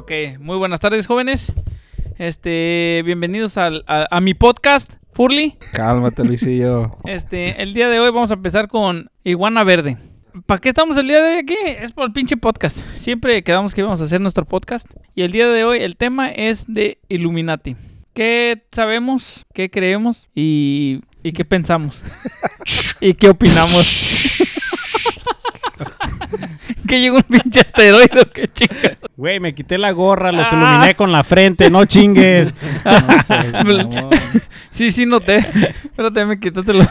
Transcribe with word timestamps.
Ok, 0.00 0.12
muy 0.38 0.56
buenas 0.56 0.80
tardes, 0.80 1.06
jóvenes. 1.06 1.52
Este, 2.18 3.02
bienvenidos 3.04 3.58
al- 3.58 3.84
a, 3.86 4.06
a 4.10 4.20
mi 4.22 4.32
podcast, 4.32 4.94
Furly. 5.12 5.58
Cálmate, 5.74 6.24
Luisillo. 6.24 6.96
Este, 7.04 7.62
el 7.62 7.74
día 7.74 7.88
de 7.90 8.00
hoy 8.00 8.10
vamos 8.10 8.30
a 8.30 8.34
empezar 8.34 8.68
con 8.68 9.10
Iguana 9.24 9.62
Verde. 9.62 9.98
¿Para 10.46 10.58
qué 10.58 10.70
estamos 10.70 10.96
el 10.96 11.06
día 11.06 11.22
de 11.22 11.32
hoy 11.34 11.38
aquí? 11.40 11.54
Es 11.66 11.92
por 11.92 12.06
el 12.06 12.12
pinche 12.14 12.38
podcast. 12.38 12.78
Siempre 12.96 13.42
quedamos 13.44 13.74
que 13.74 13.82
íbamos 13.82 14.00
a 14.00 14.04
hacer 14.04 14.22
nuestro 14.22 14.46
podcast. 14.46 14.86
Y 15.14 15.20
el 15.22 15.32
día 15.32 15.48
de 15.48 15.64
hoy 15.64 15.80
el 15.82 15.98
tema 15.98 16.30
es 16.30 16.64
de 16.72 16.98
Illuminati. 17.10 17.76
¿Qué 18.14 18.64
sabemos? 18.72 19.44
¿Qué 19.52 19.68
creemos? 19.70 20.28
¿Y, 20.34 21.02
y 21.22 21.32
qué 21.32 21.44
pensamos? 21.44 22.04
¿Y 23.02 23.12
qué 23.14 23.28
opinamos? 23.28 24.38
¿Que 26.90 27.00
llegó 27.00 27.16
un 27.18 27.22
pinche 27.22 27.60
asteroide 27.60 28.08
qué 28.34 28.48
chinga? 28.48 28.96
Güey, 29.16 29.38
me 29.38 29.54
quité 29.54 29.78
la 29.78 29.92
gorra, 29.92 30.32
los 30.32 30.48
Ah. 30.52 30.56
iluminé 30.56 30.94
con 30.96 31.12
la 31.12 31.22
frente, 31.22 31.70
no 31.70 31.84
chingues. 31.84 32.52
No 32.84 33.22
seas. 33.22 34.32
Sí, 34.72 34.90
sí, 34.90 35.04
noté. 35.06 35.36
Espérate, 35.38 36.24
me 36.24 36.40
quítatelo. 36.40 36.84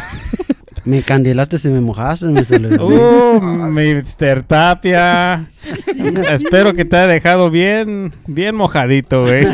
Me 0.85 0.97
encandilaste 0.99 1.57
y 1.65 1.71
me 1.71 1.81
mojaste. 1.81 2.27
Luis. 2.27 2.49
Uh, 2.79 3.39
Mr. 3.41 4.43
Tapia. 4.43 5.47
Espero 6.29 6.73
que 6.73 6.85
te 6.85 6.95
haya 6.97 7.07
dejado 7.07 7.49
bien, 7.49 8.13
bien 8.27 8.55
mojadito, 8.55 9.21
güey. 9.23 9.47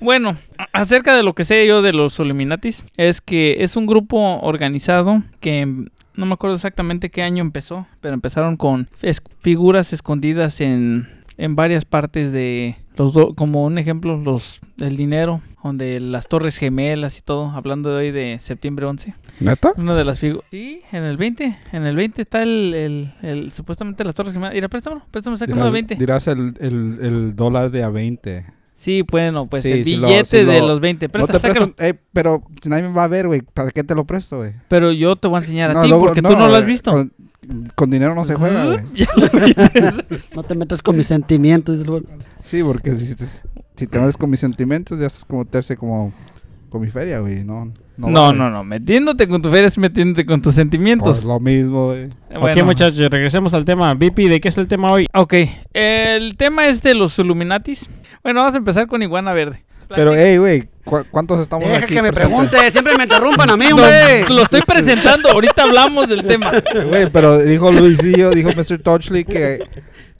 Bueno, 0.00 0.36
acerca 0.72 1.16
de 1.16 1.22
lo 1.22 1.34
que 1.34 1.44
sé 1.44 1.66
yo 1.66 1.80
de 1.80 1.92
los 1.94 2.18
Illuminatis, 2.18 2.84
es 2.96 3.20
que 3.20 3.62
es 3.64 3.76
un 3.76 3.86
grupo 3.86 4.38
organizado 4.40 5.22
que 5.40 5.86
no 6.16 6.26
me 6.26 6.34
acuerdo 6.34 6.56
exactamente 6.56 7.10
qué 7.10 7.22
año 7.22 7.42
empezó, 7.42 7.86
pero 8.00 8.14
empezaron 8.14 8.56
con 8.56 8.88
es- 9.02 9.22
figuras 9.40 9.92
escondidas 9.92 10.60
en, 10.60 11.08
en 11.36 11.56
varias 11.56 11.84
partes 11.84 12.32
de 12.32 12.76
los 12.96 13.12
do- 13.12 13.34
como 13.34 13.64
un 13.64 13.78
ejemplo 13.78 14.16
los 14.16 14.60
el 14.78 14.96
dinero, 14.96 15.40
donde 15.64 15.98
las 16.00 16.28
torres 16.28 16.56
gemelas 16.58 17.18
y 17.18 17.22
todo, 17.22 17.50
hablando 17.50 17.90
de 17.90 17.96
hoy 17.96 18.10
de 18.12 18.38
septiembre 18.38 18.86
11. 18.86 19.14
¿Neta? 19.40 19.72
Una 19.76 19.96
de 19.96 20.04
las 20.04 20.20
figuras. 20.20 20.46
Sí, 20.50 20.80
en 20.92 21.02
el 21.02 21.16
20, 21.16 21.58
en 21.72 21.86
el 21.86 21.96
20 21.96 22.22
está 22.22 22.42
el, 22.42 22.72
el, 22.74 23.12
el- 23.22 23.50
supuestamente 23.50 24.04
las 24.04 24.14
torres 24.14 24.32
gemelas. 24.32 24.54
Mira, 24.54 24.68
préstamelo, 24.68 25.02
préstamelo, 25.10 25.38
uno 25.54 25.64
de 25.64 25.70
Dirás, 25.70 25.72
20. 25.72 25.96
dirás 25.96 26.26
el, 26.28 26.54
el, 26.60 26.98
el 27.04 27.34
dólar 27.36 27.70
de 27.72 27.82
a 27.82 27.88
20. 27.88 28.46
Sí, 28.84 29.02
bueno, 29.10 29.46
pues 29.46 29.62
Sí, 29.62 29.72
el 29.72 30.00
lo- 30.00 30.08
billete 30.08 30.24
sí 30.26 30.36
de 30.44 30.60
lo- 30.60 30.68
los 30.68 30.80
20. 30.80 31.06
No 31.06 31.12
Presta, 31.12 31.32
te 31.32 31.38
sácalo. 31.40 31.66
presto, 31.74 31.82
eh, 31.84 31.98
pero 32.12 32.42
si 32.60 32.68
nadie 32.68 32.82
me 32.82 32.92
va 32.92 33.04
a 33.04 33.08
ver, 33.08 33.26
güey, 33.26 33.40
¿para 33.40 33.70
qué 33.70 33.82
te 33.82 33.94
lo 33.94 34.04
presto, 34.04 34.36
güey? 34.38 34.52
Pero 34.68 34.92
yo 34.92 35.16
te 35.16 35.26
voy 35.26 35.36
a 35.36 35.40
enseñar 35.40 35.70
a 35.70 35.74
No, 35.74 35.82
ti 35.82 35.88
luego- 35.88 36.04
porque 36.06 36.20
tú 36.20 36.36
no 36.36 36.48
lo 36.48 36.54
has 36.54 36.64
eh, 36.64 36.66
visto. 36.66 36.90
Con, 36.92 37.12
con 37.74 37.90
dinero 37.90 38.14
no 38.14 38.24
se 38.24 38.34
juega, 38.34 38.64
güey. 38.66 38.78
Lo. 39.16 39.86
No 40.36 40.42
te 40.42 40.54
metas 40.54 40.82
con 40.82 40.96
mis 40.96 41.06
sentimientos. 41.06 41.78
Sí, 42.44 42.62
porque 42.62 42.94
si 42.94 43.14
te, 43.14 43.24
si 43.26 43.86
te 43.86 43.98
metes 43.98 44.18
con 44.18 44.28
mis 44.30 44.40
sentimientos, 44.40 45.00
ya 45.00 45.06
estás 45.06 45.24
como 45.24 45.44
meterse 45.44 45.76
como 45.76 46.12
con 46.68 46.80
mi 46.82 46.88
feria, 46.88 47.20
güey. 47.20 47.42
No, 47.44 47.72
no, 47.96 48.08
No, 48.10 48.32
no, 48.34 48.50
no. 48.50 48.64
Metiéndote 48.64 49.28
con 49.28 49.40
tu 49.40 49.50
feria 49.50 49.68
es 49.68 49.78
metiéndote 49.78 50.26
con 50.26 50.42
tus 50.42 50.54
sentimientos. 50.54 51.16
Pues 51.18 51.24
lo 51.24 51.40
mismo, 51.40 51.86
güey. 51.86 52.08
Bueno, 52.38 52.60
Ok, 52.60 52.64
muchachos, 52.66 52.98
regresemos 53.10 53.54
al 53.54 53.64
tema. 53.64 53.94
Vipi, 53.94 54.28
¿de 54.28 54.40
qué 54.40 54.48
es 54.48 54.58
el 54.58 54.68
tema 54.68 54.90
hoy? 54.92 55.06
Ok, 55.14 55.34
el 55.72 56.36
tema 56.36 56.66
es 56.66 56.82
de 56.82 56.94
los 56.94 57.18
Illuminatis. 57.18 57.88
Bueno, 58.24 58.40
vamos 58.40 58.54
a 58.54 58.58
empezar 58.58 58.86
con 58.88 59.02
Iguana 59.02 59.32
Verde. 59.32 59.62
Pero, 59.94 60.14
hey, 60.16 60.38
güey, 60.38 60.66
¿cu- 60.82 61.04
¿cuántos 61.10 61.38
estamos 61.40 61.68
Deja 61.68 61.84
aquí 61.84 61.94
que 61.94 62.02
me 62.02 62.10
presentes? 62.10 62.40
pregunte, 62.48 62.70
siempre 62.70 62.96
me 62.96 63.02
interrumpan 63.04 63.50
a 63.50 63.56
mí, 63.56 63.66
No, 63.68 63.76
hombre. 63.76 64.24
lo 64.30 64.42
estoy 64.42 64.62
presentando, 64.62 65.28
ahorita 65.30 65.62
hablamos 65.64 66.08
del 66.08 66.26
tema. 66.26 66.50
Güey, 66.88 67.10
pero 67.10 67.38
dijo 67.38 67.70
Luisillo, 67.70 68.30
dijo 68.30 68.48
Mr. 68.56 68.78
Touchley 68.82 69.24
que 69.24 69.58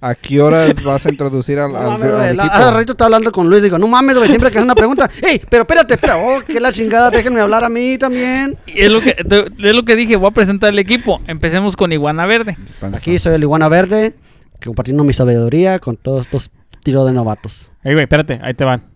a 0.03 0.15
qué 0.15 0.43
horas 0.43 0.75
vas 0.85 1.07
a 1.07 1.09
introducir 1.09 1.59
al, 1.59 1.73
No 1.73 1.79
al, 1.79 1.87
mames, 1.93 2.09
al 2.09 2.13
güey, 2.19 2.37
la- 2.37 2.43
equipo. 2.45 2.57
Hace 2.63 2.71
ratito 2.73 2.93
estaba 2.93 3.07
hablando 3.07 3.33
con 3.33 3.49
Luis, 3.49 3.63
digo, 3.63 3.79
no 3.79 3.89
mames, 3.89 4.17
güey, 4.19 4.29
siempre 4.29 4.51
que 4.51 4.59
hace 4.59 4.65
una 4.67 4.75
pregunta, 4.75 5.11
ey, 5.23 5.41
pero 5.49 5.63
espérate, 5.63 5.95
espera, 5.95 6.19
oh, 6.19 6.43
que 6.47 6.61
la 6.61 6.71
chingada, 6.71 7.09
déjenme 7.11 7.41
hablar 7.41 7.65
a 7.65 7.71
mí 7.71 7.97
también. 7.97 8.59
Y 8.67 8.83
es 8.83 8.93
lo 8.93 9.01
que, 9.01 9.13
te- 9.15 9.47
es 9.67 9.75
lo 9.75 9.83
que 9.87 9.97
dije, 9.97 10.17
voy 10.17 10.29
a 10.29 10.33
presentar 10.33 10.71
el 10.71 10.79
equipo. 10.79 11.23
Empecemos 11.27 11.75
con 11.75 11.91
Iguana 11.91 12.27
Verde. 12.27 12.59
Aquí 12.93 13.17
soy 13.19 13.35
el 13.35 13.43
Iguana 13.43 13.71
Verde, 13.71 14.15
compartiendo 14.63 15.05
mi 15.05 15.15
sabiduría 15.15 15.79
con 15.79 15.97
todos 15.97 16.27
estos 16.27 16.51
tiros 16.85 17.07
de 17.07 17.13
novatos. 17.13 17.73
Ey, 17.83 17.95
güey, 17.95 18.05
espérate, 18.05 18.39
ahí 18.43 18.55
te 18.55 18.65
van. 18.65 18.95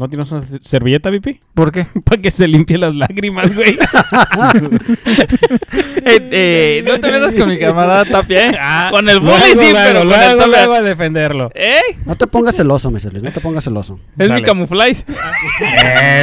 ¿No 0.00 0.08
tienes 0.08 0.32
una 0.32 0.42
servilleta, 0.62 1.10
Vipi? 1.10 1.40
¿Por 1.52 1.72
qué? 1.72 1.84
Para 2.04 2.22
que 2.22 2.30
se 2.30 2.48
limpie 2.48 2.78
las 2.78 2.94
lágrimas, 2.94 3.54
güey. 3.54 3.78
Eh, 6.02 6.28
eh, 6.32 6.84
no 6.86 6.98
te 6.98 7.12
metas 7.12 7.34
con 7.34 7.48
mi 7.48 7.58
camarada 7.58 8.06
Tapia, 8.06 8.50
¿eh? 8.50 8.58
con 8.90 9.08
el 9.08 9.20
bully 9.20 9.54
sí, 9.54 9.70
pero 9.72 10.00
con 10.00 10.02
el 10.02 10.08
luego, 10.08 10.38
Tapia. 10.38 10.46
luego 10.46 10.72
a 10.74 10.82
defenderlo. 10.82 11.50
¿Eh? 11.54 11.80
No 12.06 12.16
te 12.16 12.26
pongas 12.26 12.56
celoso. 12.56 12.90
Luis, 12.90 13.22
no 13.22 13.30
te 13.30 13.40
pongas 13.40 13.64
celoso. 13.64 14.00
Es 14.18 14.30
mi 14.30 14.42
camuflaje. 14.42 15.04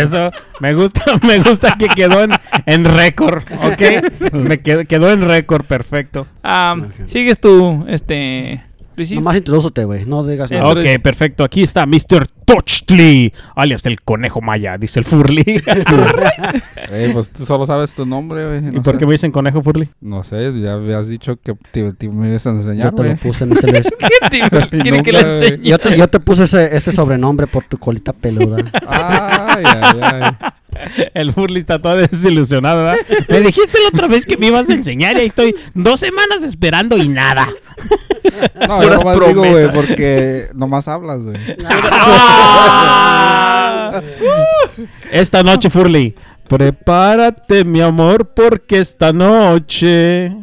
Eso, 0.01 0.31
me 0.59 0.73
gusta, 0.73 1.03
me 1.27 1.39
gusta 1.39 1.75
que 1.77 1.87
quedó 1.87 2.23
en, 2.23 2.31
en 2.65 2.85
récord, 2.85 3.43
¿ok? 3.51 4.33
Me 4.33 4.61
quedó, 4.61 4.85
quedó 4.85 5.11
en 5.11 5.21
récord, 5.21 5.65
perfecto. 5.65 6.27
Ah. 6.43 6.75
Sigues 7.05 7.39
tú, 7.39 7.85
este... 7.87 8.66
Luisín. 8.97 9.15
Nomás 9.17 9.37
introdúcete, 9.37 9.85
güey, 9.85 10.05
no 10.05 10.23
digas 10.25 10.51
nada. 10.51 10.67
Entonces- 10.69 10.95
Ok, 10.97 11.01
perfecto. 11.03 11.43
Aquí 11.43 11.61
está 11.63 11.85
Mr. 11.85 12.27
Touchtly, 12.45 13.31
alias 13.55 13.85
el 13.85 14.01
conejo 14.01 14.41
maya, 14.41 14.77
dice 14.77 14.99
el 14.99 15.05
Furly. 15.05 15.43
Ey, 16.91 17.13
pues 17.13 17.31
tú 17.31 17.45
solo 17.45 17.65
sabes 17.65 17.93
tu 17.95 18.05
nombre, 18.05 18.47
güey. 18.47 18.75
¿Y 18.75 18.79
por 18.79 18.93
sé. 18.95 18.99
qué 18.99 19.05
me 19.05 19.11
dicen 19.13 19.31
conejo 19.31 19.61
Furly? 19.61 19.89
no 20.01 20.23
sé, 20.23 20.59
ya 20.61 20.73
habías 20.73 21.07
dicho 21.07 21.35
que 21.37 21.55
te, 21.71 21.93
te 21.93 22.09
me 22.09 22.29
ibas 22.29 22.47
a 22.47 22.51
Yo 22.51 22.55
enseñar, 22.57 22.95
te 22.95 23.03
lo 23.03 23.15
puse, 23.17 23.45
Mr. 23.45 23.71
Luis. 23.71 23.87
¿Qué 24.71 24.79
quiere 24.81 25.03
que 25.03 25.11
le 25.11 25.19
enseñe? 25.19 25.63
Yo 25.69 25.77
te, 25.77 25.97
yo 25.97 26.07
te 26.07 26.19
puse 26.19 26.45
ese, 26.45 26.75
ese 26.75 26.91
sobrenombre 26.91 27.47
por 27.47 27.65
tu 27.65 27.77
colita 27.77 28.13
peluda. 28.13 28.57
Ay, 28.87 29.63
ay, 29.65 29.99
ay. 30.01 30.31
El 31.13 31.33
Furly 31.33 31.61
está 31.61 31.81
todo 31.81 31.97
desilusionado, 31.97 32.83
¿verdad? 32.83 32.97
Me 33.29 33.41
dijiste 33.41 33.79
la 33.79 33.87
otra 33.89 34.07
vez 34.07 34.25
que 34.25 34.37
me 34.37 34.47
ibas 34.47 34.69
a 34.69 34.73
enseñar 34.73 35.17
y 35.17 35.21
ahí 35.21 35.27
estoy 35.27 35.55
dos 35.73 35.99
semanas 35.99 36.43
esperando 36.43 36.97
y 36.97 37.07
nada. 37.07 37.47
No, 38.67 38.83
yo 38.83 38.95
nomás 38.95 39.19
digo, 39.27 39.43
güey, 39.43 39.71
porque 39.71 40.45
nomás 40.53 40.87
hablas, 40.87 41.23
güey. 41.23 41.37
¡Ah! 41.69 44.01
Esta 45.11 45.43
noche, 45.43 45.69
Furly, 45.69 46.15
prepárate, 46.47 47.63
mi 47.63 47.81
amor, 47.81 48.33
porque 48.33 48.79
esta 48.79 49.13
noche 49.13 50.35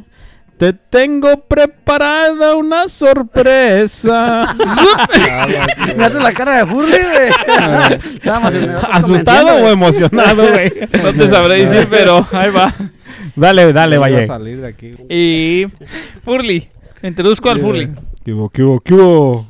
te 0.57 0.73
tengo 0.73 1.41
preparada 1.49 2.55
una 2.57 2.89
sorpresa. 2.89 4.55
Me 5.97 6.05
hace 6.05 6.21
la 6.21 6.33
cara 6.33 6.59
de 6.59 6.67
Furry, 6.67 6.91
güey. 6.91 7.99
¿Asustado 8.93 9.57
o 9.57 9.69
emocionado, 9.69 10.49
güey? 10.49 10.73
No 11.03 11.13
te 11.13 11.29
sabré 11.29 11.67
decir, 11.67 11.89
pero 11.91 12.27
ahí 12.33 12.51
va. 12.51 12.73
Dale, 13.37 13.73
dale, 13.73 13.99
Voy 13.99 14.11
a 14.11 14.15
vaya. 14.15 14.27
salir 14.27 14.61
de 14.61 14.69
aquí. 14.69 14.93
güey. 14.93 15.07
Y... 15.11 15.67
Furly. 16.25 16.69
Introduzco 17.03 17.51
al 17.51 17.61
Furly. 17.61 17.91
¿Qué 18.25 18.33
hubo, 18.33 18.49
qué 18.49 18.63
hubo, 18.63 18.81
qué 18.81 18.95
hubo? 18.95 19.47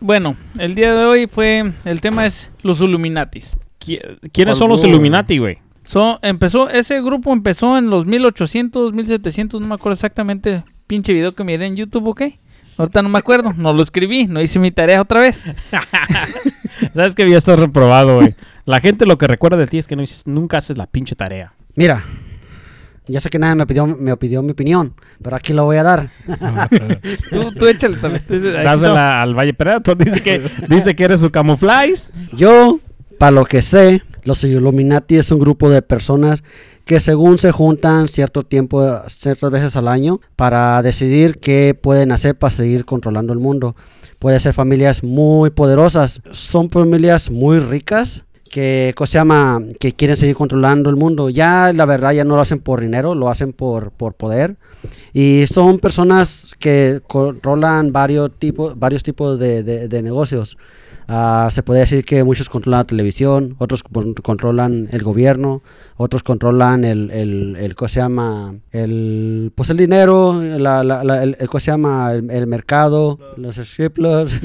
Bueno, 0.00 0.36
el 0.58 0.74
día 0.74 0.94
de 0.94 1.04
hoy 1.04 1.26
fue... 1.26 1.72
El 1.84 2.00
tema 2.00 2.24
es 2.26 2.50
los 2.62 2.80
Illuminatis. 2.80 3.56
¿Qui- 3.80 4.00
¿Quiénes 4.32 4.56
son 4.56 4.68
los 4.70 4.84
Illuminati, 4.84 5.38
güey? 5.38 5.58
So, 5.88 6.18
empezó, 6.20 6.68
ese 6.68 7.00
grupo 7.00 7.32
empezó 7.32 7.78
en 7.78 7.88
los 7.88 8.04
1800, 8.04 8.92
1700, 8.92 9.58
no 9.60 9.66
me 9.66 9.74
acuerdo 9.74 9.94
exactamente. 9.94 10.62
Pinche 10.86 11.14
video 11.14 11.34
que 11.34 11.44
miré 11.44 11.64
en 11.66 11.76
YouTube, 11.76 12.08
¿ok? 12.08 12.22
Ahorita 12.76 13.00
no 13.02 13.08
me 13.08 13.18
acuerdo, 13.18 13.54
no 13.56 13.72
lo 13.72 13.82
escribí, 13.82 14.26
no 14.26 14.40
hice 14.42 14.58
mi 14.58 14.70
tarea 14.70 15.00
otra 15.00 15.20
vez. 15.20 15.42
Sabes 16.94 17.14
que 17.14 17.28
ya 17.28 17.38
estás 17.38 17.58
reprobado, 17.58 18.16
güey. 18.16 18.34
La 18.66 18.80
gente 18.80 19.06
lo 19.06 19.16
que 19.16 19.26
recuerda 19.26 19.56
de 19.56 19.66
ti 19.66 19.78
es 19.78 19.86
que 19.86 19.96
no 19.96 20.02
dices- 20.02 20.26
nunca 20.26 20.58
haces 20.58 20.76
la 20.76 20.86
pinche 20.86 21.16
tarea. 21.16 21.54
Mira, 21.74 22.04
ya 23.06 23.20
sé 23.20 23.30
que 23.30 23.38
nadie 23.38 23.54
me 23.54 23.66
pidió, 23.66 23.86
me 23.86 24.14
pidió 24.18 24.42
mi 24.42 24.52
opinión, 24.52 24.92
pero 25.22 25.36
aquí 25.36 25.54
lo 25.54 25.64
voy 25.64 25.78
a 25.78 25.82
dar. 25.82 26.10
Tú, 27.32 27.50
tú 27.52 27.66
échale 27.66 27.96
también. 27.96 28.24
Dásela 28.62 29.22
al 29.22 29.34
Valle 29.34 29.54
Predator. 29.54 29.96
Dice 29.96 30.22
que, 30.22 30.42
dice 30.68 30.94
que 30.94 31.04
eres 31.04 31.20
su 31.20 31.30
camuflaje. 31.30 31.94
Yo, 32.32 32.78
para 33.18 33.30
lo 33.32 33.46
que 33.46 33.62
sé, 33.62 34.02
los 34.28 34.44
Illuminati 34.44 35.16
es 35.16 35.30
un 35.30 35.40
grupo 35.40 35.68
de 35.70 35.82
personas 35.82 36.42
que 36.84 37.00
según 37.00 37.38
se 37.38 37.50
juntan 37.50 38.08
cierto 38.08 38.44
tiempo, 38.44 38.82
ciertas 39.08 39.50
veces 39.50 39.74
al 39.76 39.88
año, 39.88 40.20
para 40.36 40.80
decidir 40.82 41.38
qué 41.38 41.76
pueden 41.80 42.12
hacer 42.12 42.36
para 42.36 42.54
seguir 42.54 42.84
controlando 42.84 43.32
el 43.32 43.38
mundo. 43.40 43.74
Puede 44.18 44.38
ser 44.40 44.52
familias 44.54 45.02
muy 45.02 45.50
poderosas, 45.50 46.20
son 46.32 46.70
familias 46.70 47.30
muy 47.30 47.58
ricas 47.58 48.24
que, 48.50 48.94
¿cómo 48.96 49.06
se 49.06 49.18
llama? 49.18 49.60
que 49.78 49.92
quieren 49.92 50.16
seguir 50.16 50.34
controlando 50.34 50.88
el 50.88 50.96
mundo. 50.96 51.28
Ya 51.28 51.72
la 51.74 51.84
verdad 51.84 52.12
ya 52.12 52.24
no 52.24 52.34
lo 52.36 52.40
hacen 52.40 52.60
por 52.60 52.80
dinero, 52.80 53.14
lo 53.14 53.28
hacen 53.28 53.52
por, 53.52 53.90
por 53.92 54.14
poder. 54.14 54.56
Y 55.12 55.44
son 55.52 55.78
personas 55.78 56.54
que 56.58 57.00
controlan 57.06 57.92
varios 57.92 58.30
tipos, 58.38 58.78
varios 58.78 59.02
tipos 59.02 59.38
de- 59.38 59.62
de 59.62 60.02
negocios. 60.02 60.56
Ah, 61.10 61.48
se 61.50 61.62
puede 61.62 61.80
decir 61.80 62.04
que 62.04 62.22
muchos 62.22 62.50
controlan 62.50 62.80
la 62.80 62.84
televisión, 62.84 63.54
otros 63.58 63.82
con- 63.82 64.12
controlan 64.12 64.88
el 64.92 65.02
gobierno, 65.02 65.62
otros 65.96 66.22
controlan 66.22 66.84
el, 66.84 67.10
el, 67.10 67.56
el 67.58 67.74
¿cómo 67.74 67.88
se 67.88 68.00
llama? 68.00 68.54
El, 68.72 69.50
pues 69.54 69.70
el 69.70 69.78
dinero, 69.78 70.38
la, 70.42 70.84
la- 70.84 71.02
la- 71.04 71.22
el, 71.22 71.34
el, 71.40 71.48
¿cómo 71.48 71.60
se 71.60 71.70
llama? 71.70 72.12
El, 72.12 72.30
el 72.30 72.46
mercado, 72.46 73.18
los 73.38 73.56
strip 73.56 73.94
clubs, 73.94 74.38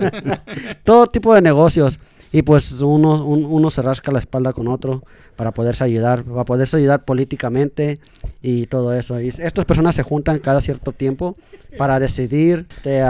todo 0.84 1.06
tipo 1.08 1.34
de 1.34 1.42
negocios. 1.42 1.98
Y 2.32 2.42
pues 2.42 2.70
uno, 2.80 3.24
un- 3.24 3.44
uno 3.44 3.70
se 3.70 3.82
rasca 3.82 4.12
la 4.12 4.20
espalda 4.20 4.52
con 4.52 4.68
otro 4.68 5.02
para 5.36 5.50
poderse 5.50 5.82
ayudar, 5.82 6.22
para 6.22 6.44
poderse 6.44 6.76
ayudar 6.76 7.04
políticamente 7.04 7.98
y 8.40 8.66
todo 8.66 8.94
eso. 8.94 9.20
Y 9.20 9.28
estas 9.28 9.64
personas 9.64 9.96
se 9.96 10.04
juntan 10.04 10.38
cada 10.38 10.60
cierto 10.60 10.92
tiempo 10.92 11.36
para 11.76 11.98
decidir 11.98 12.66
este, 12.70 13.02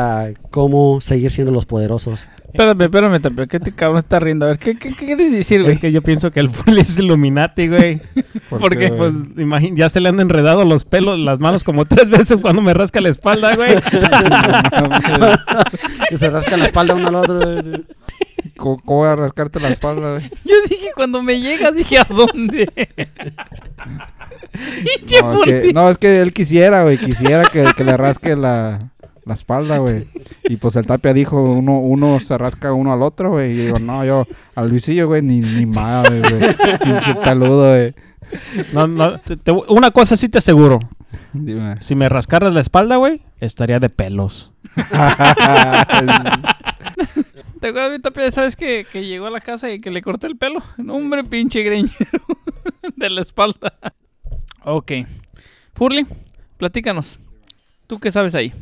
cómo 0.51 1.01
seguir 1.03 1.31
siendo 1.31 1.53
los 1.53 1.67
poderosos. 1.67 2.25
Espérame, 2.53 2.81
espérame, 2.83 3.21
Tapia. 3.21 3.47
¿Qué 3.47 3.61
te 3.61 3.71
cabrón 3.73 3.99
está 3.99 4.19
riendo? 4.19 4.47
A 4.47 4.49
ver, 4.49 4.59
¿qué, 4.59 4.77
qué, 4.77 4.89
qué 4.93 5.07
quieres 5.07 5.31
decir, 5.31 5.61
güey? 5.63 5.75
Es 5.75 5.81
que 5.81 5.93
yo 5.93 6.03
pienso 6.03 6.33
que 6.33 6.41
el 6.41 6.51
es 6.79 6.99
Illuminati, 6.99 7.69
güey. 7.69 8.01
¿Por 8.51 8.77
qué? 8.77 8.89
Pues 8.91 9.15
imagín- 9.37 9.77
ya 9.77 9.89
se 9.89 10.01
le 10.01 10.09
han 10.09 10.19
enredado 10.19 10.65
los 10.65 10.85
pelos, 10.85 11.17
las 11.19 11.39
manos 11.39 11.63
como 11.63 11.85
tres 11.85 12.11
veces 12.11 12.41
cuando 12.43 12.61
me 12.63 12.75
rasca 12.75 13.01
la 13.01 13.11
espalda, 13.11 13.55
güey. 13.55 13.77
Y 16.11 16.17
se 16.17 16.31
rasca 16.31 16.57
la 16.57 16.67
espalda 16.67 16.95
uno 16.95 17.09
al 17.09 17.15
otro. 17.17 17.39
¿Cómo, 17.41 17.85
cómo 18.61 18.81
voy 18.85 19.09
a 19.09 19.17
rascarte 19.17 19.59
la 19.61 19.69
espalda, 19.69 20.13
güey? 20.19 20.31
Yo 20.45 20.55
dije, 20.69 20.91
cuando 20.95 21.23
me 21.23 21.41
llega, 21.41 21.73
dije, 21.73 21.99
¿a 21.99 22.07
dónde? 22.09 22.71
No, 25.23 25.33
es 25.35 25.41
que, 25.43 25.61
Fully. 25.61 25.73
no, 25.73 25.89
es 25.91 25.97
que 25.99 26.21
él 26.21 26.33
quisiera, 26.33 26.83
güey. 26.83 26.99
Quisiera 26.99 27.45
que, 27.45 27.65
que 27.77 27.85
le 27.85 27.97
rasque 27.97 28.37
la, 28.37 28.91
la 29.25 29.35
espalda, 29.35 29.79
güey. 29.79 30.05
Y 30.45 30.57
pues 30.57 30.77
el 30.77 30.87
Tapia 30.87 31.15
dijo, 31.15 31.41
uno, 31.43 31.79
uno 31.79 32.21
se 32.21 32.37
rasca 32.37 32.73
uno 32.73 32.93
al 32.93 33.01
otro, 33.03 33.31
güey. 33.31 33.53
Y 33.53 33.57
digo, 33.67 33.79
no, 33.79 34.05
yo, 34.05 34.27
al 34.57 34.69
Luisillo, 34.69 35.07
güey, 35.07 35.23
ni, 35.23 35.41
ni 35.41 35.67
madre, 35.67 36.21
güey. 36.21 36.55
Pinche 36.85 37.15
peludo, 37.15 37.71
güey. 37.71 37.95
No, 38.73 38.87
no, 38.87 39.19
te- 39.21 39.37
te- 39.37 39.53
una 39.53 39.93
cosa 39.93 40.17
sí 40.17 40.29
te 40.29 40.39
aseguro. 40.39 40.79
Dime. 41.33 41.77
Si 41.81 41.95
me 41.95 42.09
rascaras 42.09 42.53
la 42.53 42.61
espalda, 42.61 42.97
güey, 42.97 43.23
estaría 43.41 43.79
de 43.79 43.89
pelos. 43.89 44.53
¿Te 47.61 47.69
acuerdas, 47.69 47.93
mi 47.93 47.99
Tapia? 48.01 48.31
¿Sabes 48.31 48.57
que, 48.57 48.87
que 48.91 49.05
llegó 49.07 49.27
a 49.27 49.31
la 49.31 49.41
casa 49.41 49.71
y 49.71 49.81
que 49.81 49.91
le 49.91 50.03
corté 50.03 50.27
el 50.27 50.37
pelo? 50.37 50.63
No, 50.79 50.95
hombre, 50.95 51.25
pinche 51.25 51.63
greñero 51.63 52.21
de 52.97 53.11
la 53.11 53.21
espalda. 53.23 53.75
Ok. 54.65 54.93
Furly, 55.75 56.07
platícanos. 56.57 57.19
¿Tú 57.87 57.99
qué 58.01 58.11
sabes 58.13 58.35
ahí? 58.35 58.53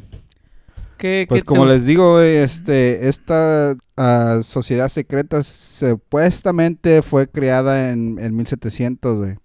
¿Qué, 0.96 1.26
Pues 1.28 1.42
qué 1.42 1.46
como 1.46 1.64
te- 1.64 1.70
les 1.72 1.84
digo, 1.86 2.20
este, 2.20 3.08
esta 3.08 3.76
ah, 3.96 4.40
sociedad 4.42 4.88
secreta 4.88 5.42
supuestamente 5.44 7.02
fue 7.02 7.28
creada 7.28 7.90
en, 7.90 8.18
en 8.20 8.34
1700, 8.34 9.16
güey. 9.18 9.36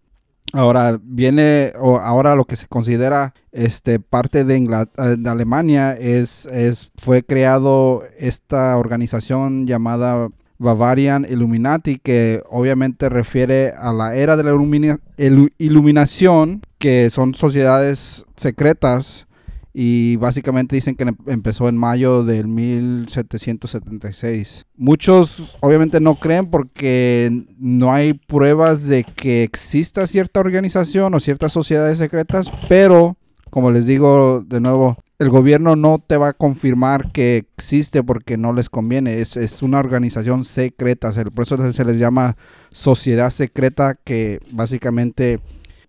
Ahora 0.53 0.99
viene, 1.03 1.73
o 1.79 1.97
ahora 1.97 2.35
lo 2.35 2.45
que 2.45 2.55
se 2.55 2.67
considera 2.67 3.33
este, 3.51 3.99
parte 3.99 4.43
de, 4.43 4.57
Ingla- 4.57 4.89
ah, 4.97 5.15
de 5.17 5.29
Alemania 5.29 5.93
es, 5.93 6.45
es, 6.45 6.91
fue 7.01 7.23
creado 7.23 8.03
esta 8.19 8.77
organización 8.77 9.65
llamada 9.65 10.29
Bavarian 10.59 11.25
Illuminati, 11.27 11.97
que 11.97 12.41
obviamente 12.49 13.09
refiere 13.09 13.73
a 13.75 13.91
la 13.91 14.15
era 14.15 14.37
de 14.37 14.43
la 14.43 14.51
ilumina- 14.51 14.99
ilu- 15.17 15.51
iluminación, 15.57 16.61
que 16.77 17.09
son 17.09 17.33
sociedades 17.33 18.23
secretas 18.35 19.25
y 19.73 20.15
básicamente 20.17 20.75
dicen 20.75 20.95
que 20.95 21.03
em- 21.03 21.15
empezó 21.27 21.67
en 21.67 21.77
mayo 21.77 22.23
del 22.23 22.47
1776. 22.47 24.65
Muchos 24.77 25.57
obviamente 25.61 25.99
no 25.99 26.15
creen 26.15 26.45
porque 26.49 27.45
no 27.57 27.91
hay 27.93 28.13
pruebas 28.13 28.83
de 28.85 29.03
que 29.03 29.43
exista 29.43 30.05
cierta 30.07 30.39
organización 30.39 31.13
o 31.13 31.19
ciertas 31.19 31.51
sociedades 31.51 31.97
secretas, 31.97 32.49
pero 32.69 33.17
como 33.49 33.71
les 33.71 33.85
digo 33.85 34.43
de 34.47 34.59
nuevo, 34.59 34.97
el 35.19 35.29
gobierno 35.29 35.75
no 35.75 36.03
te 36.05 36.17
va 36.17 36.29
a 36.29 36.33
confirmar 36.33 37.11
que 37.11 37.45
existe 37.55 38.03
porque 38.03 38.35
no 38.35 38.51
les 38.51 38.67
conviene. 38.69 39.21
Es, 39.21 39.37
es 39.37 39.61
una 39.61 39.79
organización 39.79 40.43
secreta, 40.43 41.13
se- 41.13 41.25
por 41.31 41.43
eso 41.43 41.71
se 41.71 41.85
les 41.85 41.99
llama 41.99 42.35
sociedad 42.71 43.29
secreta 43.29 43.95
que 44.03 44.39
básicamente 44.51 45.39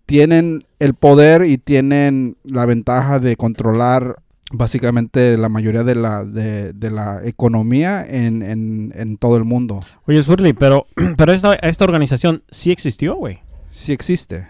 tienen 0.05 0.65
el 0.79 0.93
poder 0.93 1.45
y 1.45 1.57
tienen 1.57 2.37
la 2.43 2.65
ventaja 2.65 3.19
de 3.19 3.35
controlar 3.35 4.17
básicamente 4.51 5.37
la 5.37 5.49
mayoría 5.49 5.83
de 5.83 5.95
la, 5.95 6.23
de, 6.23 6.73
de 6.73 6.91
la 6.91 7.21
economía 7.25 8.05
en, 8.07 8.41
en, 8.41 8.93
en 8.95 9.17
todo 9.17 9.37
el 9.37 9.43
mundo. 9.43 9.81
Oye, 10.07 10.21
Surly, 10.23 10.53
pero, 10.53 10.85
pero 11.17 11.33
esta, 11.33 11.55
esta 11.55 11.83
organización 11.85 12.43
sí 12.49 12.71
existió, 12.71 13.15
güey. 13.15 13.39
Sí 13.71 13.91
existe, 13.91 14.47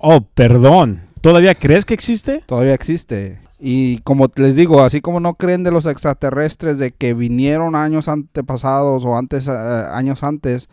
Oh, 0.00 0.20
perdón. 0.20 1.02
¿Todavía 1.20 1.56
crees 1.56 1.84
que 1.84 1.94
existe? 1.94 2.42
todavía 2.46 2.74
existe. 2.74 3.40
Y 3.58 3.98
como 4.02 4.30
les 4.36 4.54
digo, 4.54 4.82
así 4.82 5.00
como 5.00 5.18
no 5.18 5.34
creen 5.34 5.64
de 5.64 5.72
los 5.72 5.86
extraterrestres 5.86 6.78
de 6.78 6.92
que 6.92 7.12
vinieron 7.14 7.74
años 7.74 8.06
antepasados 8.06 9.04
o 9.04 9.18
antes, 9.18 9.48
eh, 9.48 9.50
años 9.90 10.22
antes, 10.22 10.68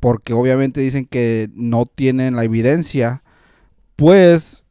porque 0.00 0.34
obviamente 0.34 0.82
dicen 0.82 1.06
que 1.06 1.48
no 1.54 1.86
tienen 1.86 2.36
la 2.36 2.44
evidencia, 2.44 3.21
pues 4.02 4.66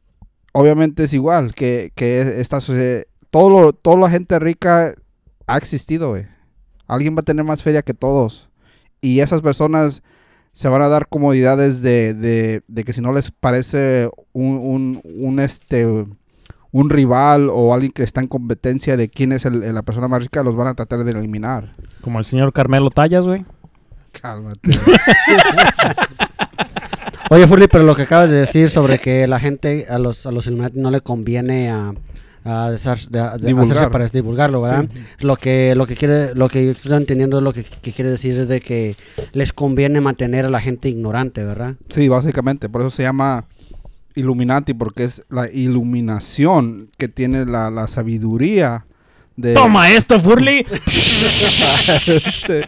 obviamente 0.52 1.04
es 1.04 1.14
igual 1.14 1.54
que, 1.54 1.90
que 1.94 2.40
esta 2.40 2.60
sociedad, 2.60 3.04
todo 3.30 3.48
lo- 3.48 3.72
toda 3.72 3.96
la 3.96 4.10
gente 4.10 4.38
rica 4.38 4.94
ha 5.46 5.56
existido, 5.56 6.10
güey. 6.10 6.26
Alguien 6.86 7.16
va 7.16 7.20
a 7.20 7.22
tener 7.22 7.42
más 7.44 7.62
feria 7.62 7.80
que 7.80 7.94
todos. 7.94 8.50
Y 9.00 9.20
esas 9.20 9.40
personas 9.40 10.02
se 10.52 10.68
van 10.68 10.82
a 10.82 10.88
dar 10.88 11.08
comodidades 11.08 11.80
de, 11.80 12.12
de- 12.12 12.62
de 12.68 12.84
que 12.84 12.92
si 12.92 13.00
no 13.00 13.10
les 13.12 13.30
parece 13.30 14.10
un, 14.34 14.58
un, 14.58 15.00
un, 15.04 15.40
este 15.40 15.86
un 16.74 16.88
rival 16.90 17.48
o 17.50 17.72
alguien 17.72 17.92
que 17.92 18.02
está 18.02 18.20
en 18.20 18.28
competencia 18.28 18.96
de 18.98 19.08
quién 19.08 19.32
es 19.32 19.46
el- 19.46 19.74
la 19.74 19.82
persona 19.82 20.08
más 20.08 20.22
rica, 20.22 20.42
los 20.42 20.56
van 20.56 20.66
a 20.68 20.74
tratar 20.74 21.04
de 21.04 21.10
eliminar. 21.12 21.72
Como 22.02 22.18
el 22.18 22.26
señor 22.26 22.52
Carmelo 22.52 22.90
Tallas, 22.90 23.26
güey. 23.26 23.46
Cálmate. 24.12 24.70
Oye, 27.32 27.46
Furly, 27.46 27.66
pero 27.66 27.84
lo 27.84 27.94
que 27.96 28.02
acabas 28.02 28.28
de 28.30 28.36
decir 28.36 28.68
sobre 28.68 28.98
que 28.98 29.26
la 29.26 29.40
gente, 29.40 29.86
a 29.88 29.98
los, 29.98 30.26
a 30.26 30.30
los 30.32 30.46
Illuminati 30.46 30.78
no 30.78 30.90
le 30.90 31.00
conviene 31.00 31.70
a, 31.70 31.94
a, 32.44 32.70
desar- 32.70 33.08
de- 33.08 33.38
de- 33.38 33.46
Divulgar. 33.46 33.72
hacerse 33.78 33.90
para 33.90 34.08
divulgarlo, 34.08 34.60
¿verdad? 34.62 34.84
Lo 35.20 35.36
que 35.36 35.74
lo 35.74 35.86
que 35.86 35.96
quiere, 35.96 36.34
lo 36.34 36.50
que 36.50 36.66
yo 36.66 36.72
estoy 36.72 36.92
entendiendo 36.92 37.38
es 37.38 37.42
lo 37.44 37.54
que, 37.54 37.64
que 37.64 37.92
quiere 37.92 38.10
decir 38.10 38.36
es 38.38 38.48
de 38.48 38.60
que 38.60 38.96
les 39.32 39.54
conviene 39.54 40.02
mantener 40.02 40.44
a 40.44 40.50
la 40.50 40.60
gente 40.60 40.90
ignorante, 40.90 41.42
¿verdad? 41.42 41.74
Sí, 41.88 42.06
básicamente, 42.08 42.68
por 42.68 42.82
eso 42.82 42.90
se 42.90 43.02
llama 43.04 43.46
Illuminati, 44.14 44.74
porque 44.74 45.04
es 45.04 45.22
la 45.30 45.50
iluminación 45.50 46.90
que 46.98 47.08
tiene 47.08 47.46
la, 47.46 47.70
la 47.70 47.88
sabiduría 47.88 48.84
de... 49.36 49.54
¡Toma 49.54 49.90
esto, 49.90 50.20
Furly! 50.20 50.66
Este, 52.06 52.64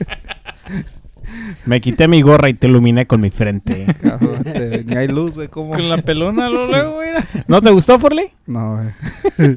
Me 1.66 1.80
quité 1.80 2.08
mi 2.08 2.20
gorra 2.22 2.48
y 2.48 2.54
te 2.54 2.66
iluminé 2.66 3.06
con 3.06 3.20
mi 3.20 3.30
frente. 3.30 3.86
cabrón, 4.02 4.44
ni 4.86 4.94
hay 4.96 5.08
luz, 5.08 5.36
güey, 5.36 5.48
¿cómo? 5.48 5.70
Con 5.70 5.88
la 5.88 5.98
pelona 5.98 6.48
lo 6.48 6.66
luego, 6.66 6.94
güey. 6.94 7.10
¿No 7.48 7.62
te 7.62 7.70
gustó, 7.70 7.98
Furly? 7.98 8.26
No, 8.46 8.76
güey. 8.76 9.56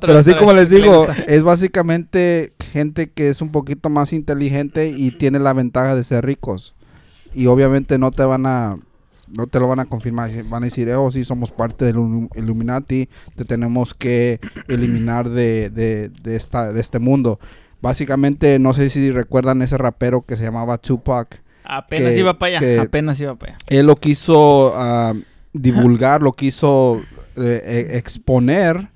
Pero 0.00 0.18
así 0.18 0.34
como 0.34 0.52
les 0.52 0.70
digo, 0.70 1.06
es 1.26 1.42
básicamente 1.42 2.52
gente 2.72 3.10
que 3.10 3.28
es 3.28 3.40
un 3.40 3.50
poquito 3.50 3.88
más 3.90 4.12
inteligente 4.12 4.90
y 4.90 5.10
tiene 5.12 5.38
la 5.38 5.52
ventaja 5.52 5.94
de 5.94 6.04
ser 6.04 6.24
ricos. 6.24 6.74
Y 7.34 7.46
obviamente 7.46 7.98
no 7.98 8.10
te 8.10 8.24
van 8.24 8.46
a 8.46 8.76
no 9.34 9.46
te 9.46 9.58
lo 9.58 9.66
van 9.66 9.80
a 9.80 9.86
confirmar, 9.86 10.30
van 10.50 10.62
a 10.62 10.66
decir, 10.66 10.90
oh, 10.90 11.10
sí, 11.10 11.24
somos 11.24 11.50
parte 11.50 11.86
del 11.86 11.96
Illu- 11.96 12.28
Illuminati, 12.36 13.08
te 13.34 13.46
tenemos 13.46 13.94
que 13.94 14.40
eliminar 14.68 15.30
de, 15.30 15.70
de, 15.70 16.10
de 16.10 16.36
esta, 16.36 16.70
de 16.70 16.78
este 16.82 16.98
mundo. 16.98 17.40
Básicamente, 17.82 18.58
no 18.60 18.72
sé 18.74 18.88
si 18.88 19.10
recuerdan 19.10 19.60
ese 19.60 19.76
rapero 19.76 20.22
que 20.22 20.36
se 20.36 20.44
llamaba 20.44 20.78
Tupac. 20.78 21.42
Apenas 21.64 22.12
que- 22.12 22.20
iba 22.20 22.38
para 22.38 22.58
allá. 22.58 22.82
Apenas 22.82 23.20
iba 23.20 23.34
para 23.34 23.52
allá. 23.52 23.58
Él 23.68 23.86
lo 23.86 23.96
quiso 23.96 24.72
ah, 24.76 25.14
divulgar, 25.52 26.22
lo 26.22 26.32
quiso 26.32 27.02
eh, 27.36 27.60
eh, 27.64 27.88
exponer 27.98 28.88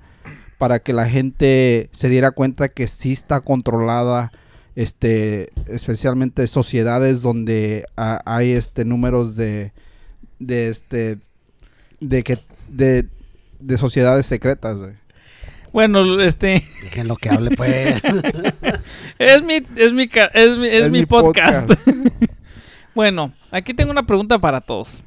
para 0.57 0.79
que 0.79 0.93
la 0.93 1.05
gente 1.07 1.89
se 1.91 2.09
diera 2.09 2.31
cuenta 2.31 2.69
que 2.69 2.87
sí 2.87 3.11
está 3.11 3.41
controlada, 3.41 4.31
este, 4.75 5.49
especialmente 5.67 6.47
sociedades 6.47 7.21
donde 7.21 7.83
ah, 7.97 8.21
hay 8.25 8.51
este 8.51 8.85
números 8.85 9.35
de, 9.35 9.73
de 10.39 10.69
este, 10.69 11.19
de 11.99 12.23
que, 12.23 12.39
de, 12.69 13.05
de 13.59 13.77
sociedades 13.77 14.25
secretas, 14.27 14.77
güey. 14.77 14.93
Bueno, 15.77 16.19
este... 16.21 16.63
Dejen 16.81 17.07
lo 17.07 17.17
que 17.17 17.29
hable, 17.29 17.51
pues. 17.55 18.01
Es 19.19 19.43
mi, 19.43 19.61
es 19.75 19.93
mi, 19.93 20.07
ca- 20.07 20.31
es 20.33 20.57
mi, 20.57 20.65
es 20.65 20.73
Es 20.85 20.91
mi 20.91 21.01
mi 21.01 21.05
podcast. 21.05 21.69
Bueno, 22.95 23.31
aquí 23.51 23.75
tengo 23.75 23.91
una 23.91 24.01
pregunta 24.01 24.39
para 24.39 24.59
todos. 24.59 25.03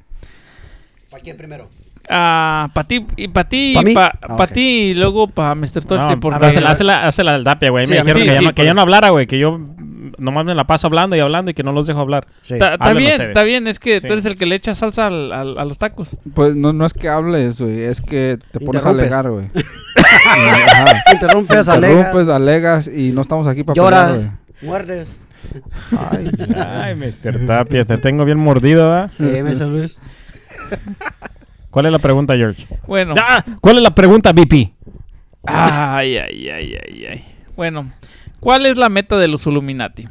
¿Para 1.11 1.21
quién 1.25 1.37
primero? 1.37 1.69
Ah, 2.09 2.71
para 2.73 2.87
ti 2.87 3.05
y 3.17 3.27
para 3.27 3.49
ti, 3.49 3.73
¿Pa 3.75 3.83
mí? 3.83 3.95
pa, 3.95 4.17
Ah, 4.23 4.37
pa 4.37 4.45
ok. 4.45 4.53
ti 4.53 4.61
y 4.61 4.95
luego 4.95 5.27
para 5.27 5.57
Mr. 5.57 5.85
Touchley. 5.85 6.11
No, 6.15 6.21
porque 6.21 6.47
hazla, 6.47 6.71
hazla, 6.71 7.07
hazla 7.09 7.35
al 7.35 7.43
Tapia, 7.43 7.71
güey. 7.71 7.87
Sí, 7.87 7.91
me 7.91 7.97
dijeron 7.99 8.21
sí, 8.21 8.25
que, 8.29 8.31
sí, 8.31 8.35
ya, 8.45 8.49
no- 8.49 8.55
que 8.55 8.63
ya 8.63 8.69
eso. 8.69 8.75
no 8.77 8.83
hablara, 8.83 9.11
güey. 9.11 9.27
Que 9.27 9.41
yo 9.41 9.59
nomás 10.19 10.45
me 10.45 10.55
la 10.55 10.65
paso 10.65 10.87
hablando 10.87 11.17
y 11.17 11.21
hablando 11.21 11.51
y 11.51 11.55
que 11.55 11.63
no 11.63 11.73
los 11.73 11.87
dejo 11.87 12.01
hablar. 12.01 12.27
Sí. 12.43 12.55
Está 12.55 12.75
Hablen 12.79 12.97
bien, 12.99 13.11
ustedes. 13.13 13.29
está 13.31 13.43
bien. 13.45 13.67
Es 13.67 13.79
que 13.79 14.01
Sí. 14.01 14.07
tú 14.07 14.13
eres 14.13 14.27
el 14.27 14.37
que 14.37 14.47
le 14.47 14.55
echa 14.57 14.75
salsa 14.75 15.07
al- 15.07 15.33
al- 15.33 15.59
a 15.59 15.65
los 15.65 15.79
tacos. 15.79 16.17
Pues 16.35 16.57
no, 16.57 16.73
no 16.73 16.85
es 16.87 16.93
que 16.95 17.09
hables, 17.09 17.61
güey, 17.61 17.81
es 17.83 18.01
que 18.01 18.39
te 18.53 18.61
pones 18.61 18.85
a 18.87 18.91
alegar, 18.91 19.31
güey. 19.31 19.47
Interrumpes, 21.13 21.69
alegas, 21.69 21.97
Interrumpes, 22.07 22.29
alegas 22.29 22.89
y 22.89 23.13
no 23.13 23.21
estamos 23.23 23.47
aquí 23.47 23.63
para 23.65 23.77
lloras, 23.77 24.11
pelear, 24.13 24.31
muerdes. 24.63 25.09
Ay, 26.11 26.31
Ay, 26.57 26.95
Mr. 26.95 27.47
Tapia, 27.47 27.85
te 27.85 27.99
tengo 27.99 28.25
bien 28.25 28.39
mordido, 28.39 28.89
¿verdad? 28.89 29.11
Sí, 29.17 29.25
me 29.43 29.55
Luis. 29.55 29.99
¿Cuál 31.71 31.87
es 31.87 31.93
la 31.93 31.99
pregunta, 31.99 32.37
George? 32.37 32.67
Bueno. 32.87 33.15
Ah, 33.19 33.45
¿Cuál 33.61 33.77
es 33.79 33.83
la 33.83 33.95
pregunta, 33.95 34.33
VP? 34.33 34.73
Ay, 35.47 36.17
ay, 36.17 36.49
ay, 36.49 36.75
ay, 36.85 37.05
ay. 37.07 37.25
Bueno, 37.57 37.91
¿cuál 38.41 38.67
es 38.67 38.77
la 38.79 38.89
meta 38.89 39.17
de 39.17 39.29
los 39.29 39.47
Illuminati? 39.47 40.09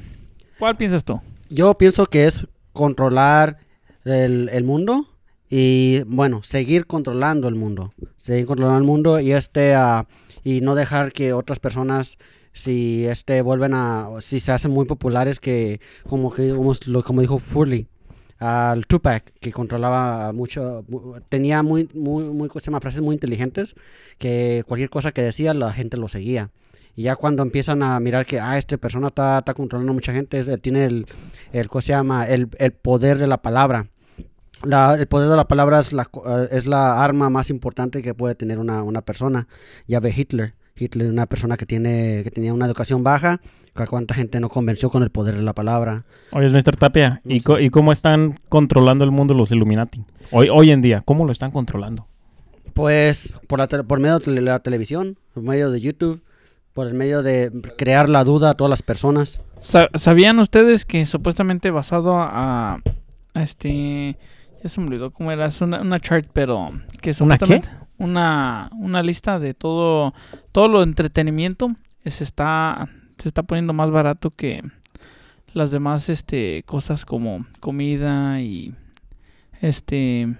¿Cuál 0.57 0.77
piensas 0.77 1.03
tú? 1.03 1.19
Yo 1.49 1.73
pienso 1.77 2.05
que 2.05 2.25
es 2.27 2.45
controlar 2.73 3.57
el, 4.05 4.49
el 4.51 4.63
mundo 4.63 5.05
y, 5.49 6.01
bueno, 6.05 6.43
seguir 6.43 6.85
controlando 6.85 7.47
el 7.47 7.55
mundo. 7.55 7.93
Seguir 8.17 8.45
controlando 8.45 8.79
el 8.79 8.85
mundo 8.85 9.19
y 9.19 9.31
este 9.31 9.73
ah, 9.75 10.07
y 10.43 10.61
no 10.61 10.75
dejar 10.75 11.11
que 11.11 11.33
otras 11.33 11.59
personas 11.59 12.17
si 12.53 13.05
este 13.05 13.41
vuelven 13.41 13.73
a 13.73 14.09
si 14.21 14.39
se 14.39 14.51
hacen 14.51 14.71
muy 14.71 14.85
populares 14.85 15.39
que 15.39 15.79
como 16.07 16.31
que 16.31 16.49
como, 16.49 16.73
dijo 17.21 17.39
Furley 17.39 17.87
al 18.39 18.87
Tupac 18.87 19.33
que 19.39 19.51
controlaba 19.51 20.33
mucho 20.33 20.83
mu- 20.87 21.19
tenía 21.29 21.61
muy 21.61 21.87
muy 21.93 22.23
muy 22.23 22.49
frases 22.81 23.01
muy 23.01 23.13
inteligentes 23.13 23.75
que 24.17 24.63
cualquier 24.67 24.89
cosa 24.89 25.11
que 25.11 25.21
decía 25.21 25.53
la 25.53 25.71
gente 25.73 25.97
lo 25.97 26.07
seguía 26.07 26.49
y 26.99 27.03
ya 27.03 27.15
cuando 27.15 27.43
empiezan 27.43 27.81
a 27.81 27.97
mirar 28.01 28.25
que 28.25 28.41
ah 28.41 28.57
esta 28.57 28.75
persona 28.77 29.07
está, 29.07 29.39
está 29.39 29.53
controlando 29.53 29.91
a 29.91 29.95
mucha 29.95 30.11
gente 30.11 30.37
es- 30.39 30.61
tiene 30.61 30.83
el 30.83 31.05
el 31.53 31.69
¿cómo 31.69 31.81
se 31.81 31.93
llama? 31.93 32.27
el, 32.27 32.49
el 32.57 32.71
poder 32.73 33.17
de 33.17 33.27
la 33.27 33.37
palabra 33.41 33.87
la- 34.63 34.95
el 34.95 35.07
poder 35.07 35.29
de 35.29 35.35
la 35.37 35.47
palabra 35.47 35.79
es 35.79 35.93
la, 35.93 36.03
eh, 36.03 36.47
es 36.51 36.65
la 36.65 37.01
arma 37.01 37.29
más 37.29 37.49
importante 37.49 38.01
que 38.01 38.13
puede 38.13 38.35
tener 38.35 38.59
una, 38.59 38.83
una 38.83 39.01
persona. 39.01 39.47
Ya 39.87 40.01
ve 40.01 40.13
Hitler. 40.13 40.53
Hitler 40.75 41.07
es 41.07 41.13
una 41.13 41.27
persona 41.27 41.55
que, 41.55 41.65
tiene, 41.65 42.21
que 42.25 42.31
tenía 42.31 42.53
una 42.53 42.65
educación 42.65 43.01
baja. 43.01 43.39
¿A 43.75 43.87
¿Cuánta 43.87 44.13
gente 44.13 44.41
no 44.41 44.49
convenció 44.49 44.89
con 44.89 45.03
el 45.03 45.09
poder 45.11 45.35
de 45.37 45.43
la 45.43 45.53
palabra? 45.53 46.03
Oye, 46.33 46.49
Mr. 46.49 46.75
Tapia, 46.75 47.21
¿y, 47.23 47.41
y 47.63 47.69
cómo 47.69 47.93
están 47.93 48.37
controlando 48.49 49.05
el 49.05 49.11
mundo 49.11 49.33
los 49.33 49.49
Illuminati? 49.53 50.03
Hoy, 50.31 50.49
hoy 50.51 50.71
en 50.71 50.81
día, 50.81 50.99
¿cómo 51.05 51.25
lo 51.25 51.31
están 51.31 51.51
controlando? 51.51 52.05
Pues 52.73 53.35
por, 53.47 53.59
la 53.59 53.67
por 53.69 53.99
medio 54.01 54.19
de 54.19 54.41
la 54.41 54.59
televisión, 54.59 55.17
por 55.33 55.43
medio 55.43 55.71
de 55.71 55.79
YouTube, 55.79 56.21
por 56.73 56.87
el 56.87 56.93
medio 56.93 57.23
de 57.23 57.51
crear 57.77 58.09
la 58.09 58.23
duda 58.23 58.51
a 58.51 58.53
todas 58.53 58.69
las 58.69 58.81
personas. 58.83 59.41
Sa- 59.59 59.89
¿Sabían 59.95 60.39
ustedes 60.39 60.85
que 60.85 61.05
supuestamente 61.05 61.71
basado 61.71 62.15
a, 62.17 62.79
a 63.33 63.41
este... 63.43 64.17
Ya 64.61 64.69
se 64.69 64.81
me 64.81 64.87
olvidó 64.87 65.11
cómo 65.11 65.31
era, 65.31 65.45
es 65.45 65.61
una, 65.61 65.81
una 65.81 65.99
chart, 65.99 66.27
pero 66.33 66.71
que 67.01 67.11
¿Una 67.21 67.37
qué? 67.37 67.45
supuestamente... 67.45 67.69
Una, 67.97 68.69
una 68.77 69.03
lista 69.03 69.39
de 69.39 69.53
todo, 69.53 70.13
todo 70.53 70.69
lo 70.69 70.83
entretenimiento 70.83 71.75
se 72.05 72.23
está, 72.23 72.87
se 73.17 73.27
está 73.27 73.43
poniendo 73.43 73.73
más 73.73 73.91
barato 73.91 74.31
que 74.31 74.63
las 75.53 75.69
demás 75.71 76.07
este, 76.07 76.63
cosas 76.65 77.03
como 77.05 77.45
comida 77.59 78.39
y 78.39 78.73
este 79.61 80.33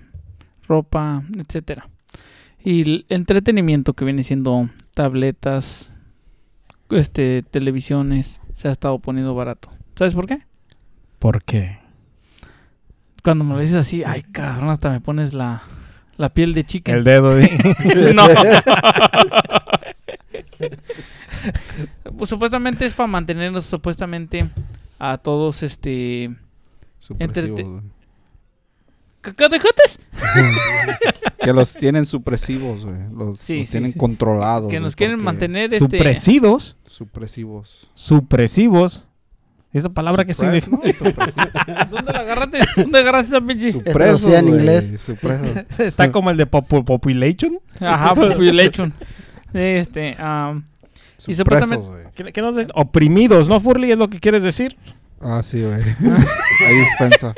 ropa, 0.69 1.23
etcétera. 1.37 1.89
Y 2.63 2.81
el 2.81 3.05
entretenimiento 3.09 3.93
que 3.93 4.05
viene 4.05 4.23
siendo 4.23 4.69
tabletas, 4.93 5.93
este, 6.91 7.43
televisiones, 7.43 8.39
se 8.53 8.67
ha 8.67 8.71
estado 8.71 8.99
poniendo 8.99 9.35
barato. 9.35 9.69
¿Sabes 9.95 10.13
por 10.13 10.27
qué? 10.27 10.39
¿Por 11.19 11.43
qué? 11.43 11.79
Cuando 13.23 13.43
me 13.43 13.53
lo 13.53 13.59
dices 13.59 13.75
así, 13.75 14.03
ay 14.03 14.23
cabrón, 14.23 14.69
hasta 14.69 14.89
me 14.89 15.01
pones 15.01 15.33
la, 15.33 15.61
la 16.17 16.29
piel 16.33 16.53
de 16.53 16.63
chicken. 16.63 16.95
El 16.95 17.03
dedo. 17.03 17.35
de- 17.35 17.49
no. 18.15 18.23
pues 22.17 22.29
supuestamente 22.29 22.85
es 22.85 22.93
para 22.93 23.07
mantenernos 23.07 23.65
supuestamente 23.65 24.49
a 24.97 25.17
todos 25.17 25.63
este 25.63 26.35
supresivos, 26.97 27.83
Cacadejotes 29.21 29.99
Que 31.43 31.53
los 31.53 31.73
tienen 31.73 32.05
supresivos, 32.05 32.85
güey. 32.85 32.97
Los, 33.15 33.39
Sí, 33.39 33.57
los 33.59 33.65
sí, 33.67 33.71
tienen 33.71 33.93
sí. 33.93 33.97
controlados. 33.97 34.69
que 34.69 34.79
nos 34.79 34.95
quieren 34.95 35.23
mantener 35.23 35.65
este 35.73 35.79
Supresidos. 35.79 36.77
Supresivos. 36.85 37.89
Supresivos. 37.93 39.05
¿Esa 39.71 39.89
palabra 39.89 40.25
que 40.25 40.33
Suppress, 40.33 40.63
significa? 40.63 41.25
¿no? 41.27 41.85
¿Dónde 41.91 42.11
la 42.11 42.19
agarraste? 42.21 42.59
¿Dónde 42.75 42.99
agarraste 42.99 43.37
esa 43.37 43.45
pinche? 43.45 43.71
Supresos, 43.71 43.93
traducida 43.93 44.39
en 44.39 44.49
inglés. 44.49 44.93
Supresos. 44.99 45.47
Está 45.79 46.11
como 46.11 46.31
el 46.31 46.37
de 46.37 46.49
popu- 46.49 46.83
Population. 46.83 47.59
Ajá, 47.79 48.15
population. 48.15 48.93
Este, 49.53 50.15
Y 51.27 51.33
supuestamente-. 51.35 52.09
¿Qué, 52.15 52.33
qué 52.33 52.41
nos 52.41 52.55
dices? 52.55 52.71
Oprimidos, 52.75 53.47
¿no, 53.47 53.59
Furley? 53.59 53.91
¿Es 53.91 53.97
lo 53.97 54.09
que 54.09 54.19
quieres 54.19 54.41
decir? 54.43 54.75
Ah, 55.21 55.41
sí, 55.43 55.61
güey. 55.61 55.75
Ahí 56.67 56.75
dispensa. 56.79 57.35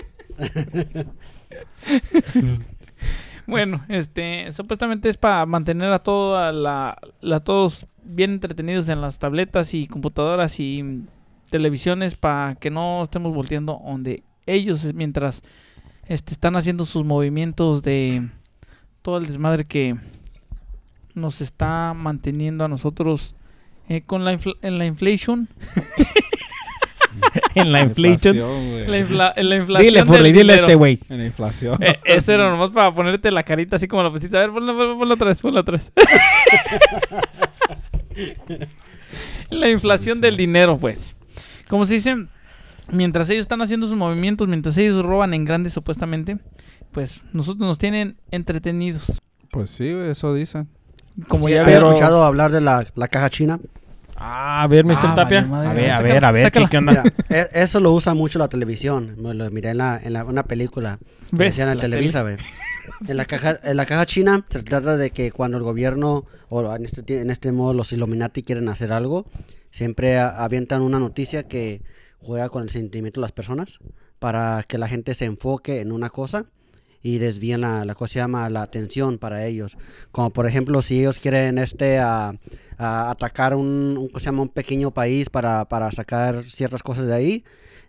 bueno, 3.47 3.83
este, 3.89 4.51
supuestamente 4.51 5.09
es 5.09 5.17
para 5.17 5.45
mantener 5.45 5.91
a 5.91 5.99
toda 5.99 6.51
la, 6.51 6.97
todos 7.43 7.85
bien 8.03 8.31
entretenidos 8.31 8.89
en 8.89 9.01
las 9.01 9.19
tabletas 9.19 9.73
y 9.73 9.87
computadoras 9.87 10.59
y 10.59 11.03
televisiones 11.49 12.15
para 12.15 12.55
que 12.55 12.69
no 12.69 13.03
estemos 13.03 13.33
volteando 13.33 13.81
donde 13.85 14.23
ellos 14.45 14.93
mientras 14.93 15.43
este, 16.07 16.33
están 16.33 16.55
haciendo 16.55 16.85
sus 16.85 17.03
movimientos 17.05 17.83
de 17.83 18.29
todo 19.01 19.17
el 19.17 19.27
desmadre 19.27 19.65
que 19.65 19.95
nos 21.13 21.41
está 21.41 21.93
manteniendo 21.93 22.63
a 22.63 22.67
nosotros 22.67 23.35
eh, 23.89 24.01
con 24.01 24.23
la, 24.23 24.33
infla- 24.33 24.55
en 24.61 24.77
la 24.77 24.85
inflation, 24.85 25.49
en 27.55 27.71
la 27.71 27.81
inflation. 27.81 28.37
la, 28.37 28.99
infla- 28.99 29.33
en 29.35 29.49
la 29.49 29.55
inflación 29.55 29.93
Dile, 29.93 30.05
Furley, 30.05 30.31
dile 30.31 30.53
a 30.53 30.55
dinero. 30.55 30.65
este 30.65 30.75
güey. 30.75 30.99
En 31.09 31.17
la 31.19 31.25
inflación. 31.25 31.81
Eh, 31.83 31.99
eso 32.05 32.31
era 32.31 32.49
nomás 32.49 32.69
para 32.71 32.93
ponerte 32.93 33.31
la 33.31 33.43
carita 33.43 33.75
así 33.77 33.87
como 33.87 34.03
la 34.03 34.11
pusiste. 34.11 34.37
A 34.37 34.41
ver, 34.41 34.51
ponla, 34.51 34.73
ponla, 34.73 34.95
ponla 34.97 35.13
otra 35.15 35.27
vez, 35.27 35.41
ponla 35.41 35.59
otra 35.61 35.77
vez. 35.77 35.91
la 39.49 39.69
inflación 39.69 40.21
del 40.21 40.35
dinero, 40.37 40.77
pues. 40.77 41.15
Como 41.67 41.85
se 41.85 41.95
dice, 41.95 42.15
mientras 42.91 43.29
ellos 43.29 43.41
están 43.41 43.61
haciendo 43.61 43.87
sus 43.87 43.95
movimientos, 43.97 44.47
mientras 44.47 44.77
ellos 44.77 45.03
roban 45.03 45.33
en 45.33 45.45
grande 45.45 45.69
supuestamente, 45.69 46.37
pues 46.91 47.21
nosotros 47.33 47.67
nos 47.67 47.77
tienen 47.77 48.17
entretenidos. 48.31 49.21
Pues 49.51 49.69
sí, 49.69 49.87
eso 49.87 50.33
dicen. 50.33 50.67
Como 51.27 51.47
Sí, 51.47 51.53
ya 51.53 51.63
¿había 51.63 51.77
escuchado 51.77 52.23
hablar 52.23 52.51
de 52.51 52.61
la, 52.61 52.87
la 52.95 53.07
caja 53.09 53.29
china? 53.29 53.59
Ah, 54.23 54.61
a 54.63 54.67
ver, 54.67 54.85
Mr. 54.85 54.97
Ah, 55.01 55.15
Tapia. 55.15 55.41
vale, 55.49 55.67
a 55.69 55.73
ver, 55.73 55.91
a 55.91 56.01
ver, 56.01 56.25
a 56.25 56.31
ver. 56.31 56.43
sácala. 56.43 56.65
¿qué, 56.67 56.71
qué 56.71 56.77
onda? 56.77 56.91
Mira, 56.91 57.13
e- 57.29 57.49
eso 57.53 57.79
lo 57.79 57.91
usa 57.91 58.13
mucho 58.13 58.37
la 58.37 58.47
televisión. 58.49 59.15
Me 59.17 59.33
lo 59.33 59.49
miré 59.49 59.69
en, 59.69 59.77
la, 59.79 59.99
en 60.01 60.13
la- 60.13 60.23
una 60.25 60.43
película. 60.43 60.99
que 61.31 61.35
¿Ves? 61.37 61.53
decían 61.55 61.69
en 61.69 61.77
La 61.77 61.81
Televisa. 61.81 62.23
En 63.07 63.17
la 63.17 63.25
caja, 63.25 63.59
en 63.63 63.77
la 63.77 63.85
caja 63.85 64.05
china 64.05 64.45
se 64.49 64.61
trata 64.63 64.97
de 64.97 65.09
que 65.11 65.31
cuando 65.31 65.57
el 65.57 65.63
gobierno, 65.63 66.25
o 66.49 66.75
en 66.75 66.85
este, 66.85 67.21
en 67.21 67.29
este 67.31 67.51
modo 67.51 67.73
los 67.73 67.91
Illuminati 67.93 68.43
quieren 68.43 68.69
hacer 68.69 68.91
algo, 68.91 69.25
siempre 69.71 70.19
a- 70.19 70.43
avientan 70.43 70.81
una 70.83 70.99
noticia 70.99 71.47
que 71.47 71.81
juega 72.19 72.49
con 72.49 72.61
el 72.63 72.69
sentimiento 72.69 73.19
de 73.21 73.23
las 73.25 73.31
personas 73.31 73.79
para 74.19 74.63
que 74.67 74.77
la 74.77 74.87
gente 74.87 75.15
se 75.15 75.25
enfoque 75.25 75.79
en 75.81 75.91
una 75.91 76.11
cosa 76.11 76.45
y 77.03 77.17
desvíen 77.17 77.61
la, 77.61 77.85
la 77.85 77.95
cosa 77.95 78.13
se 78.13 78.19
llama 78.19 78.49
la 78.49 78.61
atención 78.61 79.17
para 79.17 79.45
ellos. 79.45 79.77
Como 80.11 80.29
por 80.31 80.45
ejemplo, 80.47 80.81
si 80.81 80.99
ellos 80.99 81.17
quieren 81.19 81.57
este 81.57 81.99
a, 81.99 82.33
atacar 82.77 83.55
un, 83.55 83.97
un, 84.13 84.19
se 84.19 84.25
llama 84.25 84.43
un 84.43 84.49
pequeño 84.49 84.91
país 84.91 85.29
para, 85.29 85.65
para 85.65 85.91
sacar 85.91 86.43
ciertas 86.49 86.83
cosas 86.83 87.07
de 87.07 87.13
ahí, 87.13 87.43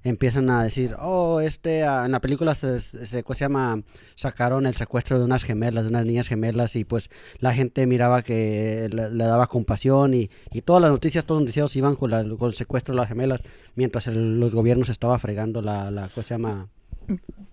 empiezan 0.04 0.50
a 0.50 0.64
decir, 0.64 0.96
oh, 1.00 1.40
este, 1.40 1.80
en 1.82 2.10
la 2.10 2.20
película 2.20 2.54
se, 2.56 2.80
se, 2.80 3.22
¿cómo 3.22 3.34
se 3.36 3.44
llama? 3.44 3.82
Sacaron 4.16 4.66
el 4.66 4.74
secuestro 4.74 5.18
de 5.18 5.24
unas 5.24 5.44
gemelas, 5.44 5.84
de 5.84 5.90
unas 5.90 6.04
niñas 6.04 6.26
gemelas, 6.26 6.74
y 6.74 6.84
pues 6.84 7.08
la 7.38 7.54
gente 7.54 7.86
miraba 7.86 8.22
que 8.22 8.88
le, 8.92 9.24
daba 9.24 9.46
compasión, 9.46 10.12
y, 10.14 10.28
y 10.50 10.62
todas 10.62 10.82
las 10.82 10.90
noticias, 10.90 11.24
todos 11.24 11.40
los 11.40 11.44
noticieros 11.46 11.76
iban 11.76 11.94
con, 11.94 12.10
la- 12.10 12.24
con 12.36 12.48
el 12.48 12.54
secuestro 12.54 12.94
de 12.94 13.00
las 13.00 13.08
gemelas, 13.08 13.42
mientras 13.76 14.08
el- 14.08 14.40
los 14.40 14.52
gobiernos 14.52 14.88
estaba 14.88 15.18
fregando 15.20 15.62
la, 15.62 15.90
la 15.92 16.08
¿cómo 16.08 16.24
se 16.24 16.34
llama? 16.34 16.68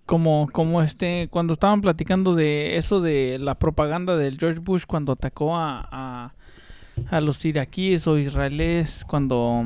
Como, 0.06 0.50
como 0.52 0.82
este, 0.82 1.28
cuando 1.30 1.54
estaban 1.54 1.82
platicando 1.82 2.34
de 2.34 2.78
eso 2.78 3.00
de 3.00 3.38
la 3.40 3.56
propaganda 3.56 4.18
del 4.18 4.38
George 4.40 4.60
Bush 4.60 4.84
cuando 4.88 5.12
atacó 5.14 5.56
a, 5.56 5.88
a, 5.92 6.34
a 7.12 7.22
los 7.22 7.44
iraquíes 7.46 8.08
o 8.08 8.18
israelíes 8.18 9.06
cuando... 9.08 9.66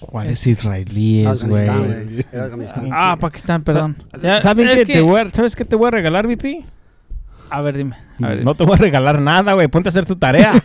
¿Cuáles 0.00 0.44
israelíes, 0.48 1.44
güey? 1.44 1.62
Ah, 2.92 3.16
Pakistán, 3.20 3.62
perdón. 3.62 3.96
¿Saben 4.42 4.68
qué? 4.68 4.84
que- 4.84 4.92
Te 4.94 5.00
voy 5.00 5.20
a- 5.20 5.30
¿Sabes 5.30 5.54
qué 5.54 5.64
te 5.64 5.76
voy 5.76 5.86
a 5.86 5.90
regalar, 5.92 6.26
VP? 6.26 6.64
A 7.50 7.60
ver, 7.60 7.76
dime. 7.76 7.96
A 8.20 8.30
ver, 8.30 8.44
No 8.44 8.56
te 8.56 8.64
voy 8.64 8.74
a 8.74 8.78
regalar 8.78 9.20
nada, 9.20 9.52
güey. 9.52 9.68
Ponte 9.68 9.88
a 9.88 9.90
hacer 9.90 10.04
tu 10.06 10.16
tarea. 10.16 10.54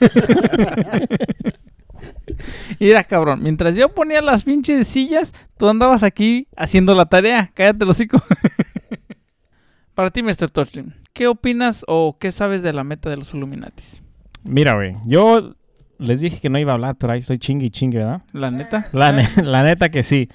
Mira, 2.79 3.03
cabrón, 3.03 3.41
mientras 3.43 3.75
yo 3.75 3.89
ponía 3.89 4.21
las 4.21 4.43
pinches 4.43 4.87
sillas, 4.87 5.33
tú 5.57 5.67
andabas 5.67 6.03
aquí 6.03 6.47
haciendo 6.55 6.95
la 6.95 7.05
tarea. 7.05 7.51
Cállate 7.53 7.85
hocico. 7.85 8.21
Para 9.99 10.11
ti, 10.11 10.23
Mr. 10.23 10.49
Torchin, 10.49 10.93
¿qué 11.11 11.27
opinas 11.27 11.83
o 11.85 12.15
qué 12.17 12.31
sabes 12.31 12.61
de 12.61 12.71
la 12.71 12.85
meta 12.85 13.09
de 13.09 13.17
los 13.17 13.33
Illuminatis? 13.33 14.01
Mira, 14.45 14.75
güey. 14.75 14.95
Yo 15.05 15.55
les 15.97 16.21
dije 16.21 16.39
que 16.39 16.49
no 16.49 16.57
iba 16.57 16.71
a 16.71 16.75
hablar, 16.75 16.95
pero 16.95 17.11
ahí 17.11 17.19
estoy 17.19 17.37
chingue 17.37 17.65
y 17.65 17.69
chingue, 17.69 17.97
¿verdad? 17.97 18.21
La 18.31 18.49
neta. 18.49 18.87
La, 18.93 19.11
ne- 19.11 19.27
la 19.43 19.61
neta 19.61 19.89
que 19.89 20.01
sí. 20.01 20.29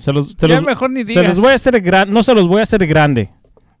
Se 0.00 0.12
los, 0.12 0.36
te 0.36 0.48
Ya 0.48 0.56
los- 0.56 0.64
mejor 0.64 0.90
ni 0.90 1.06
se 1.06 1.20
digas. 1.20 1.26
los 1.28 1.40
voy 1.40 1.52
a 1.52 1.54
hacer 1.54 1.80
gran, 1.80 2.12
no 2.12 2.24
se 2.24 2.34
los 2.34 2.48
voy 2.48 2.58
a 2.58 2.64
hacer 2.64 2.84
grande. 2.88 3.30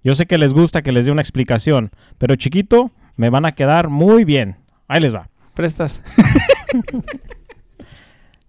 Yo 0.04 0.14
sé 0.14 0.26
que 0.26 0.38
les 0.38 0.54
gusta 0.54 0.82
que 0.82 0.92
les 0.92 1.04
dé 1.04 1.10
una 1.10 1.22
explicación, 1.22 1.90
pero 2.18 2.36
chiquito, 2.36 2.92
me 3.16 3.28
van 3.28 3.44
a 3.44 3.56
quedar 3.56 3.88
muy 3.88 4.24
bien. 4.24 4.58
Ahí 4.86 5.00
les 5.00 5.12
va. 5.16 5.30
Prestas. 5.54 6.00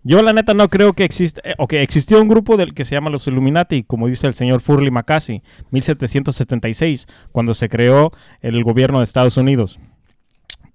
Yo 0.07 0.21
la 0.21 0.33
neta 0.33 0.53
no 0.53 0.69
creo 0.69 0.93
que 0.93 1.03
exista, 1.03 1.41
eh, 1.43 1.55
ok, 1.57 1.73
existió 1.73 2.21
un 2.21 2.27
grupo 2.27 2.57
del 2.57 2.75
que 2.75 2.85
se 2.85 2.93
llama 2.93 3.09
los 3.09 3.25
Illuminati, 3.25 3.81
como 3.81 4.07
dice 4.07 4.27
el 4.27 4.35
señor 4.35 4.61
Furley 4.61 4.91
Mackay, 4.91 5.41
1776, 5.71 7.07
cuando 7.31 7.55
se 7.55 7.69
creó 7.69 8.11
el 8.41 8.63
gobierno 8.63 8.99
de 8.99 9.05
Estados 9.05 9.35
Unidos. 9.35 9.79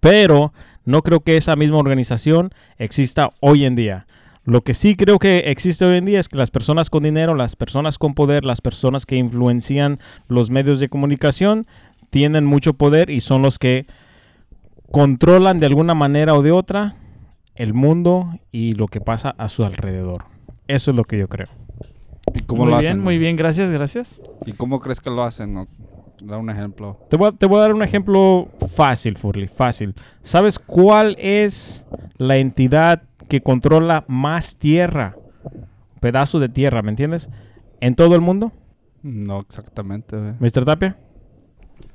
Pero 0.00 0.52
no 0.84 1.02
creo 1.02 1.20
que 1.20 1.36
esa 1.36 1.54
misma 1.54 1.78
organización 1.78 2.50
exista 2.76 3.30
hoy 3.38 3.66
en 3.66 3.76
día. 3.76 4.08
Lo 4.44 4.62
que 4.62 4.74
sí 4.74 4.96
creo 4.96 5.20
que 5.20 5.44
existe 5.46 5.84
hoy 5.84 5.98
en 5.98 6.06
día 6.06 6.18
es 6.18 6.28
que 6.28 6.36
las 6.36 6.50
personas 6.50 6.90
con 6.90 7.04
dinero, 7.04 7.36
las 7.36 7.54
personas 7.54 7.98
con 7.98 8.14
poder, 8.14 8.44
las 8.44 8.60
personas 8.60 9.06
que 9.06 9.14
influencian 9.14 10.00
los 10.26 10.50
medios 10.50 10.80
de 10.80 10.88
comunicación, 10.88 11.68
tienen 12.10 12.44
mucho 12.44 12.74
poder 12.74 13.10
y 13.10 13.20
son 13.20 13.42
los 13.42 13.60
que 13.60 13.86
controlan 14.90 15.60
de 15.60 15.66
alguna 15.66 15.94
manera 15.94 16.34
o 16.34 16.42
de 16.42 16.50
otra 16.50 16.96
el 17.60 17.74
mundo 17.74 18.30
y 18.50 18.72
lo 18.72 18.86
que 18.86 19.00
pasa 19.02 19.34
a 19.36 19.50
su 19.50 19.64
alrededor. 19.64 20.24
Eso 20.66 20.92
es 20.92 20.96
lo 20.96 21.04
que 21.04 21.18
yo 21.18 21.28
creo. 21.28 21.48
¿Y 22.34 22.40
cómo 22.44 22.62
muy 22.64 22.72
lo 22.72 22.78
bien, 22.78 22.92
hacen? 22.92 23.04
muy 23.04 23.18
bien, 23.18 23.36
gracias, 23.36 23.70
gracias. 23.70 24.18
¿Y 24.46 24.52
cómo 24.52 24.80
crees 24.80 25.00
que 25.00 25.10
lo 25.10 25.22
hacen? 25.22 25.52
no? 25.52 25.68
Da 26.22 26.38
un 26.38 26.48
ejemplo. 26.48 26.98
Te 27.10 27.16
voy, 27.16 27.28
a, 27.28 27.32
te 27.32 27.44
voy 27.44 27.58
a 27.58 27.62
dar 27.62 27.74
un 27.74 27.82
ejemplo 27.82 28.48
fácil, 28.74 29.18
Furley, 29.18 29.46
fácil. 29.46 29.94
¿Sabes 30.22 30.58
cuál 30.58 31.16
es 31.18 31.86
la 32.16 32.36
entidad 32.38 33.02
que 33.28 33.42
controla 33.42 34.04
más 34.08 34.56
tierra? 34.56 35.16
Pedazo 36.00 36.38
de 36.38 36.48
tierra, 36.48 36.80
¿me 36.82 36.90
entiendes? 36.90 37.28
¿En 37.80 37.94
todo 37.94 38.14
el 38.14 38.22
mundo? 38.22 38.52
No 39.02 39.40
exactamente. 39.40 40.16
¿Mr. 40.40 40.64
Tapia? 40.64 40.96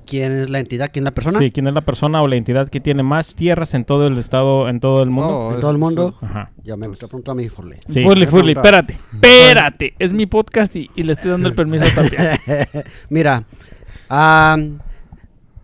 ¿Quién 0.05 0.31
es 0.33 0.49
la 0.49 0.59
entidad? 0.59 0.89
¿Quién 0.93 1.03
es 1.03 1.05
la 1.05 1.13
persona? 1.13 1.39
Sí, 1.39 1.51
¿quién 1.51 1.67
es 1.67 1.73
la 1.73 1.81
persona 1.81 2.21
o 2.21 2.27
la 2.27 2.35
entidad 2.35 2.69
que 2.69 2.79
tiene 2.79 3.03
más 3.03 3.35
tierras 3.35 3.73
en 3.73 3.85
todo 3.85 4.07
el 4.07 4.17
estado, 4.17 4.69
en 4.69 4.79
todo 4.79 5.01
el 5.03 5.09
mundo? 5.09 5.29
Oh, 5.37 5.53
¿En 5.53 5.59
todo 5.59 5.71
el 5.71 5.77
mundo? 5.77 6.15
Ajá. 6.21 6.51
Ya 6.63 6.77
me 6.77 6.87
Pues- 6.87 6.99
preguntó 6.99 7.31
a 7.31 7.35
mí, 7.35 7.49
Forley. 7.49 7.79
Sí. 7.87 8.03
Furley, 8.03 8.25
Furley, 8.27 8.53
espérate. 8.55 8.97
Espérate. 9.13 9.93
Es 9.99 10.13
mi 10.13 10.25
podcast 10.25 10.75
y, 10.75 10.89
y 10.95 11.03
le 11.03 11.13
estoy 11.13 11.31
dando 11.31 11.47
el 11.49 11.55
permiso 11.55 11.85
Tapia. 11.95 12.39
Mira, 13.09 13.43
ah, 14.09 14.57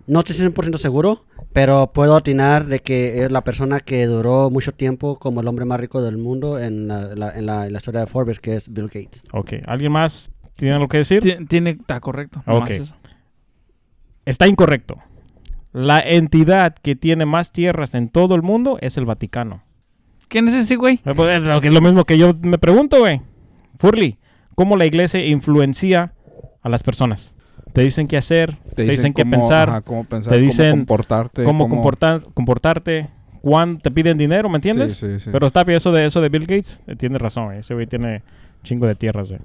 no 0.07 0.19
estoy 0.19 0.35
100% 0.35 0.77
seguro, 0.77 1.25
pero 1.53 1.91
puedo 1.93 2.15
atinar 2.15 2.65
de 2.67 2.79
que 2.79 3.23
es 3.23 3.31
la 3.31 3.43
persona 3.43 3.79
que 3.79 4.05
duró 4.05 4.49
mucho 4.49 4.71
tiempo 4.73 5.17
como 5.19 5.41
el 5.41 5.47
hombre 5.47 5.65
más 5.65 5.79
rico 5.79 6.01
del 6.01 6.17
mundo 6.17 6.59
en 6.59 6.87
la, 6.87 7.15
la- 7.15 7.31
en 7.37 7.45
la- 7.45 7.65
en 7.67 7.73
la 7.73 7.77
historia 7.77 8.01
de 8.01 8.07
Forbes, 8.07 8.39
que 8.39 8.55
es 8.55 8.71
Bill 8.71 8.85
Gates. 8.87 9.21
Ok. 9.33 9.53
¿Alguien 9.67 9.91
más 9.91 10.31
tiene 10.55 10.75
algo 10.75 10.87
que 10.87 10.97
decir? 10.97 11.21
Ti- 11.21 11.45
Tiene, 11.47 11.71
está 11.71 11.99
correcto. 11.99 12.43
Ok. 12.47 12.69
eso. 12.71 12.95
Está 14.31 14.47
incorrecto. 14.47 14.97
La 15.73 15.99
entidad 16.01 16.75
que 16.81 16.95
tiene 16.95 17.25
más 17.25 17.51
tierras 17.51 17.93
en 17.95 18.09
todo 18.09 18.35
el 18.35 18.41
mundo 18.41 18.77
es 18.81 18.97
el 18.97 19.05
Vaticano. 19.05 19.61
¿Quién 20.27 20.47
es 20.47 20.53
ese 20.53 20.75
güey? 20.75 20.95
Eh, 21.05 21.13
pues, 21.15 21.37
Es 21.37 21.43
lo 21.43 21.61
que- 21.61 21.67
es 21.67 21.73
lo 21.73 21.81
mismo 21.81 22.05
que 22.05 22.17
yo 22.17 22.33
me 22.41 22.57
pregunto, 22.57 22.99
güey. 22.99 23.21
Furley, 23.79 24.17
¿cómo 24.55 24.75
la 24.77 24.85
iglesia 24.85 25.25
influencia 25.25 26.13
a 26.61 26.69
las 26.69 26.83
personas? 26.83 27.35
Te 27.73 27.81
dicen 27.81 28.07
qué 28.07 28.17
hacer, 28.17 28.57
te, 28.75 28.83
dicen, 28.83 29.13
qué 29.13 29.23
cómo- 29.23 29.31
pensar, 29.31 29.69
ajá, 29.69 29.81
cómo 29.81 30.03
pensar, 30.03 30.31
te 30.31 30.37
cómo 30.39 30.45
dicen 30.49 30.71
comportarte. 30.79 31.43
cómo 31.45 31.63
cómo- 31.63 31.75
comportar- 31.75 32.21
comportarte, 32.33 33.09
cuándo 33.41 33.79
te 33.79 33.91
piden 33.91 34.17
dinero, 34.17 34.49
¿me 34.49 34.57
entiendes? 34.57 34.93
Sí, 34.97 35.07
sí, 35.07 35.19
sí. 35.21 35.29
Pero 35.31 35.47
está 35.47 35.63
bien 35.63 35.77
eso 35.77 35.91
de 35.93 36.05
eso 36.05 36.19
de 36.21 36.29
Bill 36.29 36.41
Gates, 36.41 36.81
eh, 36.87 36.95
tienes 36.97 37.21
razón, 37.21 37.45
güey. 37.45 37.59
ese 37.59 37.73
güey 37.73 37.87
tiene 37.87 38.23
chingo 38.63 38.87
de 38.87 38.95
tierras, 38.95 39.29
güey. 39.29 39.39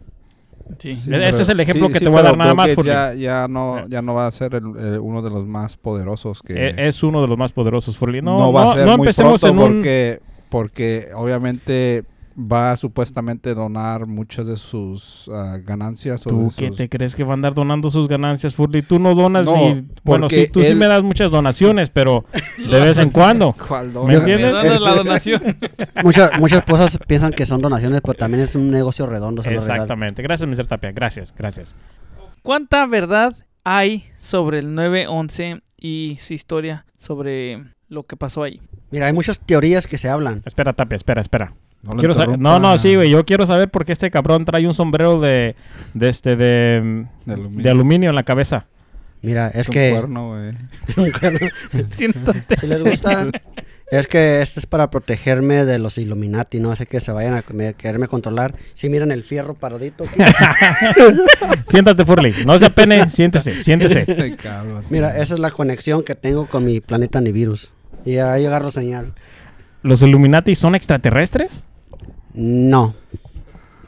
Sí. 0.79 0.97
Sí, 0.97 1.15
Ese 1.15 1.43
es 1.43 1.49
el 1.49 1.61
ejemplo 1.61 1.89
que 1.89 2.01
te 2.01 2.09
voy 2.09 2.19
a 2.19 2.23
dar 2.23 2.37
nada 2.37 2.55
más, 2.55 2.73
Furley. 2.73 2.93
ya, 2.93 3.15
ya 3.15 3.47
no, 3.49 3.87
ya 3.89 4.03
no 4.03 4.15
va 4.15 4.27
a 4.27 4.33
ser 4.33 4.55
el- 4.57 4.77
el- 4.77 4.99
uno 4.99 5.23
de 5.23 5.31
los 5.31 5.47
más 5.47 5.77
poderosos 5.77 6.43
que 6.43 6.69
Eh, 6.69 6.75
es 6.89 7.03
uno 7.03 7.21
de 7.23 7.29
los 7.29 7.39
más 7.39 7.53
poderosos, 7.53 7.97
Furley. 7.97 8.21
No, 8.23 8.39
no, 8.39 8.53
va 8.53 8.65
no- 8.65 8.71
a 8.71 8.75
ser 8.75 8.87
no 8.87 8.97
muy 8.99 9.07
empecemos 9.07 9.41
pronto 9.41 9.65
en 9.65 9.71
un... 9.71 9.77
porque, 9.77 10.21
porque 10.49 11.09
obviamente 11.15 12.05
va 12.39 12.73
a 12.73 12.77
supuestamente 12.77 13.55
donar 13.55 14.07
muchas 14.07 14.47
de 14.47 14.57
sus 14.57 15.31
ah, 15.33 15.59
ganancias. 15.65 16.27
o 16.27 16.31
¿Tú 16.31 16.43
de 16.45 16.51
qué 16.57 16.69
sus- 16.69 16.77
te 16.77 16.89
crees 16.89 17.15
que 17.15 17.25
va 17.25 17.31
a 17.31 17.35
andar 17.35 17.55
donando 17.55 17.89
sus 17.91 18.09
ganancias, 18.09 18.55
Furley? 18.55 18.83
Tú 18.83 18.99
no 18.99 19.15
donas 19.15 19.47
No, 19.47 19.55
ni... 19.55 19.87
Bueno, 20.05 20.29
sí, 20.29 20.47
tú 20.53 20.61
sí 20.61 20.75
me 20.75 20.87
das 20.87 21.03
muchas 21.03 21.31
donaciones, 21.31 21.89
pero 21.91 22.27
de 22.59 22.81
vez 22.81 22.99
en 22.99 23.11
cuando. 23.11 23.55
¿Cuál 23.69 23.89
¿Me 23.89 23.93
dono? 23.95 24.07
¿Me 24.09 24.15
entiendes? 24.15 24.53
donas 24.53 24.81
la 24.81 24.95
donación? 24.95 25.57
Muchas, 26.05 26.39
muchas 26.39 26.63
cosas 26.65 26.99
piensan 27.07 27.33
que 27.33 27.47
son 27.47 27.61
donaciones, 27.63 28.01
pero 28.03 28.19
también 28.19 28.45
es 28.45 28.55
un 28.55 28.71
negocio 28.71 29.07
redondo. 29.07 29.43
Exactamente. 29.43 30.23
Gracias, 30.23 30.49
Mr. 30.49 30.67
Tapia. 30.67 30.93
Gracias, 30.93 31.35
gracias. 31.37 31.75
¿Cuánta 32.43 32.87
verdad 32.87 33.35
hay 33.65 34.05
sobre 34.19 34.59
el 34.59 34.69
9-11 34.75 35.63
y 35.81 36.19
su 36.21 36.35
historia 36.35 36.85
sobre 36.97 37.65
lo 37.89 38.05
que 38.05 38.17
pasó 38.17 38.43
ahí? 38.43 38.61
Mira, 38.91 39.07
hay 39.07 39.13
muchas 39.13 39.41
teorías 39.41 39.87
que 39.87 39.99
se 39.99 40.09
hablan. 40.09 40.43
Espera, 40.45 40.73
Tapia, 40.75 40.97
espera, 40.97 41.21
espera. 41.21 41.55
No 41.87 41.97
Quiero 41.97 42.37
no, 42.37 42.59
no, 42.59 42.79
sí, 42.79 42.95
güey. 42.97 43.11
Yo 43.11 43.25
quiero 43.25 43.47
saber 43.47 43.69
por 43.71 43.85
qué 43.85 43.93
este 43.93 44.11
cabrón 44.11 44.45
trae 44.45 44.67
un 44.67 44.75
sombrero 44.75 45.21
de, 45.21 45.55
de 45.95 46.09
este, 46.09 46.37
de, 46.37 47.05
De 47.25 47.33
aluminio. 47.33 47.63
de 47.63 47.71
aluminio 47.71 48.11
en 48.11 48.17
la 48.17 48.23
cabeza. 48.25 48.67
Mira, 49.23 49.49
es 49.49 49.61
Es 49.61 49.69
un 49.69 49.73
que... 49.73 49.91
cuerno, 49.91 50.29
güey. 50.29 50.53
Siéntate. 51.89 52.57
si 52.61 52.67
les 52.67 52.83
gusta, 52.83 53.29
es 53.91 54.07
que 54.07 54.41
este 54.43 54.61
es 54.61 54.67
para 54.67 54.91
protegerme 54.91 55.65
de 55.65 55.79
los 55.79 55.99
Illuminati, 55.99 56.61
no 56.61 56.77
sé 56.77 56.87
que 56.87 57.01
se 57.01 57.13
vayan 57.13 57.35
a 57.35 57.45
me- 57.53 57.75
quererme 57.75 58.09
controlar. 58.09 58.55
Si 58.75 58.89
miran 58.89 59.11
el 59.11 59.25
fierro 59.25 59.55
paradito. 59.55 60.05
Siéntate, 61.69 62.05
Furley. 62.05 62.35
No 62.45 62.59
se 62.59 62.67
apene. 62.67 63.09
Siéntese, 63.09 63.61
siéntese. 63.61 64.37
Mira, 64.91 65.17
esa 65.19 65.35
es 65.35 65.41
la 65.41 65.51
conexión 65.51 66.03
que 66.03 66.15
tengo 66.15 66.47
con 66.47 66.65
mi 66.65 66.81
planeta 66.81 67.21
Nivirus. 67.21 67.73
Y 68.05 68.19
ahí 68.19 68.47
agarro 68.47 68.71
señal. 68.71 69.15
¿Los 69.83 70.03
Illuminati 70.03 70.55
son 70.55 70.75
extraterrestres? 70.75 71.67
No. 72.37 72.95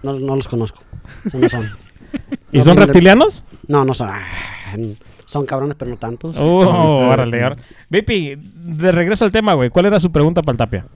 No, 0.02 0.18
no 0.18 0.37
los 0.37 0.48
conozco. 0.48 0.82
Eso 1.24 1.38
no 1.38 1.48
son. 1.48 1.68
¿Y 2.52 2.58
No 2.58 2.62
son 2.64 2.76
de- 2.76 2.87
reptilianos? 2.87 3.44
No, 3.66 3.84
no 3.84 3.94
son. 3.94 4.08
Ah, 4.11 4.24
Son 5.26 5.44
cabrones, 5.44 5.76
pero 5.78 5.90
no 5.90 5.96
tantos. 5.98 6.37
Oh, 6.38 7.08
órale, 7.11 7.44
órale. 7.44 7.62
Vipi, 7.90 8.34
de 8.37 8.92
regreso 8.92 9.24
al 9.24 9.32
tema, 9.32 9.54
güey. 9.54 9.68
¿Cuál 9.70 9.87
era 9.87 10.00
su 10.00 10.11
pregunta 10.11 10.40
para 10.42 10.52
el 10.54 10.58
Tapia? 10.58 10.87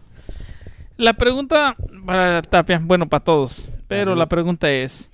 La 0.96 1.14
pregunta 1.14 1.76
para 2.06 2.40
Tapia, 2.42 2.80
bueno, 2.82 3.08
para 3.08 3.24
todos, 3.24 3.68
pero 3.88 4.14
la 4.14 4.26
pregunta 4.26 4.70
es, 4.70 5.10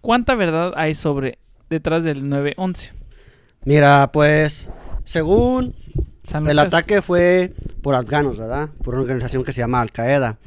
¿cuánta 0.00 0.34
verdad 0.34 0.72
hay 0.76 0.94
sobre 0.94 1.38
detrás 1.68 2.02
del 2.04 2.24
9-11? 2.24 2.92
Mira, 3.64 4.10
pues, 4.12 4.68
según 5.04 5.74
El 6.46 6.58
ataque 6.58 7.02
fue 7.02 7.52
por 7.82 7.94
afganos, 7.94 8.38
¿verdad? 8.38 8.68
Por 8.84 8.94
una 8.94 9.02
organización 9.02 9.42
que 9.42 9.52
se 9.52 9.60
llama 9.60 9.80
Al 9.80 9.90
Qaeda. 9.90 10.38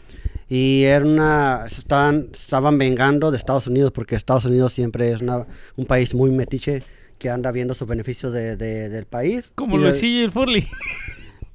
Y 0.48 0.84
era 0.84 1.04
una, 1.06 1.64
estaban, 1.66 2.30
estaban 2.34 2.78
vengando 2.78 3.32
de 3.32 3.38
Estados 3.38 3.66
Unidos 3.68 3.92
porque 3.92 4.16
Estados 4.16 4.46
Unidos 4.46 4.74
siempre 4.74 5.12
es 5.12 5.22
una- 5.22 5.48
un 5.76 5.86
país 5.86 6.14
muy 6.14 6.30
metiche 6.32 6.84
que 7.18 7.30
anda 7.30 7.52
viendo 7.52 7.74
sus 7.74 7.88
beneficios 7.88 8.32
de- 8.34 8.56
de- 8.56 8.90
del 8.90 9.06
país. 9.06 9.50
Como 9.56 9.78
Luisillo 9.78 10.20
y 10.20 10.24
el 10.24 10.32
Furley. 10.32 10.68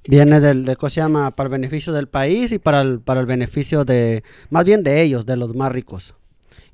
Viene 0.09 0.40
del, 0.40 0.64
de, 0.64 0.76
¿cómo 0.76 0.90
se 0.90 1.00
llama? 1.00 1.31
Para 1.31 1.46
el 1.48 1.53
beneficio 1.53 1.92
del 1.92 2.09
país 2.09 2.50
y 2.53 2.59
para 2.59 2.81
el, 2.81 3.00
para 3.00 3.20
el 3.20 3.26
beneficio 3.26 3.85
de, 3.85 4.24
más 4.48 4.64
bien 4.64 4.83
de 4.83 5.03
ellos, 5.03 5.26
de 5.26 5.37
los 5.37 5.55
más 5.55 5.70
ricos. 5.70 6.14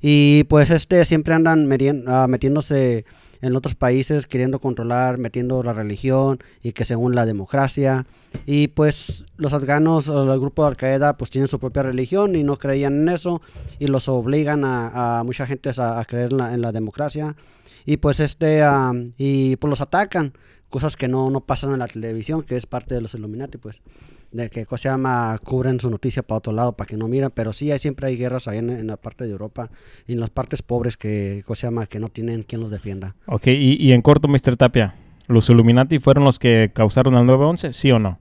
Y 0.01 0.45
pues 0.45 0.69
este 0.71 1.03
siempre 1.05 1.33
andan 1.33 1.67
ah, 2.07 2.25
metiéndose 2.29 3.05
en 3.41 3.55
otros 3.55 3.75
países, 3.75 4.27
queriendo 4.27 4.59
controlar, 4.59 5.17
metiendo 5.17 5.63
la 5.63 5.73
religión 5.73 6.39
y 6.63 6.71
que 6.71 6.85
según 6.85 7.15
la 7.15 7.25
democracia. 7.25 8.05
Y 8.45 8.69
pues 8.69 9.25
los 9.37 9.53
afganos 9.53 10.07
el 10.07 10.39
grupo 10.39 10.63
de 10.63 10.69
Al 10.69 10.77
Qaeda 10.77 11.17
pues 11.17 11.29
tienen 11.29 11.47
su 11.47 11.59
propia 11.59 11.83
religión 11.83 12.35
y 12.35 12.43
no 12.43 12.57
creían 12.57 12.93
en 13.01 13.09
eso 13.09 13.41
y 13.79 13.87
los 13.87 14.07
obligan 14.09 14.65
a, 14.65 15.19
a 15.19 15.23
mucha 15.23 15.45
gente 15.47 15.71
a, 15.77 15.99
a 15.99 16.05
creer 16.05 16.31
en 16.31 16.37
la, 16.37 16.53
en 16.53 16.61
la 16.61 16.71
democracia. 16.71 17.35
Y 17.85 17.97
pues 17.97 18.19
este, 18.19 18.63
ah, 18.63 18.91
y 19.17 19.55
pues 19.55 19.69
los 19.69 19.81
atacan 19.81 20.33
cosas 20.69 20.97
que 20.97 21.07
no, 21.07 21.29
no 21.29 21.41
pasan 21.41 21.71
en 21.71 21.79
la 21.79 21.87
televisión, 21.87 22.43
que 22.43 22.57
es 22.57 22.65
parte 22.65 22.95
de 22.95 23.01
los 23.01 23.13
Illuminati, 23.13 23.57
pues. 23.57 23.79
De 24.31 24.49
que, 24.49 24.65
¿cómo 24.65 24.77
se 24.77 24.89
llama? 24.89 25.39
Cubren 25.43 25.79
su 25.79 25.89
noticia 25.89 26.23
para 26.23 26.39
otro 26.39 26.53
lado, 26.53 26.73
para 26.73 26.87
que 26.87 26.97
no 26.97 27.07
miran. 27.07 27.31
Pero 27.33 27.53
sí, 27.53 27.71
hay, 27.71 27.79
siempre 27.79 28.07
hay 28.07 28.17
guerras 28.17 28.47
ahí 28.47 28.57
en, 28.57 28.87
la 28.87 28.97
parte 28.97 29.23
de 29.23 29.31
Europa 29.31 29.69
y 30.05 30.13
en 30.13 30.19
las 30.19 30.29
partes 30.29 30.61
pobres 30.61 30.97
que, 30.97 31.43
¿cómo 31.45 31.55
se 31.55 31.67
llama? 31.67 31.87
Que 31.87 31.99
no 31.99 32.09
tienen 32.09 32.43
quien 32.43 32.61
los 32.61 32.69
defienda. 32.69 33.15
Ok, 33.25 33.47
y, 33.47 33.77
y 33.81 33.93
en 33.93 34.01
corto, 34.01 34.27
Mr. 34.27 34.57
Tapia, 34.57 34.95
¿los 35.27 35.49
Illuminati 35.49 35.99
fueron 35.99 36.23
los 36.23 36.39
que 36.39 36.71
causaron 36.73 37.15
el 37.15 37.25
9-11? 37.25 37.71
¿Sí 37.71 37.91
o 37.91 37.99
no? 37.99 38.19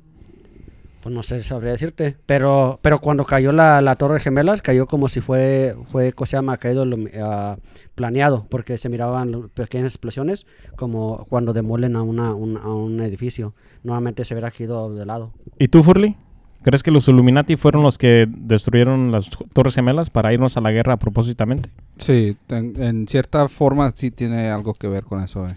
Pues 1.06 1.14
no 1.14 1.22
sé, 1.22 1.40
sabría 1.44 1.70
decirte. 1.70 2.16
Pero, 2.26 2.80
pero 2.82 2.98
cuando 3.00 3.24
cayó 3.24 3.52
la, 3.52 3.80
la 3.80 3.94
Torre 3.94 4.18
Gemelas, 4.18 4.60
cayó 4.60 4.88
como 4.88 5.06
si 5.08 5.20
fue, 5.20 5.76
fue 5.92 6.12
¿cómo 6.12 6.26
se 6.26 6.36
llama? 6.36 6.56
Caído 6.56 6.84
lo- 6.84 6.98
ah, 7.22 7.58
planeado, 7.94 8.44
porque 8.50 8.76
se 8.76 8.88
miraban 8.88 9.48
pequeñas 9.54 9.86
explosiones, 9.86 10.46
como 10.74 11.24
cuando 11.28 11.52
demolen 11.52 11.94
a, 11.94 12.02
una, 12.02 12.34
un, 12.34 12.56
a 12.56 12.68
un 12.74 13.00
edificio. 13.02 13.54
Nuevamente 13.84 14.24
se 14.24 14.34
verá 14.34 14.52
ido 14.58 14.92
de 14.96 15.06
lado. 15.06 15.30
¿Y 15.60 15.68
tú, 15.68 15.84
Furley? 15.84 16.16
¿Crees 16.64 16.82
que 16.82 16.90
los 16.90 17.06
Illuminati 17.06 17.54
fueron 17.54 17.84
los 17.84 17.98
que 17.98 18.26
destruyeron 18.28 19.12
las 19.12 19.30
Torres 19.52 19.76
Gemelas 19.76 20.10
para 20.10 20.32
irnos 20.34 20.56
a 20.56 20.60
la 20.60 20.72
guerra 20.72 20.96
propósitamente? 20.96 21.70
Sí, 21.98 22.36
en, 22.48 22.82
en 22.82 23.06
cierta 23.06 23.46
forma 23.48 23.92
sí 23.94 24.10
tiene 24.10 24.48
algo 24.50 24.74
que 24.74 24.88
ver 24.88 25.04
con 25.04 25.22
eso, 25.22 25.42
güey. 25.42 25.54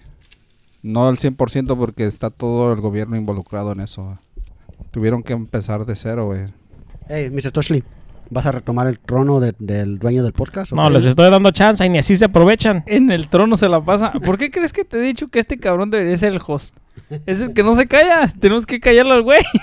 No 0.84 1.08
al 1.08 1.18
100% 1.18 1.76
porque 1.76 2.06
está 2.06 2.30
todo 2.30 2.72
el 2.72 2.82
gobierno 2.82 3.18
involucrado 3.18 3.72
en 3.72 3.80
eso. 3.80 4.04
güey. 4.04 4.16
Tuvieron 4.92 5.24
que 5.24 5.34
empezar 5.34 5.86
de 5.86 5.96
cero, 5.96 6.26
güey. 6.26 6.48
Hey, 7.08 7.30
Mr. 7.32 7.52
Toshley, 7.52 7.84
¿vas 8.30 8.46
a 8.46 8.52
retomar 8.52 8.88
el 8.88 9.00
trono 9.00 9.40
de- 9.40 9.56
del 9.60 10.00
dueño 10.00 10.24
del 10.24 10.34
podcast? 10.34 10.72
o 10.74 10.76
No, 10.76 10.88
qué? 10.88 10.94
les 10.96 11.06
estoy 11.06 11.30
dando 11.32 11.52
chance 11.52 11.86
y 11.86 11.90
ni 11.90 11.98
así 12.00 12.16
se 12.18 12.26
aprovechan. 12.26 12.84
En 12.88 13.12
el 13.12 13.28
trono 13.28 13.58
se 13.58 13.68
la 13.70 13.82
pasa. 13.82 14.12
¿Por 14.12 14.38
qué 14.38 14.52
crees 14.52 14.74
que 14.74 14.86
te 14.86 14.98
he 14.98 15.02
dicho 15.02 15.28
que 15.28 15.40
este 15.40 15.58
cabrón 15.60 15.90
debería 15.92 16.18
ser 16.18 16.34
el 16.34 16.42
host? 16.46 16.76
Es 17.26 17.42
el 17.42 17.54
que 17.54 17.64
no 17.64 17.76
se 17.76 17.88
calla. 17.88 18.32
Tenemos 18.40 18.66
que 18.66 18.80
callarlo 18.80 19.14
al 19.14 19.24
güey. 19.24 19.42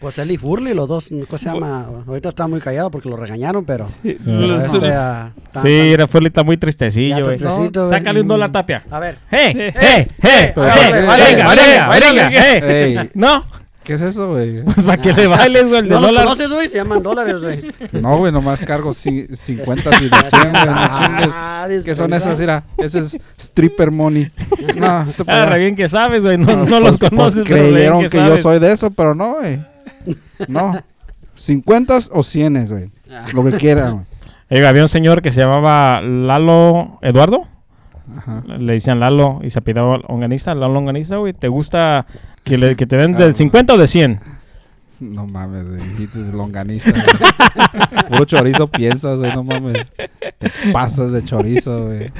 Pues 0.00 0.18
él 0.18 0.30
y 0.30 0.36
Furley, 0.36 0.72
los 0.74 0.88
dos, 0.88 1.08
¿cómo 1.28 1.38
se 1.38 1.46
llama? 1.46 1.86
Ahorita 2.06 2.28
está 2.28 2.46
muy 2.46 2.60
callado 2.60 2.90
porque 2.90 3.08
lo 3.08 3.16
regañaron, 3.16 3.64
pero... 3.64 3.86
Sí. 4.02 4.14
Lo- 4.30 4.60
Este, 4.60 4.88
ah, 4.92 5.32
está- 5.42 5.62
Sí, 5.62 5.68
era 5.70 6.06
Furley 6.06 6.28
está 6.28 6.44
muy 6.44 6.56
tristecillo, 6.58 7.24
güey. 7.24 7.38
tristecito, 7.38 7.80
No, 7.80 7.86
güey. 7.88 7.98
Sácale 7.98 8.20
un 8.20 8.28
dólar, 8.28 8.52
Tapia. 8.52 8.84
A 8.90 8.98
ver. 9.00 9.18
¡Hey! 9.30 9.52
Sí. 9.52 9.58
¡Hey! 9.58 9.72
¡Hey! 9.74 10.06
¡Hey! 10.22 10.52
Vale, 10.54 11.06
vale, 11.06 11.24
¡Venga, 11.32 11.46
vale, 11.88 12.06
venga. 12.12 12.30
¡Hey! 12.30 12.60
Ey, 12.98 13.10
No, 13.14 13.42
¿qué 13.86 13.94
es 13.94 14.00
eso, 14.02 14.32
güey? 14.32 14.62
pues 14.64 14.84
para 14.84 15.00
que 15.00 15.12
le 15.12 15.26
bailes, 15.28 15.68
güey, 15.68 15.78
el 15.78 15.84
de 15.88 15.94
¿No 15.94 16.00
los 16.00 16.10
dólar. 16.10 16.24
conoces, 16.24 16.50
güey? 16.50 16.68
Se 16.68 16.76
llaman 16.76 17.02
dólares, 17.02 17.40
güey. 17.40 17.60
No, 18.02 18.18
güey, 18.18 18.32
nomás 18.32 18.60
cargo 18.60 18.90
ci- 18.90 19.32
50 19.34 19.90
y 20.02 20.08
de 20.08 20.16
100, 20.22 20.50
güey, 20.50 20.66
no 20.66 20.88
chingues. 20.98 21.34
Ah, 21.38 21.68
¿Qué 21.84 21.94
son 21.94 22.12
esas? 22.12 22.38
Mira, 22.40 22.64
ese 22.78 22.98
es 22.98 23.16
stripper 23.38 23.90
money. 23.92 24.30
No, 24.76 25.02
este 25.08 25.22
Ah, 25.28 25.46
re 25.46 25.60
bien 25.60 25.76
que 25.76 25.88
sabes, 25.88 26.22
güey. 26.22 26.36
No, 26.36 26.46
No, 26.56 26.64
no 26.66 26.80
los 26.80 26.98
pues- 26.98 27.10
pues 27.10 27.10
conoces, 27.10 27.44
bien 27.44 27.46
creyeron 27.46 28.08
que, 28.08 28.16
yo 28.18 28.36
soy 28.36 28.58
de 28.58 28.72
eso, 28.72 28.90
pero 28.90 29.14
no, 29.14 29.36
güey. 29.36 29.60
No. 30.48 30.72
50 31.36 31.98
o 32.12 32.22
100, 32.22 32.66
güey. 32.68 32.90
Lo 33.32 33.44
que 33.44 33.52
quieran, 33.52 33.92
güey. 33.94 34.06
Oiga, 34.50 34.68
había 34.68 34.82
un 34.82 34.88
señor 34.88 35.22
que 35.22 35.32
se 35.32 35.40
llamaba 35.40 36.00
Lalo 36.00 36.98
Eduardo. 37.02 37.46
Ajá. 38.16 38.42
Le 38.46 38.74
decían 38.74 39.00
Lalo 39.00 39.40
y 39.42 39.50
se 39.50 39.58
apellidaba 39.58 39.98
Longaniza. 40.08 40.54
Lalo 40.54 40.74
Longaniza, 40.74 41.16
güey. 41.16 41.32
¿Te 41.32 41.48
gusta 41.48 42.06
que, 42.46 42.56
le, 42.56 42.76
que 42.76 42.86
te 42.86 42.96
den 42.96 43.14
Ah, 43.16 43.26
de 43.26 43.32
50 43.34 43.74
o 43.74 43.78
de 43.78 43.86
100? 43.86 44.20
No 45.00 45.26
mames, 45.26 45.68
güey. 45.68 45.80
Dijiste 45.90 46.20
de 46.20 46.32
longaniza. 46.32 46.90
güey. 46.90 47.04
Puro 48.08 48.24
chorizo 48.24 48.66
piensas, 48.68 49.18
güey. 49.18 49.32
No 49.34 49.44
mames. 49.44 49.92
Te 50.38 50.50
pasas 50.72 51.12
de 51.12 51.22
chorizo, 51.22 51.86
güey. 51.86 52.10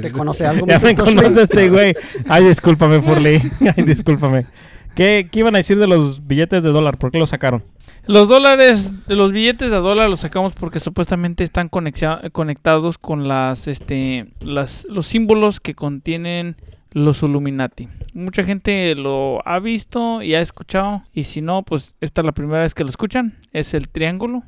¿Te 0.00 0.10
conoce 0.10 0.46
algo, 0.46 0.66
Ya 0.66 0.78
me 0.78 0.94
conoce 0.94 1.42
este 1.42 1.68
güey. 1.68 1.92
Ay, 2.28 2.44
discúlpame, 2.44 3.02
Furley. 3.02 3.42
Ay, 3.76 3.84
discúlpame. 3.84 4.46
¿Qué, 4.94 5.28
¿Qué 5.30 5.40
iban 5.40 5.54
a 5.54 5.58
decir 5.58 5.78
de 5.78 5.86
los 5.86 6.26
billetes 6.26 6.62
de 6.62 6.70
dólar? 6.70 6.96
¿Por 6.96 7.10
qué 7.10 7.18
los 7.18 7.30
sacaron? 7.30 7.62
Los 8.06 8.28
dólares, 8.28 8.90
los 9.06 9.30
billetes 9.32 9.70
de 9.70 9.76
dólar 9.76 10.10
los 10.10 10.20
sacamos 10.20 10.54
porque 10.54 10.80
supuestamente 10.80 11.44
están 11.44 11.68
conectados 11.68 12.98
con 12.98 13.28
las, 13.28 13.68
este, 13.68 14.26
las, 14.40 14.86
los 14.90 15.06
símbolos 15.06 15.60
que 15.60 15.74
contienen 15.74 16.56
los 16.92 17.22
Illuminati. 17.22 17.88
Mucha 18.14 18.44
gente 18.44 18.94
lo 18.94 19.46
ha 19.46 19.58
visto 19.58 20.22
y 20.22 20.34
ha 20.34 20.40
escuchado 20.40 21.02
y 21.12 21.24
si 21.24 21.40
no, 21.42 21.62
pues 21.62 21.94
esta 22.00 22.20
es 22.20 22.26
la 22.26 22.32
primera 22.32 22.62
vez 22.62 22.74
que 22.74 22.84
lo 22.84 22.90
escuchan. 22.90 23.38
Es 23.52 23.74
el 23.74 23.88
triángulo 23.88 24.42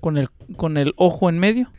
con 0.00 0.16
el, 0.18 0.28
con 0.56 0.76
el 0.76 0.92
ojo 0.96 1.28
en 1.28 1.38
medio. 1.38 1.70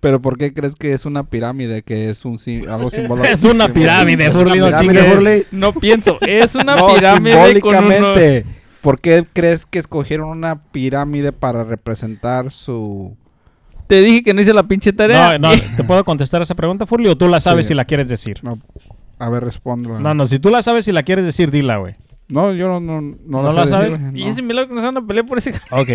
Pero 0.00 0.22
¿por 0.22 0.38
qué 0.38 0.52
crees 0.52 0.76
que 0.76 0.92
es 0.92 1.06
una 1.06 1.24
pirámide? 1.24 1.82
Que 1.82 2.08
es 2.10 2.24
un 2.24 2.36
algo 2.68 2.88
simbólico. 2.90 3.26
Es 3.32 3.44
una 3.44 3.68
pirámide, 3.68 4.30
Furley, 4.30 4.60
no 4.60 4.76
chingues. 4.78 5.44
Pienso, 5.80 6.18
es 6.20 6.54
una 6.54 6.76
No, 6.76 6.94
pirámide 6.94 7.32
con 7.60 7.74
uno- 7.74 7.86
simbólicamente. 7.88 8.46
¿Por 8.80 9.00
qué 9.00 9.26
crees 9.32 9.66
que 9.66 9.80
escogieron 9.80 10.28
una 10.28 10.62
pirámide 10.70 11.32
para 11.32 11.64
representar 11.64 12.52
su... 12.52 13.16
Te 13.88 14.00
dije 14.02 14.22
que 14.22 14.34
no 14.34 14.40
hice 14.40 14.52
la 14.54 14.62
pinche 14.62 14.92
tarea. 14.92 15.36
No, 15.36 15.50
no, 15.52 15.60
¿te 15.76 15.82
puedo 15.82 16.04
contestar 16.04 16.42
esa 16.42 16.54
pregunta, 16.54 16.86
Furley, 16.86 17.10
o 17.10 17.16
tú 17.18 17.26
la 17.26 17.40
sabes 17.40 17.66
Sí. 17.66 17.70
si 17.70 17.74
la 17.74 17.84
quieres 17.84 18.08
decir? 18.08 18.38
No, 18.42 18.58
a 19.18 19.28
ver, 19.30 19.44
respondo. 19.44 19.98
No, 19.98 20.14
no, 20.14 20.26
si 20.26 20.38
tú 20.38 20.50
la 20.50 20.62
sabes 20.62 20.84
si 20.84 20.92
la 20.92 21.02
quieres 21.02 21.24
decir, 21.24 21.50
dila, 21.50 21.76
güey. 21.78 21.94
No, 22.28 22.52
yo 22.52 22.68
no, 22.68 22.78
no, 22.80 23.00
no, 23.00 23.16
¿No 23.26 23.42
la, 23.42 23.52
la 23.52 23.62
sé 23.64 23.68
sabes? 23.70 23.98
Y 24.14 24.24
ese 24.24 24.42
milagro 24.42 24.68
que 24.68 24.74
nos 24.74 24.84
van 24.84 24.96
a 24.98 25.06
pelear 25.06 25.24
por 25.24 25.38
ese... 25.38 25.52
Ok. 25.70 25.88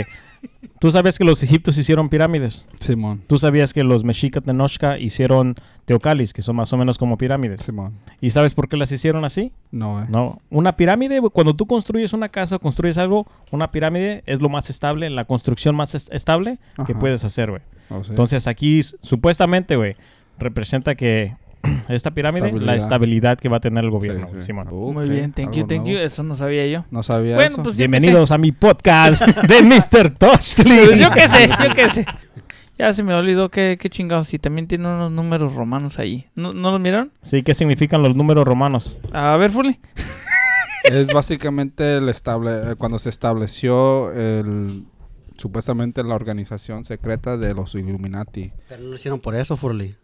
Tú 0.79 0.91
sabías 0.91 1.17
que 1.17 1.23
los 1.23 1.41
egipcios 1.43 1.77
hicieron 1.77 2.09
pirámides. 2.09 2.67
Simón, 2.79 3.21
Tú 3.27 3.37
sabías 3.37 3.71
que 3.71 3.83
los 3.83 4.03
mexicas 4.03 4.43
de 4.43 4.53
Noshka 4.53 4.97
hicieron 4.97 5.55
teocalis, 5.85 6.33
que 6.33 6.41
son 6.41 6.57
más 6.57 6.73
o 6.73 6.77
menos 6.77 6.97
como 6.97 7.17
pirámides. 7.17 7.61
Simón. 7.61 7.93
¿Y 8.19 8.31
sabes 8.31 8.53
por 8.53 8.67
qué 8.67 8.75
las 8.75 8.91
hicieron 8.91 9.23
así? 9.23 9.53
No, 9.71 10.01
eh. 10.03 10.07
No. 10.09 10.41
Una 10.49 10.75
pirámide, 10.75 11.19
güey, 11.19 11.31
cuando 11.31 11.55
tú 11.55 11.65
construyes 11.67 12.11
una 12.11 12.27
casa 12.29 12.57
o 12.57 12.59
construyes 12.59 12.97
algo, 12.97 13.25
una 13.51 13.71
pirámide 13.71 14.23
es 14.25 14.41
lo 14.41 14.49
más 14.49 14.69
estable, 14.69 15.09
la 15.09 15.23
construcción 15.23 15.75
más 15.75 15.95
es- 15.95 16.09
estable 16.11 16.57
que 16.85 16.95
puedes 16.95 17.23
hacer, 17.23 17.49
güey. 17.51 17.61
Oh, 17.89 18.03
sí. 18.03 18.09
Entonces 18.09 18.47
aquí, 18.47 18.81
supuestamente, 18.83 19.75
güey, 19.77 19.95
representa 20.39 20.95
que 20.95 21.35
esta 21.89 22.11
pirámide, 22.11 22.51
la 22.53 22.75
Estabilidad. 22.75 23.37
que 23.37 23.49
va 23.49 23.57
a 23.57 23.59
tener 23.59 23.83
el 23.83 23.89
gobierno, 23.89 24.27
sí. 24.35 24.41
Simón. 24.41 24.67
Muy 24.71 25.05
Ok, 25.05 25.11
bien, 25.11 25.31
thank 25.33 25.53
you, 25.53 25.65
thank 25.65 25.85
you. 25.85 25.97
Eso 25.97 26.23
no 26.23 26.35
sabía 26.35 26.67
yo. 26.67 26.85
No 26.91 27.03
sabía 27.03 27.35
Bueno, 27.35 27.51
eso. 27.53 27.63
pues 27.63 27.75
qué. 27.75 27.83
Bienvenidos 27.87 28.31
a 28.31 28.37
mi 28.37 28.51
podcast 28.51 29.21
de 29.47 29.63
Mr. 29.63 30.13
Pues 30.13 30.55
Touchley. 30.55 30.99
yo 30.99 31.09
qué 31.11 31.27
sé, 31.27 31.47
yo 31.47 31.69
qué 31.75 31.89
sé. 31.89 32.05
Ya 32.77 32.91
se 32.91 33.03
me 33.03 33.13
olvidó 33.13 33.49
que, 33.49 33.77
qué 33.79 33.89
chingados. 33.89 34.27
Si 34.27 34.39
también 34.39 34.67
tiene 34.67 34.87
unos 34.87 35.11
números 35.11 35.53
romanos 35.55 35.99
ahí. 35.99 36.25
¿No, 36.35 36.53
¿no 36.53 36.71
los 36.71 36.79
miraron? 36.81 37.11
Sí, 37.21 37.43
¿qué 37.43 37.53
significan 37.53 38.01
los 38.01 38.15
números 38.15 38.45
romanos? 38.45 38.99
A 39.13 39.37
ver, 39.37 39.51
Fully. 39.51 39.79
es 40.83 41.07
básicamente 41.13 41.97
el 41.97 42.09
estable, 42.09 42.71
eh, 42.71 42.75
cuando 42.77 42.99
se 42.99 43.09
estableció 43.09 44.11
el 44.11 44.83
supuestamente 45.37 46.03
la 46.03 46.15
organización 46.15 46.83
secreta 46.85 47.37
de 47.37 47.53
los 47.53 47.73
Illuminati. 47.75 48.51
Pero 48.69 48.83
no 48.83 48.89
lo 48.89 48.95
hicieron 48.95 49.19
por 49.19 49.35
eso, 49.35 49.55
Furley. 49.57 49.95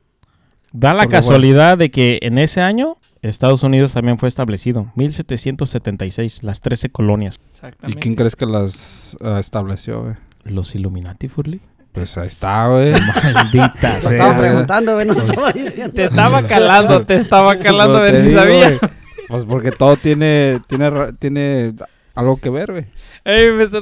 Da 0.72 0.94
la 0.94 1.08
casualidad 1.08 1.78
de 1.78 1.90
que 1.92 2.20
en 2.22 2.38
ese 2.38 2.62
año 2.62 2.98
Estados 3.22 3.64
Unidos 3.64 3.94
también 3.94 4.18
fue 4.18 4.30
establecido, 4.30 4.92
1776, 4.96 6.44
las 6.44 6.62
13 6.62 6.90
colonias. 6.90 7.38
¿Y 7.42 7.50
Exactamente. 7.50 8.00
quién 8.00 8.16
crees 8.16 8.36
que 8.36 8.46
las 8.46 9.18
eh, 9.22 9.38
estableció, 9.40 10.02
güey? 10.04 10.14
¿Los 10.44 10.76
Illuminati, 10.76 11.28
Furley? 11.28 11.60
Pues 11.92 12.18
ahí 12.18 12.28
está, 12.28 12.68
güey. 12.70 12.92
Maldita 13.34 13.96
Lo 13.96 14.02
sea. 14.02 14.12
estaba 14.12 14.38
preguntando, 14.38 14.94
güey, 14.94 15.08
no 15.08 15.14
lo 15.14 15.20
estaba 15.22 15.52
diciendo. 15.52 15.94
Te 15.94 16.04
estaba 16.06 16.48
calando, 16.48 17.06
te 17.06 17.16
estaba 17.16 17.58
calando 17.58 17.98
a 17.98 18.00
Pues 18.02 18.12
ver 18.14 18.22
si 18.22 18.28
digo, 18.30 18.40
sabía. 18.40 18.66
güey. 18.68 18.80
Pues 19.28 19.46
porque 19.46 19.72
todo 19.72 19.98
tiene, 19.98 20.60
tiene, 20.68 20.90
ra- 20.90 21.12
tiene 21.14 21.74
algo 22.16 22.38
que 22.38 22.50
ver, 22.50 22.72
güey. 22.72 22.86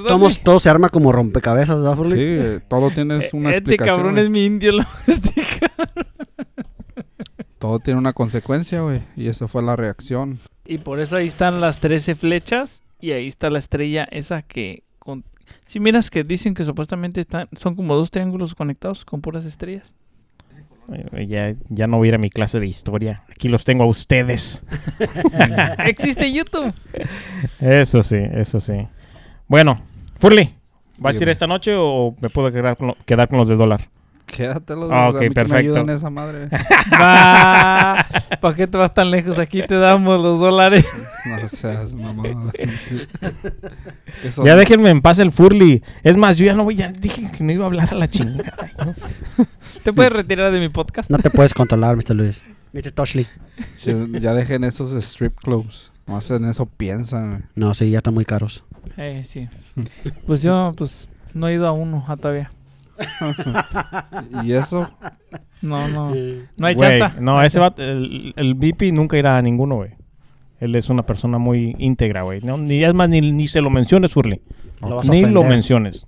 Todos- 0.08 0.40
todo 0.42 0.60
se 0.60 0.70
arma 0.70 0.90
como 0.90 1.12
rompecabezas, 1.12 1.78
¿verdad, 1.78 1.94
Sí, 1.96 1.98
Furley? 2.00 2.20
eh, 2.20 2.60
todo 2.68 2.92
tiene 2.92 3.16
una 3.34 3.52
Este 3.52 3.58
explicación. 3.60 3.96
cabrón 3.98 4.14
güey. 4.14 4.24
es 4.26 4.30
mi 4.32 4.46
indio. 4.46 4.72
Lo 4.72 4.84
domestica. 5.06 5.72
Todo 7.60 7.80
tiene 7.80 8.00
una 8.00 8.14
consecuencia, 8.14 8.82
güey. 8.82 9.02
Y 9.16 9.28
esa 9.28 9.48
fue 9.48 9.64
la 9.64 9.76
reacción. 9.76 10.40
y 10.66 10.78
por 10.80 11.00
eso 11.00 11.16
ahí 11.16 11.28
están 11.28 11.60
las 11.62 11.80
13 11.80 12.16
flechas. 12.16 12.82
Y 13.00 13.12
ahí 13.12 13.28
está 13.28 13.50
la 13.50 13.60
estrella 13.60 14.08
esa 14.12 14.42
que... 14.42 14.84
Con... 15.00 15.24
Si 15.66 15.80
miras 15.80 16.10
que 16.10 16.24
dicen 16.24 16.54
que 16.54 16.64
supuestamente 16.64 17.22
están, 17.22 17.48
son 17.58 17.76
como 17.76 17.96
dos 17.96 18.12
triángulos 18.12 18.54
conectados 18.56 19.06
con 19.06 19.22
puras 19.22 19.46
estrellas. 19.46 19.94
Ya, 21.28 21.54
ya 21.70 21.86
no 21.88 21.98
voy 21.98 22.08
a 22.08 22.10
ir 22.10 22.16
a 22.16 22.18
mi 22.18 22.30
clase 22.30 22.60
de 22.60 22.66
historia. 22.68 23.24
Aquí 23.30 23.50
los 23.50 23.64
tengo 23.66 23.84
a 23.84 23.88
ustedes. 23.88 24.66
Existe 25.86 26.32
YouTube. 26.32 26.74
Eso 27.60 28.04
sí, 28.04 28.18
eso 28.18 28.60
sí. 28.60 28.88
Bueno, 29.48 29.82
Furley, 30.20 30.54
¿vas 30.98 31.20
a 31.20 31.24
ir 31.24 31.30
esta 31.30 31.46
noche 31.48 31.74
o 31.76 32.16
me 32.22 32.30
puedo 32.30 32.52
quedar 32.52 32.78
con, 32.78 32.88
lo- 32.88 32.98
quedar 33.06 33.28
con 33.28 33.38
los 33.40 33.48
de 33.50 33.56
dólar? 33.56 33.90
Quédatelo, 34.28 34.90
Ah, 34.92 35.10
ok, 35.10 35.16
a 35.16 35.20
mí 35.20 35.28
que 35.30 35.34
perfecto. 35.34 35.54
Me 35.54 35.60
ayudan 35.60 35.90
esa 35.90 36.10
madre. 36.10 36.50
¿Para 36.92 38.56
qué 38.56 38.68
te 38.68 38.78
vas 38.78 38.94
tan 38.94 39.10
lejos? 39.10 39.40
Aquí 39.40 39.66
te 39.66 39.76
damos 39.76 40.22
los 40.22 40.40
dólares. 40.40 40.86
No 41.26 41.48
seas 41.48 41.96
mamá. 41.96 42.24
Ya 44.44 44.56
déjenme 44.56 44.90
en 44.90 45.02
paz 45.02 45.20
el 45.20 45.32
Furley. 45.32 45.82
Es 46.04 46.18
más, 46.18 46.36
yo 46.36 46.46
ya 46.46 46.54
no 46.54 46.66
voy, 46.66 46.76
ya 46.76 46.92
dije 46.92 47.32
que 47.32 47.44
no 47.44 47.52
iba 47.54 47.64
a 47.64 47.68
hablar 47.68 47.90
a 47.92 47.96
la 47.96 48.10
chingada. 48.10 48.72
¿no? 48.86 48.96
Te 49.84 49.94
puedes 49.94 50.12
retirar 50.12 50.52
de 50.52 50.60
mi 50.60 50.70
podcast. 50.70 51.10
No 51.10 51.18
te 51.18 51.30
puedes 51.30 51.54
controlar, 51.54 51.96
Mr. 51.96 52.16
Luis. 52.16 52.42
Mr. 52.74 52.92
Toshley. 52.92 53.26
Sí, 53.76 53.94
ya 54.20 54.34
dejen 54.34 54.66
esos 54.66 54.94
strip 54.94 55.36
clubs. 55.40 55.92
Más 56.06 56.30
en 56.32 56.46
eso 56.46 56.66
piensan. 56.66 57.50
No, 57.56 57.74
sí, 57.74 57.90
ya 57.90 58.00
están 58.00 58.14
muy 58.14 58.26
caros. 58.26 58.64
Eh, 58.98 59.24
sí. 59.26 59.48
Pues 60.26 60.42
yo, 60.42 60.74
pues, 60.78 61.08
no 61.34 61.48
he 61.48 61.54
ido 61.54 61.68
a 61.68 61.72
uno 61.72 62.04
ah, 62.08 62.18
todavía. 62.18 62.50
Y 64.44 64.54
eso, 64.54 64.90
No, 65.62 65.88
no. 65.88 66.14
No 66.58 66.68
hay 66.68 66.76
Güey, 66.76 67.00
chance. 67.00 67.22
No, 67.22 67.42
ese 67.42 67.60
va, 67.60 67.74
el, 67.78 68.34
el 68.36 68.56
VP 68.56 68.92
nunca 68.92 69.18
irá 69.18 69.38
a 69.38 69.42
ninguno, 69.42 69.76
güey. 69.76 69.92
Él 70.60 70.76
es 70.76 70.90
una 70.90 71.04
persona 71.04 71.38
muy 71.38 71.76
íntegra, 71.78 72.24
güey. 72.24 72.42
No, 72.42 72.58
ni 72.58 72.84
es 72.84 72.94
más, 72.94 73.10
ni, 73.10 73.22
ni 73.22 73.48
se 73.48 73.62
lo 73.62 73.70
menciones, 73.70 74.12
Furley. 74.12 74.42
Lo 74.82 74.96
vas 74.98 75.10
a 75.10 75.12
Ni 75.12 75.26
lo 75.26 75.44
menciones. 75.44 76.06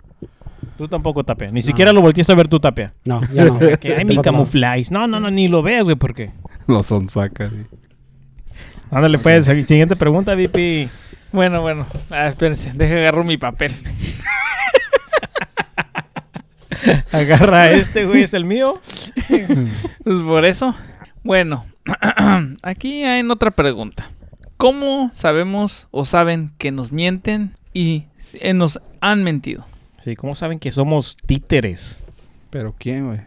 Tú 0.78 0.88
tampoco, 0.88 1.24
Tapia. 1.24 1.50
Ni 1.50 1.62
siquiera 1.62 1.92
lo 1.92 2.02
volteaste 2.02 2.32
a 2.32 2.36
ver 2.36 2.48
tú, 2.48 2.60
Tapia. 2.60 2.92
No, 3.04 3.22
ya 3.34 3.46
no. 3.46 3.60
Que 3.82 3.96
hay 3.96 4.06
mi 4.06 4.18
camuflaje. 4.18 4.84
No, 4.92 5.08
no, 5.08 5.20
no, 5.20 5.30
ni 5.30 5.48
lo 5.48 5.62
veas, 5.62 5.84
güey, 5.84 5.96
¿por 5.98 6.14
qué? 6.14 6.32
los 6.68 6.86
son 6.86 7.10
saca. 7.10 7.50
sí. 7.50 7.56
Ándale, 8.92 9.20
pues, 9.20 9.46
siguiente 9.46 9.96
pregunta, 9.96 10.34
VP. 10.34 10.90
Bueno, 11.32 11.62
bueno. 11.62 11.86
Ah, 12.10 12.28
espérense. 12.28 12.72
Deje 12.74 12.98
agarro 12.98 13.24
mi 13.24 13.38
papel. 13.38 13.72
Agarra 17.12 17.72
este, 17.72 18.06
güey, 18.06 18.24
es 18.24 18.34
el 18.34 18.46
mío. 18.46 18.80
Pues 20.04 20.20
por 20.20 20.46
eso. 20.46 20.76
Bueno, 21.24 21.66
aquí 22.64 23.04
hay 23.04 23.22
otra 23.30 23.52
pregunta. 23.52 24.10
¿Cómo 24.58 25.10
sabemos 25.14 25.88
o 25.92 26.06
saben 26.06 26.52
que 26.58 26.72
nos 26.72 26.92
mienten 26.92 27.56
y 27.74 28.06
eh, 28.34 28.54
nos 28.54 28.80
han 29.02 29.24
mentido? 29.24 29.66
Sí, 30.04 30.16
¿cómo 30.16 30.36
saben 30.36 30.60
que 30.60 30.72
somos 30.72 31.18
títeres? 31.26 32.04
Pero 32.50 32.74
¿quién, 32.78 33.08
güey? 33.08 33.20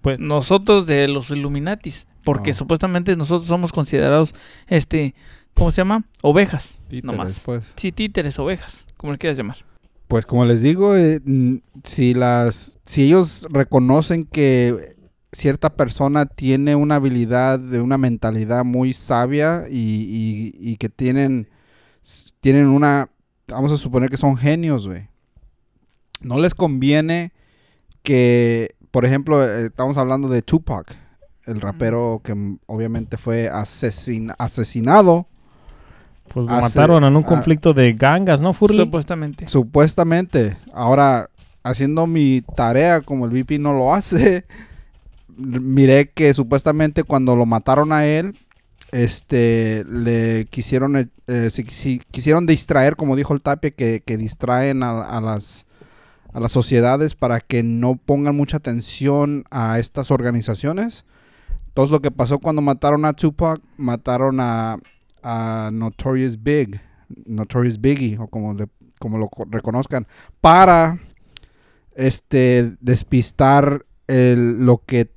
Pues, 0.00 0.18
Nosotros 0.18 0.86
de 0.86 1.08
los 1.08 1.30
Illuminatis. 1.30 2.06
Porque 2.24 2.50
Ah. 2.52 2.54
supuestamente 2.54 3.16
nosotros 3.16 3.46
somos 3.48 3.70
considerados, 3.70 4.34
este, 4.66 5.14
¿cómo 5.52 5.70
se 5.70 5.76
llama? 5.82 6.04
Ovejas. 6.22 6.78
Títeres, 6.88 7.04
Nomás. 7.04 7.42
pues. 7.44 7.74
Sí, 7.76 7.92
títeres, 7.92 8.38
ovejas, 8.38 8.86
como 8.96 9.12
le 9.12 9.18
quieras 9.18 9.36
llamar. 9.36 9.58
Pues 10.14 10.26
como 10.26 10.44
les 10.44 10.62
digo, 10.62 10.94
eh, 10.94 11.20
si 11.82 12.14
las, 12.14 12.78
si 12.84 13.02
ellos 13.02 13.48
reconocen 13.50 14.26
que 14.26 14.94
cierta 15.32 15.74
persona 15.74 16.24
tiene 16.26 16.76
una 16.76 16.94
habilidad 16.94 17.58
de 17.58 17.80
una 17.80 17.98
mentalidad 17.98 18.64
muy 18.64 18.92
sabia 18.92 19.64
y, 19.68 19.74
y- 19.76 20.52
y 20.70 20.76
que 20.76 20.88
tienen, 20.88 21.48
tienen 22.40 22.66
una, 22.68 23.10
vamos 23.48 23.72
a 23.72 23.76
suponer 23.76 24.08
que 24.08 24.16
son 24.16 24.36
genios, 24.36 24.86
güey. 24.86 25.08
No 26.20 26.38
les 26.38 26.54
conviene 26.54 27.32
que, 28.04 28.68
por 28.92 29.04
ejemplo, 29.04 29.42
eh, 29.44 29.64
estamos 29.66 29.96
hablando 29.96 30.28
de 30.28 30.42
Tupac, 30.42 30.96
el 31.46 31.60
rapero 31.60 32.20
que 32.22 32.36
mm, 32.36 32.58
obviamente 32.66 33.16
fue 33.16 33.50
asesin- 33.50 34.32
asesinado. 34.38 35.26
Pues 36.28 36.46
lo 36.46 36.52
Hace- 36.52 36.62
mataron 36.78 37.04
en 37.04 37.16
un 37.16 37.24
ah. 37.24 37.26
conflicto 37.26 37.72
de 37.72 37.92
gangas, 37.92 38.40
¿no, 38.40 38.52
Furley? 38.52 38.78
Supuestamente. 38.84 39.46
Supuestamente. 39.48 40.56
Ahora, 40.72 41.28
haciendo 41.62 42.06
mi 42.06 42.42
tarea 42.56 43.00
como 43.00 43.24
el 43.26 43.30
VP 43.32 43.58
no 43.58 43.72
lo 43.72 43.94
hace, 43.94 44.44
miré 45.36 46.10
que 46.10 46.32
supuestamente 46.34 47.02
cuando 47.04 47.36
lo 47.36 47.46
mataron 47.46 47.92
a 47.92 48.06
él, 48.06 48.36
este, 48.92 49.84
le 49.88 50.46
quisieron, 50.46 50.96
eh, 50.96 51.08
eh, 51.26 51.48
si- 51.50 51.64
si- 51.64 52.00
quisieron 52.10 52.46
distraer, 52.46 52.96
como 52.96 53.16
dijo 53.16 53.34
el 53.34 53.42
Tapia, 53.42 53.70
que, 53.72 54.02
que 54.04 54.16
distraen 54.16 54.82
a, 54.82 55.00
a 55.02 55.20
las 55.20 55.66
a 56.32 56.40
las 56.40 56.50
sociedades 56.50 57.14
para 57.14 57.38
que 57.38 57.62
no 57.62 57.94
pongan 57.94 58.34
mucha 58.36 58.56
atención 58.56 59.44
a 59.52 59.78
estas 59.78 60.10
organizaciones. 60.10 61.04
Entonces 61.68 61.92
lo 61.92 62.00
que 62.02 62.10
pasó 62.10 62.40
cuando 62.40 62.60
mataron 62.60 63.04
a 63.04 63.12
Tupac, 63.12 63.60
mataron 63.76 64.40
a, 64.40 64.78
a 65.24 65.70
Notorious 65.72 66.40
Big, 66.42 66.78
Notorious 67.26 67.80
Biggie, 67.80 68.18
o 68.18 68.28
como, 68.28 68.54
le- 68.54 68.68
como 69.00 69.18
lo 69.18 69.28
co- 69.28 69.46
reconozcan, 69.50 70.06
para 70.40 70.98
este 71.96 72.74
despistar 72.80 73.84
el- 74.06 74.64
lo 74.64 74.82
que 74.84 75.10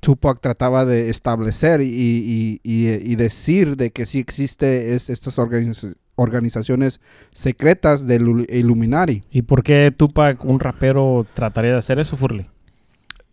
Tupac 0.00 0.40
trataba 0.40 0.84
de 0.84 1.08
establecer 1.10 1.80
y, 1.80 1.86
y- 1.88 2.60
y- 2.62 3.12
y 3.12 3.16
decir 3.16 3.76
de 3.76 3.90
que 3.90 4.06
sí 4.06 4.18
existe 4.20 4.94
es- 4.94 5.08
estas 5.10 5.38
organiza- 5.38 5.94
organizaciones 6.16 7.00
secretas 7.32 8.06
del 8.06 8.46
Illuminati. 8.48 9.24
¿Y 9.30 9.42
por 9.42 9.62
qué 9.62 9.92
Tupac, 9.96 10.44
un 10.44 10.60
rapero, 10.60 11.26
trataría 11.34 11.72
de 11.72 11.78
hacer 11.78 11.98
eso, 11.98 12.16
Furley? 12.16 12.46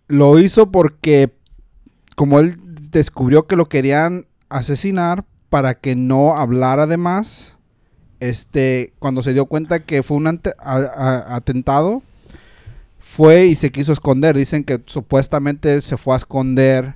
Lo 0.08 0.40
hizo 0.40 0.72
porque 0.72 1.32
como 2.16 2.40
él 2.40 2.56
descubrió 2.92 3.46
que 3.48 3.56
lo 3.56 3.68
querían 3.70 4.26
asesinar 4.50 5.26
para 5.54 5.76
que 5.76 5.96
no 5.96 6.36
hablara 6.36 6.88
de 6.88 6.98
más, 6.98 7.60
este, 8.20 8.92
cuando 8.98 9.22
se 9.22 9.34
dio 9.34 9.46
cuenta 9.46 9.84
que 9.84 10.02
fue 10.02 10.18
un 10.18 10.26
ante- 10.26 10.56
a- 10.58 10.78
a- 10.80 11.36
atentado, 11.36 12.02
fue 12.98 13.46
y 13.46 13.56
se 13.56 13.72
quiso 13.72 13.92
esconder. 13.92 14.36
Dicen 14.36 14.64
que 14.64 14.82
supuestamente 14.88 15.80
se 15.82 15.96
fue 15.96 16.16
a 16.16 16.18
esconder 16.18 16.96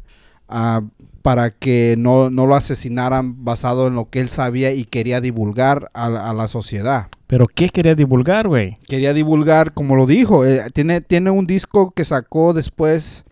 ah, 0.49 0.81
para 1.21 1.51
que 1.51 1.93
no, 1.99 2.31
no 2.31 2.47
lo 2.47 2.55
asesinaran 2.55 3.43
basado 3.45 3.85
en 3.89 3.93
lo 3.93 4.09
que 4.09 4.21
él 4.21 4.29
sabía 4.29 4.71
y 4.73 4.85
quería 4.85 5.21
divulgar 5.21 5.91
a, 5.93 6.09
la- 6.09 6.27
a 6.27 6.33
la 6.33 6.47
sociedad. 6.47 7.09
¿Pero 7.27 7.45
qué 7.47 7.69
quería 7.69 7.93
divulgar, 7.93 8.47
güey? 8.47 8.79
Quería 8.87 9.13
divulgar, 9.13 9.75
como 9.75 9.95
lo 9.95 10.07
dijo, 10.07 10.45
eh, 10.47 10.63
tiene, 10.73 11.01
tiene 11.01 11.29
un 11.29 11.45
disco 11.45 11.91
que 11.91 12.05
sacó 12.05 12.53
después 12.53 13.23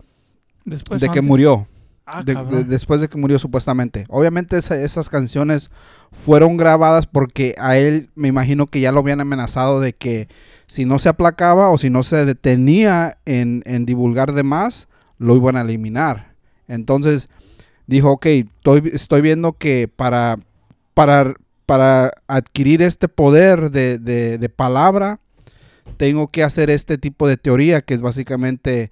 Después 0.64 1.00
de 1.00 1.08
que 1.08 1.20
murió. 1.20 1.66
Ah, 2.08 2.22
de- 2.22 2.34
cabrón. 2.34 2.58
de- 2.62 2.64
después 2.64 3.00
de 3.00 3.08
que 3.08 3.18
murió 3.18 3.38
supuestamente. 3.38 4.04
Obviamente 4.08 4.56
esa- 4.56 4.80
esas 4.80 5.08
canciones 5.08 5.70
fueron 6.12 6.56
grabadas 6.56 7.04
porque 7.06 7.54
a 7.58 7.76
él 7.76 8.10
me 8.14 8.28
imagino 8.28 8.66
que 8.68 8.80
ya 8.80 8.92
lo 8.92 9.00
habían 9.00 9.20
amenazado 9.20 9.80
de 9.80 9.92
que 9.92 10.28
si 10.68 10.84
no 10.84 10.98
se 11.00 11.08
aplacaba 11.08 11.68
o 11.70 11.78
si 11.78 11.90
no 11.90 12.04
se 12.04 12.24
detenía 12.24 13.18
en, 13.24 13.62
en 13.66 13.86
divulgar 13.86 14.32
de 14.34 14.44
más, 14.44 14.86
lo 15.18 15.34
iban 15.36 15.56
a 15.56 15.62
eliminar. 15.62 16.32
Entonces 16.68 17.28
dijo, 17.88 18.12
ok, 18.12 18.26
estoy, 18.26 18.90
estoy 18.92 19.20
viendo 19.22 19.54
que 19.54 19.88
para, 19.88 20.38
para, 20.94 21.34
para 21.66 22.12
adquirir 22.28 22.82
este 22.82 23.08
poder 23.08 23.70
de, 23.72 23.98
de- 23.98 24.38
de 24.38 24.48
palabra, 24.48 25.18
tengo 25.96 26.28
que 26.28 26.42
hacer 26.44 26.70
este 26.70 26.98
tipo 26.98 27.26
de 27.26 27.36
teoría 27.36 27.80
que 27.80 27.94
es 27.94 28.02
básicamente 28.02 28.90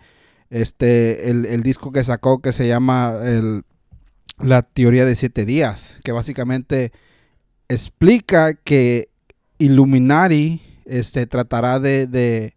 este 0.50 1.30
el, 1.30 1.46
el 1.46 1.62
disco 1.62 1.90
que 1.92 2.04
sacó 2.04 2.40
que 2.40 2.52
se 2.52 2.66
llama 2.68 3.14
el- 3.24 3.62
la 4.38 4.62
teoría 4.62 5.04
de 5.04 5.14
siete 5.16 5.44
días 5.44 5.98
que 6.04 6.12
básicamente 6.12 6.92
explica 7.68 8.54
que 8.54 9.09
Illuminati 9.59 10.61
este 10.85 11.26
tratará 11.26 11.78
de, 11.80 12.07
de 12.07 12.54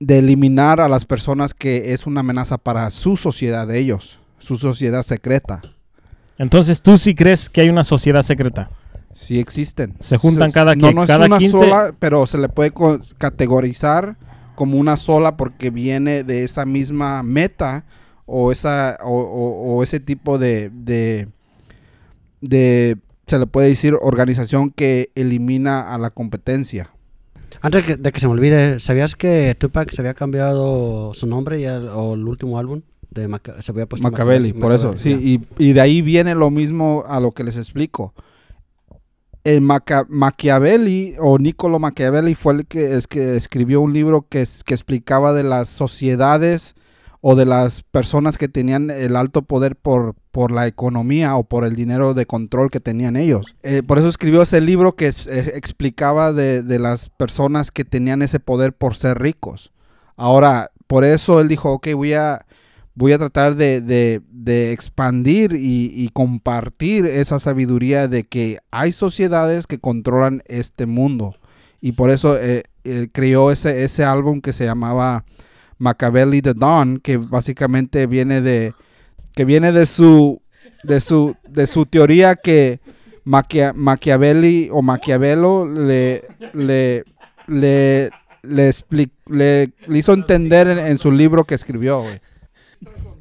de 0.00 0.18
eliminar 0.18 0.80
a 0.80 0.88
las 0.88 1.04
personas 1.04 1.54
que 1.54 1.92
es 1.92 2.06
una 2.06 2.20
amenaza 2.20 2.58
para 2.58 2.90
su 2.90 3.16
sociedad 3.16 3.66
de 3.66 3.78
ellos 3.78 4.18
su 4.38 4.56
sociedad 4.56 5.02
secreta 5.02 5.60
Entonces, 6.38 6.80
¿tú 6.80 6.96
sí 6.98 7.14
crees 7.14 7.48
que 7.50 7.60
hay 7.60 7.68
una 7.68 7.84
sociedad 7.84 8.22
secreta? 8.22 8.70
sí 9.12 9.38
existen 9.38 9.94
Se 10.00 10.16
juntan 10.16 10.50
cada 10.52 10.74
no 10.74 10.92
no 10.92 11.04
es 11.04 11.10
una 11.10 11.38
15 11.38 11.50
sola 11.58 11.94
pero 11.98 12.26
se 12.26 12.38
le 12.38 12.48
puede 12.48 12.72
categorizar 13.18 14.16
como 14.60 14.76
una 14.76 14.98
sola 14.98 15.38
porque 15.38 15.70
viene 15.70 16.22
de 16.22 16.44
esa 16.44 16.66
misma 16.66 17.22
meta 17.22 17.86
o 18.26 18.52
esa 18.52 18.98
o, 19.02 19.08
o- 19.18 19.76
o 19.76 19.82
ese 19.82 20.00
tipo 20.00 20.36
de, 20.38 20.68
de 20.68 21.28
de 22.42 22.98
se 23.26 23.38
le 23.38 23.46
puede 23.46 23.68
decir 23.68 23.94
organización 24.02 24.70
que 24.70 25.10
elimina 25.14 25.94
a 25.94 25.96
la 25.96 26.10
competencia 26.10 26.90
Antes 27.62 27.84
que- 27.86 27.96
de 27.96 28.12
que 28.12 28.20
se 28.20 28.26
me 28.26 28.32
olvide, 28.34 28.80
¿sabías 28.80 29.14
que 29.16 29.54
Tupac 29.58 29.90
se 29.92 30.02
había 30.02 30.12
cambiado 30.14 31.12
su 31.14 31.26
nombre 31.26 31.58
ya, 31.60 31.78
o 31.78 32.14
el 32.14 32.26
último 32.28 32.58
álbum? 32.58 32.82
De 33.10 33.28
Maca- 33.28 33.60
se 33.62 33.72
había 33.72 33.86
puesto 33.86 34.08
Machiavelli, 34.08 34.52
por 34.52 34.72
eso. 34.72 34.96
Sí, 34.98 35.10
y, 35.58 35.64
y 35.64 35.72
de 35.72 35.80
ahí 35.80 36.00
viene 36.02 36.34
lo 36.34 36.50
mismo 36.50 37.02
a 37.06 37.18
lo 37.18 37.32
que 37.32 37.42
les 37.44 37.56
explico. 37.56 38.12
El 39.54 39.62
Maca- 39.62 40.06
Machiavelli 40.08 41.14
o 41.18 41.38
Niccolo 41.38 41.78
Machiavelli 41.78 42.34
fue 42.34 42.54
el 42.54 42.66
que, 42.66 42.96
es 42.96 43.06
que 43.08 43.36
escribió 43.36 43.80
un 43.80 43.92
libro 43.92 44.22
que, 44.28 44.44
que 44.64 44.74
explicaba 44.74 45.32
de 45.32 45.42
las 45.44 45.68
sociedades 45.68 46.74
o 47.20 47.34
de 47.34 47.44
las 47.44 47.82
personas 47.82 48.38
que 48.38 48.48
tenían 48.48 48.90
el 48.90 49.14
alto 49.16 49.42
poder 49.42 49.76
por, 49.76 50.14
por 50.30 50.52
la 50.52 50.66
economía 50.66 51.36
o 51.36 51.44
por 51.44 51.64
el 51.64 51.74
dinero 51.76 52.14
de 52.14 52.24
control 52.26 52.70
que 52.70 52.80
tenían 52.80 53.16
ellos. 53.16 53.54
Eh, 53.62 53.82
por 53.82 53.98
eso 53.98 54.08
escribió 54.08 54.42
ese 54.42 54.60
libro 54.60 54.94
que 54.94 55.08
es- 55.08 55.26
eh, 55.26 55.52
explicaba 55.56 56.32
de, 56.32 56.62
de 56.62 56.78
las 56.78 57.08
personas 57.10 57.70
que 57.70 57.84
tenían 57.84 58.22
ese 58.22 58.40
poder 58.40 58.72
por 58.72 58.94
ser 58.94 59.18
ricos. 59.20 59.72
Ahora, 60.16 60.70
por 60.86 61.04
eso 61.04 61.40
él 61.40 61.48
dijo, 61.48 61.72
ok, 61.72 61.88
voy 61.94 62.14
a, 62.14 62.44
voy 62.94 63.12
a 63.12 63.18
tratar 63.18 63.56
de, 63.56 63.80
de- 63.80 64.20
de 64.30 64.72
expandir 64.72 65.52
y, 65.52 65.92
y 65.94 66.08
compartir 66.08 67.06
esa 67.06 67.38
sabiduría 67.38 68.08
de 68.08 68.24
que 68.24 68.58
hay 68.70 68.92
sociedades 68.92 69.66
que 69.66 69.78
controlan 69.78 70.42
este 70.46 70.86
mundo. 70.86 71.34
Y 71.80 71.92
por 71.92 72.10
eso 72.10 72.36
eh, 72.38 72.62
creó 73.12 73.50
ese, 73.52 73.84
ese 73.84 74.04
álbum 74.04 74.40
que 74.40 74.52
se 74.52 74.64
llamaba 74.64 75.24
Machiavelli 75.78 76.42
the 76.42 76.52
Dawn, 76.54 76.98
que 76.98 77.16
básicamente 77.16 78.06
viene 78.06 78.40
de, 78.42 78.74
que 79.34 79.44
viene 79.46 79.72
de 79.72 79.86
su, 79.86 80.42
de 80.82 81.00
su, 81.00 81.36
de 81.48 81.66
su 81.66 81.86
teoría 81.86 82.34
que 82.36 82.80
Maquia- 83.24 83.72
Machiavelli 83.74 84.68
o 84.72 84.82
Maquiavelo 84.82 85.66
le, 85.66 86.24
le, 86.52 87.04
le, 87.46 88.10
le, 88.42 88.68
expli- 88.70 89.10
le- 89.28 89.72
hizo 89.88 90.12
entender 90.12 90.68
en, 90.68 90.98
su 90.98 91.10
libro 91.12 91.44
que 91.44 91.54
escribió. 91.54 92.04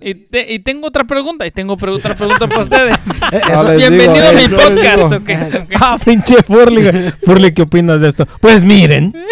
Y, 0.02 0.14
te- 0.16 0.54
y 0.54 0.60
tengo 0.60 0.88
otra 0.88 1.04
pregunta, 1.04 1.46
y 1.46 1.52
tengo 1.52 1.76
pre- 1.78 1.92
otra 1.92 2.16
pregunta 2.16 2.48
para 2.48 2.62
ustedes. 2.62 2.98
No 3.52 3.64
les 3.64 3.78
digo, 3.78 3.90
Bienvenido 3.90 4.26
a 4.26 4.32
eh, 4.32 4.36
mi 4.36 4.48
no 4.48 4.58
podcast. 4.58 4.98
digo. 4.98 5.06
ok, 5.06 5.30
ok. 5.64 5.72
Ah, 5.82 5.98
pinche 6.04 6.36
Furley. 6.44 7.12
Furley, 7.26 7.54
¿qué 7.54 7.62
opinas 7.64 8.02
de 8.02 8.08
esto? 8.08 8.26
Pues 8.40 8.64
miren. 8.64 9.14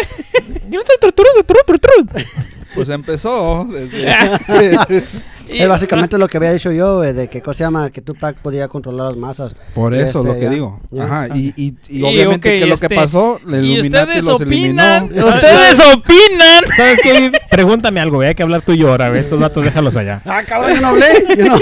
Pues 2.74 2.88
empezó 2.90 3.66
desde... 3.70 4.06
Y- 5.50 5.58
Es 5.62 5.68
básicamente 5.68 6.18
lo 6.18 6.28
que 6.28 6.36
había 6.36 6.52
dicho 6.52 6.70
yo, 6.72 7.02
eh, 7.04 7.12
de 7.12 7.28
que 7.28 7.40
cosa 7.40 7.58
se 7.58 7.64
llama 7.64 7.90
que 7.90 8.00
Tupac 8.02 8.36
podía 8.36 8.68
controlar 8.68 9.08
las 9.08 9.16
masas. 9.16 9.54
Por 9.74 9.94
eso 9.94 10.18
Este, 10.20 10.28
lo 10.32 10.34
que 10.38 10.44
ya, 10.44 10.50
digo. 10.50 10.80
ya. 10.90 11.04
Ajá. 11.04 11.28
Y, 11.34 11.52
y, 11.56 11.74
y 11.88 12.00
Y, 12.00 12.02
obviamente 12.02 12.58
que 12.58 12.66
lo 12.66 12.74
este, 12.74 12.88
que 12.88 12.94
pasó, 12.94 13.40
y 13.46 13.54
Illuminati 13.56 14.04
ustedes 14.18 14.24
los 14.24 14.40
opinan, 14.40 15.04
eliminó. 15.10 15.26
ustedes 15.28 15.78
opinan. 15.80 16.76
¿Sabes 16.76 17.00
qué? 17.02 17.32
Pregúntame 17.50 18.00
algo. 18.00 18.20
Hay 18.20 18.34
que 18.34 18.42
hablar 18.42 18.62
tú 18.62 18.72
y 18.72 18.78
yo 18.78 18.90
ahora. 18.90 19.16
Estos 19.18 19.40
datos 19.40 19.64
déjalos 19.64 19.96
allá. 19.96 20.20
Ah, 20.26 20.42
cabrón, 20.46 20.74
yo 20.74 20.80
no 20.80 20.88
hablé. 20.88 21.06
yo 21.36 21.44
no. 21.46 21.58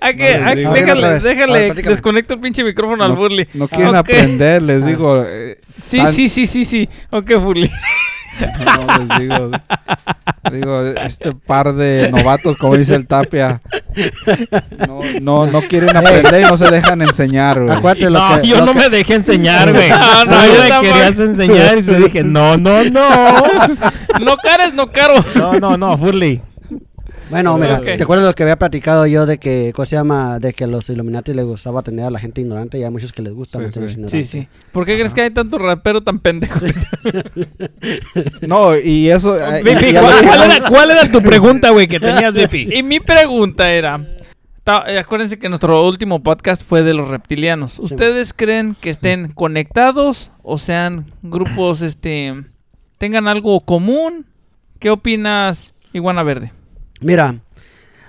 Hay 0.00 0.16
que, 0.16 0.34
No. 0.38 0.46
A 0.48 0.54
ver, 0.54 0.56
déjale. 0.74 1.04
A 1.06 1.08
ver, 1.10 1.22
déjale, 1.22 1.66
platícame. 1.66 1.94
desconecto 1.94 2.34
el 2.34 2.40
pinche 2.40 2.64
micrófono 2.64 3.04
al 3.04 3.10
No, 3.10 3.16
Burley. 3.16 3.48
no 3.54 3.68
quieren 3.68 3.94
aprender, 3.94 4.62
les 4.62 4.84
digo. 4.86 5.22
eh, 5.22 5.54
Sí, 5.86 5.96
tan- 5.98 6.12
sí, 6.12 6.28
sí, 6.28 6.46
sí, 6.46 6.64
sí. 6.64 6.88
Ok, 7.10 7.34
Burley. 7.40 7.70
No, 8.40 8.98
les 8.98 9.18
digo. 9.18 9.50
Digo, 10.50 10.80
este 10.82 11.32
par 11.34 11.74
de 11.74 12.10
novatos, 12.10 12.56
como 12.56 12.76
dice 12.76 12.94
el 12.94 13.06
Tapia, 13.06 13.60
no, 14.88 15.00
no, 15.20 15.46
no 15.46 15.60
quieren 15.62 15.94
aprender 15.96 16.40
y 16.40 16.44
no 16.44 16.56
se 16.56 16.70
dejan 16.70 17.02
enseñar, 17.02 17.60
güey. 17.62 17.76
Acuérdate 17.76 18.10
lo 18.10 18.18
No, 18.18 18.40
que, 18.40 18.48
yo 18.48 18.58
lo 18.60 18.66
no 18.66 18.72
que- 18.72 18.78
me 18.78 18.88
dejé 18.88 19.14
enseñar, 19.14 19.72
güey. 19.72 19.90
No, 19.90 20.24
no, 20.24 20.30
No, 20.32 20.46
yo 20.46 20.60
me 20.82 20.88
querías 20.88 21.20
enseñar 21.20 21.78
y 21.78 21.82
te 21.82 21.94
dije, 21.96 22.22
no, 22.24 22.56
no, 22.56 22.84
no. 22.84 23.08
No 24.20 24.36
cares, 24.42 24.72
no 24.74 24.90
caro. 24.90 25.14
No, 25.34 25.54
no, 25.60 25.76
no, 25.76 25.96
Furley. 25.98 26.40
Bueno, 27.30 27.56
mira, 27.56 27.78
Ok. 27.78 27.84
¿te 27.96 28.02
acuerdas 28.02 28.26
lo 28.26 28.34
que 28.34 28.42
había 28.42 28.58
platicado 28.58 29.06
yo 29.06 29.24
de 29.24 29.38
que, 29.38 29.72
¿cómo 29.74 29.86
se 29.86 29.96
llama? 29.96 30.38
De 30.40 30.52
que 30.52 30.64
a 30.64 30.66
los 30.66 30.90
Illuminati 30.90 31.32
les 31.32 31.44
gustaba 31.44 31.82
tener 31.82 32.04
a 32.04 32.10
la 32.10 32.18
gente 32.18 32.40
ignorante 32.40 32.78
y 32.78 32.82
hay 32.84 32.90
muchos 32.90 33.12
que 33.12 33.22
les 33.22 33.32
gusta 33.32 33.58
Sí, 33.60 33.64
sí. 33.66 33.72
Sí, 33.72 33.86
ignorantes. 33.92 34.28
sí. 34.30 34.48
¿Por 34.72 34.84
qué 34.84 34.96
crees 34.96 35.14
que 35.14 35.22
hay 35.22 35.30
tanto 35.30 35.58
rapero 35.58 36.02
tan 36.02 36.18
pendejo? 36.18 36.58
No, 38.42 38.76
y 38.78 39.08
eso. 39.10 39.36
eh, 39.36 39.62
¿cuál, 39.62 40.42
era, 40.50 40.68
cuál 40.68 40.90
era 40.90 41.10
tu 41.10 41.22
pregunta, 41.22 41.70
güey, 41.70 41.86
que 41.88 42.00
tenías, 42.00 42.34
VP? 42.34 42.68
Y 42.76 42.82
mi 42.82 43.00
pregunta 43.00 43.70
era, 43.70 44.00
eh, 44.86 44.98
acuérdense 44.98 45.38
que 45.38 45.48
nuestro 45.48 45.86
último 45.86 46.22
podcast 46.22 46.62
fue 46.66 46.82
de 46.82 46.94
los 46.94 47.08
reptilianos. 47.08 47.78
¿Ustedes 47.78 48.32
creen 48.32 48.76
que 48.80 48.90
estén 48.90 49.32
conectados 49.32 50.32
o 50.42 50.58
sean 50.58 51.12
grupos, 51.22 51.82
este, 51.82 52.34
tengan 52.98 53.28
algo 53.28 53.60
común? 53.60 54.26
¿Qué 54.78 54.90
opinas, 54.90 55.74
Iguana 55.92 56.22
Verde? 56.22 56.52
Mira, 57.00 57.34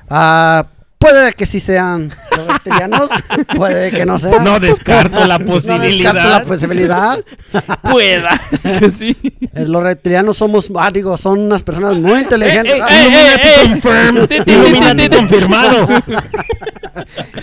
ah, 0.10 0.66
puede 0.98 1.34
que 1.34 1.46
sí 1.46 1.60
sean 1.60 2.12
los 2.38 2.48
reptilianos, 2.48 3.10
puede 3.56 3.92
que 3.92 4.06
no 4.06 4.20
sean. 4.20 4.44
No 4.44 4.60
descarto 4.60 5.26
la 5.26 5.38
No 5.40 5.46
posibilidad. 5.46 6.14
descarto 6.14 6.30
la 6.40 6.44
posibilidad. 6.46 7.20
Pueda. 7.92 8.40
sí. 8.96 9.16
Eh, 9.54 9.66
Los 9.66 9.82
reptilianos 9.84 10.38
somos, 10.38 10.70
ah, 10.78 10.92
digo, 10.92 11.18
son 11.18 11.40
unas 11.40 11.64
personas 11.64 11.96
muy 11.96 12.20
inteligentes. 12.20 12.80
Illuminati 14.46 15.10
confirmado. 15.10 15.88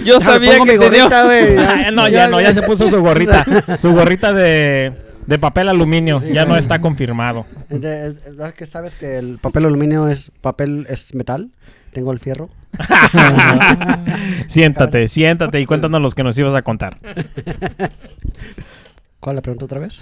Yo 0.05 0.21
sabía 0.21 0.59
que 0.59 0.65
mi 0.65 0.77
gorrita, 0.77 1.09
tenía... 1.09 1.25
güey, 1.25 1.57
ya. 1.57 1.87
Ah, 1.89 1.91
no, 1.91 2.09
ya 2.09 2.29
no, 2.29 2.41
ya 2.41 2.55
se 2.55 2.63
puso 2.63 2.89
su 2.89 3.01
gorrita. 3.01 3.45
Su 3.79 3.93
gorrita 3.93 4.33
de, 4.33 4.93
de 5.29 5.39
papel 5.39 5.69
aluminio. 5.69 6.21
Sí, 6.21 6.29
ya 6.33 6.45
no 6.47 6.57
está 6.57 6.81
confirmado. 6.81 7.45
De- 7.69 7.79
de- 7.79 8.31
¿verdad 8.31 8.55
que 8.55 8.65
sabes 8.67 8.95
que 8.95 9.19
el 9.19 9.39
papel 9.39 9.67
aluminio 9.67 10.09
es 10.09 10.33
papel 10.41 10.87
es 10.89 11.15
metal? 11.15 11.51
Tengo 11.93 12.13
el 12.13 12.19
fierro. 12.19 12.49
siéntate, 14.47 15.09
siéntate 15.09 15.61
y 15.61 15.67
cuéntanos 15.67 16.01
los 16.01 16.15
que 16.15 16.23
nos 16.23 16.39
ibas 16.39 16.55
a 16.55 16.63
contar. 16.63 16.99
¿Cuál 19.21 19.37
la 19.37 19.43
pregunta 19.43 19.65
otra 19.65 19.81
vez? 19.81 20.01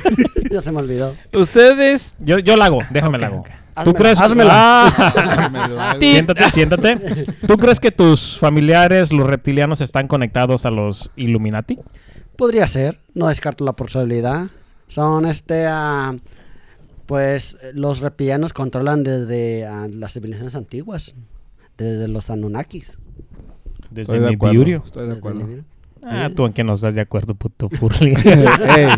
ya 0.50 0.60
se 0.60 0.70
me 0.70 0.78
olvidó. 0.78 1.14
Ustedes... 1.32 2.14
Yo, 2.18 2.38
yo 2.38 2.56
la 2.56 2.66
hago, 2.66 2.80
déjame 2.90 3.16
Ok, 3.16 3.20
la 3.22 3.26
hago. 3.28 3.44
¿Tú 3.44 3.50
Házmela, 3.74 3.98
crees? 3.98 4.20
házmela. 4.20 4.52
Ah. 4.54 5.96
Siéntate, 5.98 6.50
siéntate. 6.50 7.26
¿Tú 7.46 7.56
crees 7.56 7.80
que 7.80 7.90
tus 7.92 8.36
familiares, 8.38 9.12
los 9.12 9.26
reptilianos, 9.26 9.80
están 9.80 10.06
conectados 10.08 10.66
a 10.66 10.70
los 10.70 11.10
Illuminati? 11.16 11.78
Podría 12.36 12.66
ser, 12.66 12.98
no 13.14 13.28
descarto 13.28 13.64
la 13.64 13.72
posibilidad. 13.72 14.46
Son 14.88 15.26
este, 15.26 15.66
ah, 15.66 16.16
pues 17.06 17.56
los 17.74 18.00
reptilianos 18.00 18.52
controlan 18.52 19.04
desde 19.04 19.66
ah, 19.66 19.86
las 19.90 20.14
civilizaciones 20.14 20.54
antiguas, 20.54 21.14
desde 21.76 22.08
los 22.08 22.30
Anunnakis. 22.30 22.90
Desde 23.90 24.16
Estoy 24.16 24.18
de 24.20 24.34
acuerdo. 24.34 24.84
Estoy 24.84 25.06
de 25.06 25.12
acuerdo. 25.12 25.48
Ah, 26.04 26.30
tú 26.34 26.46
en 26.46 26.52
que 26.52 26.64
no 26.64 26.74
estás 26.74 26.94
de 26.94 27.00
acuerdo, 27.00 27.34
puto 27.34 27.68
Furley. 27.70 28.14
Ey, 28.76 28.88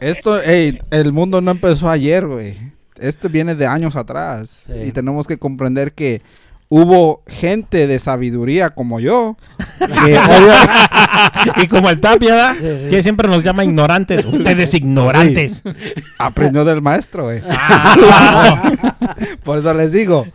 esto, 0.00 0.40
ey, 0.40 0.78
el 0.90 1.12
mundo 1.12 1.40
no 1.40 1.50
empezó 1.50 1.88
ayer, 1.88 2.26
güey. 2.26 2.56
Esto 2.98 3.28
viene 3.28 3.54
de 3.54 3.66
años 3.66 3.96
atrás. 3.96 4.64
Sí. 4.66 4.88
Y 4.88 4.92
tenemos 4.92 5.26
que 5.26 5.38
comprender 5.38 5.92
que 5.92 6.22
hubo 6.68 7.22
gente 7.26 7.86
de 7.86 7.98
sabiduría 7.98 8.70
como 8.70 9.00
yo. 9.00 9.36
que 9.78 10.18
y 11.62 11.68
como 11.68 11.90
el 11.90 12.00
Tapia, 12.00 12.34
¿verdad? 12.34 12.54
Sí, 12.54 12.84
sí. 12.84 12.90
que 12.90 13.02
siempre 13.02 13.28
nos 13.28 13.44
llama 13.44 13.64
ignorantes. 13.64 14.24
Ustedes 14.24 14.74
ignorantes. 14.74 15.62
aprendió 16.18 16.64
del 16.64 16.82
maestro, 16.82 17.24
güey. 17.24 17.42
Ah, 17.48 18.72
Por 19.44 19.58
eso 19.58 19.72
les 19.74 19.92
digo, 19.92 20.26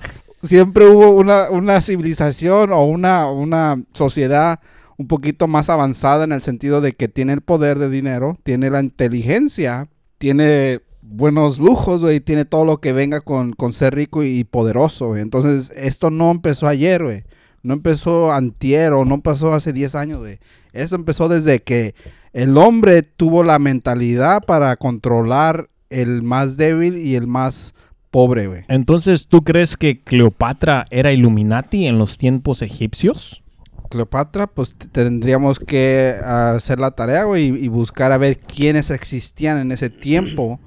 siempre 0.42 0.86
hubo 0.88 1.12
una, 1.12 1.50
una 1.50 1.82
civilización 1.82 2.72
o 2.72 2.86
una, 2.86 3.30
una 3.30 3.82
sociedad 3.94 4.60
un 4.98 5.08
poquito 5.08 5.48
más 5.48 5.70
avanzada 5.70 6.24
en 6.24 6.32
el 6.32 6.42
sentido 6.42 6.80
de 6.80 6.94
que 6.94 7.08
tiene 7.08 7.34
el 7.34 7.42
poder 7.42 7.80
de 7.80 7.90
dinero, 7.90 8.38
tiene 8.44 8.70
la 8.70 8.82
inteligencia, 8.82 9.88
tiene 10.20 10.82
buenos 11.12 11.60
lujos, 11.60 12.02
güey, 12.02 12.20
tiene 12.20 12.46
todo 12.46 12.66
lo 12.66 12.78
que 12.78 12.94
venga 12.94 13.22
con, 13.22 13.54
con 13.54 13.74
ser 13.74 13.96
rico 13.96 14.24
y 14.24 14.44
poderoso, 14.44 15.08
güey. 15.08 15.22
Entonces, 15.22 15.70
esto 15.76 16.10
no 16.10 16.32
empezó 16.32 16.68
ayer, 16.68 17.04
güey. 17.04 17.24
No 17.64 17.74
empezó 17.74 18.32
antier 18.32 18.94
o 18.94 19.06
no 19.06 19.16
empezó 19.16 19.54
hace 19.54 19.74
10 19.74 19.96
años, 19.96 20.20
güey. 20.20 20.40
Esto 20.74 20.96
empezó 20.96 21.30
desde 21.30 21.62
que 21.62 21.94
el 22.34 22.58
hombre 22.58 23.04
tuvo 23.04 23.44
la 23.44 23.60
mentalidad 23.60 24.42
para 24.44 24.76
controlar 24.78 25.70
el 25.90 26.24
más 26.24 26.58
débil 26.58 26.98
y 26.98 27.16
el 27.16 27.28
más 27.28 27.76
pobre, 28.10 28.48
güey. 28.48 28.64
Entonces, 28.68 29.28
¿tú 29.28 29.44
crees 29.44 29.78
que 29.78 30.02
Cleopatra 30.02 30.86
era 30.90 31.12
Illuminati 31.12 31.86
en 31.86 32.00
los 32.00 32.18
tiempos 32.18 32.62
egipcios? 32.62 33.44
Cleopatra, 33.90 34.48
pues 34.48 34.76
tendríamos 34.92 35.60
que 35.60 36.16
hacer 36.24 36.80
la 36.80 36.92
tarea, 36.92 37.26
güey, 37.26 37.50
y, 37.50 37.66
y 37.66 37.68
buscar 37.68 38.14
a 38.14 38.18
ver 38.18 38.40
quiénes 38.40 38.90
existían 38.90 39.58
en 39.58 39.72
ese 39.74 39.90
tiempo 39.90 40.60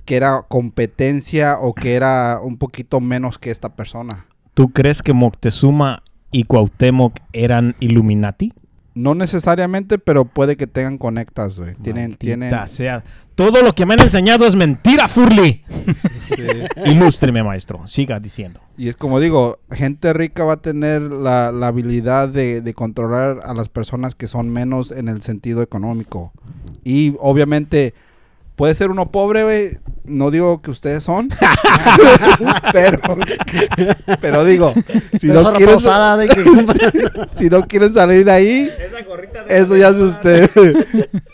que 0.00 0.16
era 0.16 0.42
competencia 0.48 1.58
o 1.60 1.74
que 1.74 1.94
era 1.94 2.40
un 2.42 2.56
poquito 2.56 3.00
menos 3.00 3.38
que 3.38 3.50
esta 3.50 3.74
persona. 3.74 4.26
¿Tú 4.54 4.68
crees 4.68 5.02
que 5.02 5.12
Moctezuma 5.12 6.02
y 6.30 6.44
Cuauhtémoc 6.44 7.16
eran 7.32 7.76
Illuminati? 7.80 8.52
No 8.94 9.14
necesariamente, 9.14 9.98
pero 9.98 10.24
puede 10.24 10.56
que 10.56 10.66
tengan 10.66 10.98
conectas, 10.98 11.58
güey. 11.58 11.74
Tienen, 11.76 12.16
tienen. 12.16 12.52
sea. 12.66 13.04
Todo 13.36 13.62
lo 13.62 13.72
que 13.74 13.86
me 13.86 13.94
han 13.94 14.02
enseñado 14.02 14.46
es 14.46 14.56
mentira, 14.56 15.06
Furley. 15.06 15.62
Ilústreme, 16.84 17.42
maestro. 17.42 17.86
Siga 17.86 18.18
diciendo. 18.18 18.60
Y 18.76 18.88
es 18.88 18.96
como 18.96 19.20
digo, 19.20 19.60
gente 19.70 20.12
rica 20.12 20.44
va 20.44 20.54
a 20.54 20.60
tener 20.60 21.00
la, 21.02 21.52
la 21.52 21.68
habilidad 21.68 22.28
de, 22.28 22.60
de 22.60 22.74
controlar 22.74 23.40
a 23.44 23.54
las 23.54 23.68
personas 23.68 24.16
que 24.16 24.26
son 24.28 24.50
menos 24.50 24.90
en 24.90 25.08
el 25.08 25.22
sentido 25.22 25.62
económico. 25.62 26.32
Y 26.84 27.14
obviamente 27.20 27.94
puede 28.60 28.74
ser 28.74 28.90
uno 28.90 29.10
pobre, 29.10 29.42
güey. 29.44 29.78
No 30.04 30.30
digo 30.30 30.60
que 30.60 30.70
ustedes 30.70 31.02
son. 31.02 31.28
pero, 32.72 32.98
pero 34.20 34.44
digo, 34.44 34.74
si 35.18 35.28
Pero 35.28 35.42
no, 35.42 35.52
quieren, 35.54 35.78
que- 35.78 37.10
si 37.34 37.48
no 37.48 37.66
quieren 37.66 37.92
salir 37.92 38.24
de 38.24 38.32
ahí, 38.32 38.70
eso 39.48 39.76
ya 39.76 39.88
es 39.88 39.96
de 39.96 40.04
ustedes. 40.04 40.50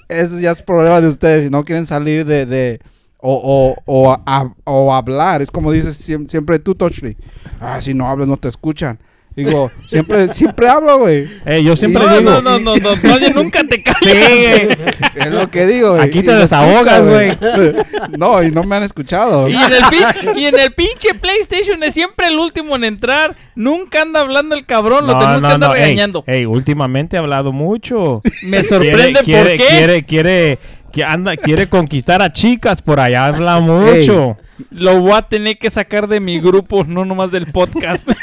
Eso 0.08 0.38
ya 0.38 0.52
es 0.52 0.62
problema 0.62 1.00
de 1.00 1.08
ustedes. 1.08 1.44
Si 1.44 1.50
no 1.50 1.64
quieren 1.64 1.84
salir 1.86 2.24
de... 2.24 2.46
de 2.46 2.80
o, 3.18 3.74
o, 3.76 3.82
o, 3.86 4.12
a- 4.24 4.54
o 4.64 4.94
hablar. 4.94 5.42
Es 5.42 5.50
como 5.50 5.72
dices 5.72 5.98
siem- 6.08 6.28
siempre 6.28 6.60
tú, 6.60 6.74
Touchley. 6.76 7.16
Ah, 7.60 7.80
si 7.80 7.92
no 7.92 8.08
hablas 8.08 8.28
no 8.28 8.36
te 8.36 8.46
escuchan. 8.48 9.00
Digo, 9.36 9.70
siempre, 9.86 10.32
siempre 10.32 10.66
hablo, 10.66 10.98
güey. 11.00 11.28
Eh, 11.44 11.62
yo 11.62 11.76
siempre 11.76 12.02
No, 12.02 12.16
digo. 12.18 12.30
no, 12.30 12.40
no, 12.40 12.58
no, 12.58 12.76
no, 12.76 12.96
no, 12.96 13.28
nunca 13.34 13.62
te 13.64 13.82
callas. 13.82 14.00
Sí, 14.02 14.08
güey. 14.18 14.68
Es 15.26 15.30
lo 15.30 15.50
que 15.50 15.66
digo, 15.66 15.90
güey. 15.92 16.02
Aquí 16.02 16.22
te 16.22 16.32
desahogas, 16.34 17.02
escuchan, 17.04 17.86
No, 18.18 18.42
y 18.42 18.50
no 18.50 18.64
me 18.64 18.76
han 18.76 18.82
escuchado. 18.82 19.46
Y 19.48 19.54
en, 19.54 19.60
el 19.72 19.82
pin- 19.84 20.38
y 20.38 20.46
en 20.46 20.58
el 20.58 20.72
pinche 20.72 21.14
PlayStation 21.20 21.82
es 21.82 21.92
siempre 21.92 22.28
el 22.28 22.38
último 22.38 22.76
en 22.76 22.84
entrar. 22.84 23.36
Nunca 23.54 24.00
anda 24.02 24.20
hablando 24.20 24.54
el 24.56 24.64
cabrón, 24.64 25.06
lo 25.06 25.18
tenemos 25.18 25.42
que 25.42 25.46
andar 25.54 25.70
regañando. 25.72 26.24
ey, 26.26 26.46
últimamente 26.46 27.16
ha 27.18 27.20
hablado 27.20 27.52
mucho. 27.52 28.22
Me 28.44 28.62
sorprende 28.64 29.20
quiere, 29.22 29.50
por 29.50 29.56
quiere, 29.56 29.56
qué. 29.58 29.66
Quiere, 29.66 30.02
quiere, 30.04 30.58
que 30.92 31.04
anda, 31.04 31.36
quiere 31.36 31.68
conquistar 31.68 32.22
a 32.22 32.32
chicas 32.32 32.80
por 32.80 33.00
allá, 33.00 33.26
habla 33.26 33.60
mucho. 33.60 34.38
Lo 34.70 34.98
voy 35.00 35.12
a 35.12 35.20
tener 35.22 35.58
que 35.58 35.68
sacar 35.68 36.08
de 36.08 36.20
mi 36.20 36.40
grupo, 36.40 36.84
no 36.84 37.04
nomás 37.04 37.30
del 37.30 37.46
podcast. 37.52 38.08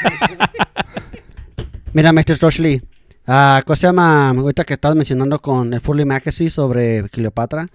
Mira, 1.94 2.12
Mr. 2.12 2.38
Troshley, 2.38 2.82
ah, 3.24 3.62
¿cómo 3.64 3.76
se 3.76 3.86
llama? 3.86 4.30
Ahorita 4.30 4.64
que 4.64 4.74
estabas 4.74 4.96
mencionando 4.96 5.40
con 5.40 5.72
el 5.72 5.80
Furley 5.80 6.04
Magazine 6.04 6.50
sobre 6.50 7.08
Cleopatra, 7.08 7.68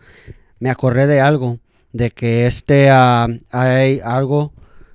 me 0.60 0.70
acordé 0.70 1.08
de 1.08 1.22
algo, 1.22 1.60
de 1.94 2.12
que 2.12 2.46
este 2.46 2.90
ah, 2.90 3.30
hay 3.50 4.02
algo 4.04 4.52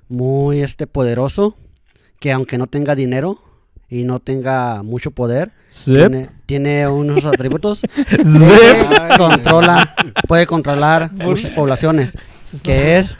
muy 0.09 0.61
este 0.61 0.85
poderoso, 0.85 1.57
que 2.19 2.31
aunque 2.31 2.59
no 2.59 2.67
tenga 2.67 2.93
dinero 2.93 3.39
y 3.89 4.03
no 4.03 4.19
tenga 4.19 4.83
mucho 4.83 5.09
poder, 5.09 5.53
Zip, 5.71 5.95
tiene, 5.95 6.29
tiene 6.45 6.87
unos 6.87 7.25
atributos 7.25 7.79
zip. 7.79 8.19
que 8.19 9.17
controla, 9.17 9.95
puede 10.27 10.45
controlar 10.45 11.11
muchas 11.13 11.49
poblaciones, 11.49 12.15
que 12.61 12.99
es 12.99 13.17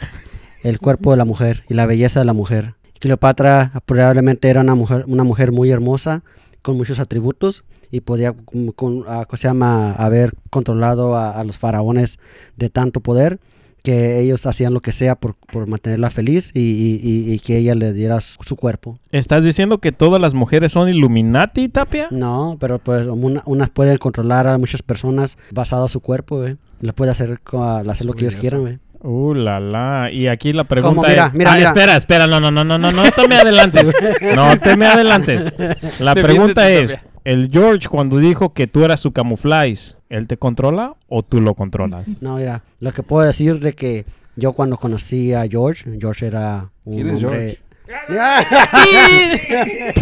el 0.62 0.78
cuerpo 0.78 1.10
de 1.10 1.16
la 1.16 1.24
mujer 1.24 1.64
y 1.68 1.74
la 1.74 1.84
belleza 1.84 2.20
de 2.20 2.26
la 2.26 2.32
mujer. 2.32 2.75
Cleopatra 3.00 3.72
probablemente 3.86 4.48
era 4.48 4.60
una 4.60 4.74
mujer, 4.74 5.04
una 5.06 5.24
mujer 5.24 5.52
muy 5.52 5.70
hermosa, 5.70 6.22
con 6.62 6.76
muchos 6.76 6.98
atributos, 6.98 7.64
y 7.90 8.00
podía 8.00 8.32
con- 8.32 8.72
con- 8.72 9.04
ah, 9.06 9.24
¿cómo 9.28 9.36
se 9.38 9.46
llama? 9.48 9.92
haber 9.92 10.32
controlado 10.50 11.14
a, 11.16 11.30
a 11.30 11.44
los 11.44 11.56
faraones 11.58 12.18
de 12.56 12.68
tanto 12.68 13.00
poder 13.00 13.38
que 13.84 14.18
ellos 14.18 14.44
hacían 14.46 14.74
lo 14.74 14.80
que 14.80 14.90
sea 14.90 15.14
por, 15.14 15.36
por 15.36 15.68
mantenerla 15.68 16.10
feliz 16.10 16.50
y, 16.54 16.60
y- 16.60 17.00
y- 17.00 17.32
y 17.34 17.38
que 17.38 17.56
ella 17.58 17.76
le 17.76 17.92
diera 17.92 18.20
su, 18.20 18.36
su 18.44 18.56
cuerpo. 18.56 18.98
¿Estás 19.12 19.44
diciendo 19.44 19.78
que 19.78 19.92
todas 19.92 20.20
las 20.20 20.34
mujeres 20.34 20.72
son 20.72 20.88
Illuminati, 20.88 21.68
Tapia? 21.68 22.08
No, 22.10 22.56
pero 22.58 22.80
pues 22.80 23.06
una- 23.06 23.44
unas 23.46 23.70
pueden 23.70 23.96
controlar 23.98 24.48
a 24.48 24.58
muchas 24.58 24.82
personas 24.82 25.38
basado 25.52 25.84
a 25.84 25.88
su 25.88 26.00
cuerpo, 26.00 26.38
güey. 26.38 26.56
Le 26.80 26.92
puede 26.92 27.12
hacer, 27.12 27.40
hacer 27.88 28.06
lo 28.06 28.12
que 28.14 28.24
ellos 28.24 28.34
quieran, 28.40 28.60
güey. 28.62 28.78
Uh, 29.06 29.34
la, 29.34 29.60
la. 29.60 30.10
Y 30.10 30.26
aquí 30.26 30.52
la 30.52 30.64
pregunta 30.64 31.08
Mira, 31.08 31.26
es... 31.26 31.32
mira, 31.34 31.52
Ah, 31.52 31.56
mira. 31.56 31.68
espera, 31.68 31.96
espera. 31.96 32.26
No, 32.26 32.40
no, 32.40 32.50
no, 32.50 32.64
no, 32.64 32.76
no, 32.78 32.90
no 32.90 33.10
te 33.12 33.28
me 33.28 33.36
adelantes. 33.36 33.92
No 34.34 34.58
te 34.58 34.76
me 34.76 34.86
adelantes. 34.86 35.52
La 36.00 36.14
pregunta 36.14 36.68
es... 36.70 36.98
El 37.24 37.50
George, 37.52 37.88
cuando 37.88 38.18
dijo 38.18 38.52
que 38.52 38.68
tú 38.68 38.84
eras 38.84 39.00
su 39.00 39.12
camuflaje, 39.12 39.74
¿él 40.10 40.28
te 40.28 40.36
controla 40.36 40.94
o 41.08 41.22
tú 41.22 41.40
lo 41.40 41.54
controlas? 41.54 42.22
No, 42.22 42.36
mira, 42.36 42.62
lo 42.78 42.92
que 42.92 43.02
puedo 43.02 43.26
decir 43.26 43.58
de 43.58 43.72
que 43.72 44.06
yo 44.36 44.52
cuando 44.52 44.76
conocí 44.76 45.32
a 45.34 45.44
George, 45.48 45.98
George 45.98 46.26
era 46.26 46.70
un 46.84 46.94
¿Quién 46.94 47.08
es 47.08 47.24
hombre... 47.24 47.58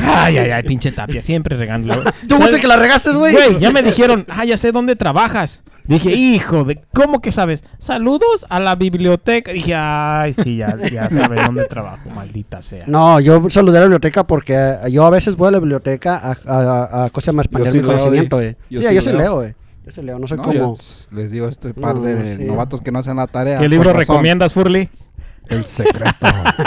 Ay, 0.02 0.38
ay, 0.38 0.50
ay, 0.50 0.62
pinche 0.62 0.92
Tapia, 0.92 1.22
siempre 1.22 1.56
regándolo. 1.56 2.02
¿Tú 2.28 2.36
fuiste 2.36 2.60
que 2.60 2.66
la 2.66 2.76
regaste, 2.76 3.10
güey? 3.12 3.32
Güey, 3.32 3.58
ya 3.60 3.70
me 3.70 3.82
dijeron, 3.82 4.24
ah, 4.28 4.44
ya 4.44 4.56
sé 4.56 4.72
dónde 4.72 4.96
trabajas. 4.96 5.64
Dije, 5.86 6.12
hijo 6.12 6.64
de, 6.64 6.80
¿cómo 6.94 7.20
que 7.20 7.30
sabes? 7.30 7.62
Saludos 7.78 8.46
a 8.48 8.58
la 8.58 8.74
biblioteca. 8.74 9.52
Dije, 9.52 9.74
ay, 9.76 10.32
sí, 10.32 10.56
ya, 10.56 10.76
ya 10.90 11.10
sabe 11.10 11.42
dónde 11.42 11.64
trabajo, 11.66 12.08
maldita 12.08 12.62
sea. 12.62 12.84
No, 12.86 13.20
yo 13.20 13.50
saludé 13.50 13.76
a 13.76 13.80
la 13.80 13.86
biblioteca 13.86 14.24
porque 14.24 14.54
eh, 14.56 14.90
yo 14.90 15.04
a 15.04 15.10
veces 15.10 15.36
voy 15.36 15.48
a 15.48 15.50
la 15.50 15.58
biblioteca 15.58 16.16
a, 16.16 16.30
a, 16.46 16.58
a, 17.02 17.04
a 17.04 17.10
cosas 17.10 17.34
más 17.34 17.44
expandir 17.46 17.70
sí 17.72 17.78
mi 17.80 17.84
conocimiento, 17.84 18.36
güey. 18.36 18.56
Yo 18.70 18.80
Sí, 18.80 18.88
sí 18.88 18.94
yo 18.94 19.02
sí 19.02 19.12
leo. 19.12 19.34
güey. 19.36 19.54
Yo 19.84 19.92
sí 19.92 20.00
leo, 20.00 20.18
no 20.18 20.26
sé 20.26 20.36
No, 20.36 20.42
cómo. 20.44 20.74
les 21.10 21.30
digo 21.30 21.44
a 21.44 21.50
este 21.50 21.74
par 21.74 21.96
No, 21.96 22.00
de 22.00 22.38
sí. 22.38 22.44
novatos 22.44 22.80
que 22.80 22.90
no 22.90 23.00
hacen 23.00 23.16
la 23.18 23.26
tarea. 23.26 23.58
¿Qué 23.58 23.68
libro 23.68 23.90
razón. 23.92 24.00
recomiendas, 24.00 24.54
Furly? 24.54 24.88
El 25.48 25.64
secreto. 25.64 26.26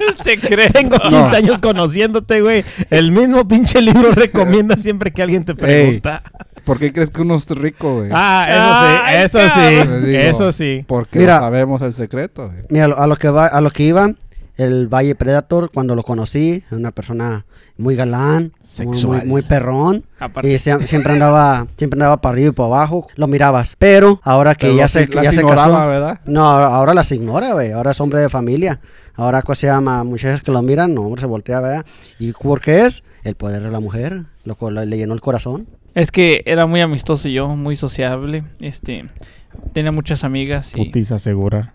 el 0.00 0.16
secreto. 0.22 0.72
Tengo 0.72 0.96
15 0.98 1.10
No. 1.16 1.26
años 1.28 1.58
conociéndote, 1.60 2.40
güey. 2.40 2.64
El 2.90 3.10
mismo 3.12 3.46
pinche 3.48 3.80
libro 3.80 4.12
recomiendas 4.12 4.82
siempre 4.82 5.12
que 5.12 5.22
alguien 5.22 5.44
te 5.44 5.54
pregunta. 5.54 6.22
¿Por 6.64 6.78
qué 6.78 6.92
crees 6.92 7.10
que 7.10 7.20
uno 7.22 7.34
es 7.34 7.50
rico, 7.50 7.96
güey? 7.96 8.10
Ah, 8.12 9.04
eso 9.22 9.38
sí, 9.38 9.44
eso 9.46 9.54
sí, 10.00 10.06
digo, 10.06 10.18
eso 10.18 10.52
sí. 10.52 10.84
Porque 10.86 11.18
Mira. 11.18 11.34
no 11.34 11.40
sabemos 11.42 11.82
el 11.82 11.92
secreto. 11.94 12.46
güey. 12.48 12.62
Mira, 12.70 12.86
a 12.86 13.06
lo- 13.06 13.16
que 13.16 13.28
va, 13.28 13.46
a 13.46 13.60
lo 13.60 13.70
que 13.70 13.82
iba, 13.82 14.10
el 14.56 14.86
Valle 14.88 15.14
Predator, 15.14 15.70
cuando 15.72 15.94
lo 15.94 16.02
conocí, 16.02 16.62
una 16.70 16.90
persona 16.92 17.44
muy 17.76 17.96
galán, 17.96 18.52
muy, 18.78 18.86
muy, 18.86 18.94
Sexual. 18.94 19.26
muy 19.26 19.42
perrón. 19.42 20.04
Aparte. 20.20 20.48
Y 20.52 20.54
sie- 20.58 20.86
siempre 20.86 21.12
andaba, 21.14 21.66
siempre 21.76 21.96
andaba 21.98 22.18
para 22.20 22.34
arriba 22.34 22.48
y 22.50 22.52
para 22.52 22.66
abajo, 22.68 23.08
lo 23.16 23.26
mirabas. 23.26 23.74
Pero 23.78 24.20
ahora 24.22 24.54
que 24.54 24.66
Pero 24.66 24.78
ya 24.78 24.88
se, 24.88 25.08
que 25.08 25.16
ya 25.22 25.30
se 25.32 25.40
ignoraba, 25.40 25.78
casó, 25.78 25.88
¿verdad? 25.88 26.20
no, 26.26 26.44
ahora, 26.48 26.66
ahora 26.68 26.94
las 26.94 27.10
ignora, 27.10 27.52
güey. 27.52 27.72
Ahora 27.72 27.90
es 27.90 28.00
hombre 28.00 28.20
de 28.20 28.28
familia. 28.30 28.80
Ahora, 29.16 29.42
¿cómo 29.42 29.56
se 29.56 29.66
llama? 29.66 30.04
Muchachas 30.04 30.42
que 30.42 30.52
lo 30.52 30.62
miran, 30.62 30.94
no, 30.94 31.02
hombre, 31.02 31.20
se 31.20 31.26
voltea, 31.26 31.60
¿verdad? 31.60 31.84
¿Y 32.18 32.32
por 32.32 32.60
qué 32.60 32.86
es? 32.86 33.02
El 33.24 33.34
poder 33.34 33.62
de 33.62 33.70
la 33.70 33.80
mujer. 33.80 34.22
Lo, 34.44 34.54
co- 34.56 34.70
le 34.70 34.86
llenó 34.96 35.14
el 35.14 35.20
corazón. 35.20 35.66
Es 35.94 36.10
que 36.10 36.42
era 36.46 36.66
muy 36.66 36.80
amistoso 36.80 37.28
yo, 37.28 37.48
muy 37.48 37.76
sociable. 37.76 38.44
Este, 38.60 39.06
tenía 39.72 39.92
muchas 39.92 40.24
amigas 40.24 40.72
y 40.74 40.84
Putiza 40.84 41.18
segura. 41.18 41.72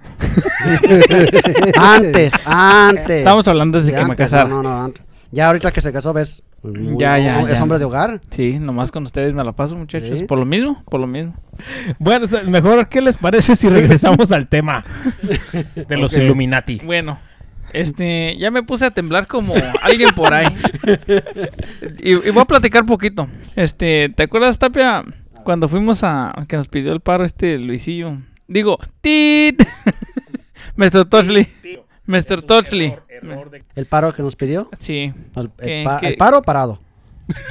antes, 1.78 2.34
antes. 2.46 3.18
estamos 3.20 3.48
hablando 3.48 3.80
desde 3.80 3.94
Sí, 3.94 3.98
que 4.00 4.06
me 4.06 4.16
casara. 4.16 4.48
No, 4.50 4.62
no, 4.62 4.70
no, 4.70 4.84
antes. 4.86 5.04
Ya 5.32 5.48
ahorita 5.48 5.72
que 5.72 5.82
se 5.82 5.92
casó, 5.94 6.12
ves. 6.14 6.44
muy- 6.64 6.98
Ya, 7.00 7.18
ya, 7.20 7.42
Es 7.42 7.58
ya. 7.58 7.64
hombre 7.64 7.78
de 7.80 7.86
hogar. 7.86 8.20
Sí, 8.32 8.58
nomás 8.60 8.92
con 8.92 9.04
ustedes 9.04 9.34
me 9.34 9.44
la 9.44 9.52
paso, 9.52 9.76
muchachos. 9.76 10.20
Sí. 10.20 10.26
Por 10.26 10.40
lo 10.40 10.46
mismo, 10.46 10.84
por 10.90 11.00
lo 11.00 11.08
mismo. 11.08 11.34
Bueno, 12.00 12.28
mejor, 12.48 12.88
¿qué 12.90 13.02
les 13.02 13.18
parece 13.18 13.56
si 13.56 13.70
regresamos 13.70 14.32
al 14.32 14.48
tema 14.48 14.86
de 15.88 15.98
los. 15.98 16.16
Illuminati? 16.18 16.82
Bueno, 16.84 17.20
este, 17.74 18.36
ya 18.40 18.50
me 18.50 18.64
puse 18.64 18.86
a 18.86 18.92
temblar 18.92 19.28
como 19.28 19.54
alguien 19.84 20.10
por 20.16 20.34
ahí. 20.34 20.48
Y, 22.02 22.12
y 22.12 22.30
voy 22.32 22.42
a 22.42 22.46
platicar 22.46 22.86
poquito. 22.86 23.28
Este, 23.56 24.10
¿te 24.16 24.24
acuerdas, 24.24 24.58
Tapia, 24.58 25.04
cuando 25.50 25.68
fuimos 25.68 26.04
a 26.04 26.46
que 26.48 26.58
nos 26.58 26.68
pidió 26.68 26.94
el 26.94 27.00
paro 27.00 27.26
este 27.26 27.58
Luisillo? 27.58 28.18
Digo, 28.48 28.78
tit. 29.02 29.60
Mr. 30.76 31.06
Touchley. 31.10 31.48
Mr. 32.06 32.44
Touchley. 32.44 32.94
El 33.76 33.86
paro 33.88 34.14
que 34.14 34.22
nos 34.22 34.36
pidió. 34.36 34.70
Sí, 34.78 35.12
El, 35.36 35.42
el 35.46 35.52
¿Qué- 35.58 35.82
pa- 35.84 35.98
el 36.04 36.18
paro 36.18 36.44
parado. 36.44 36.80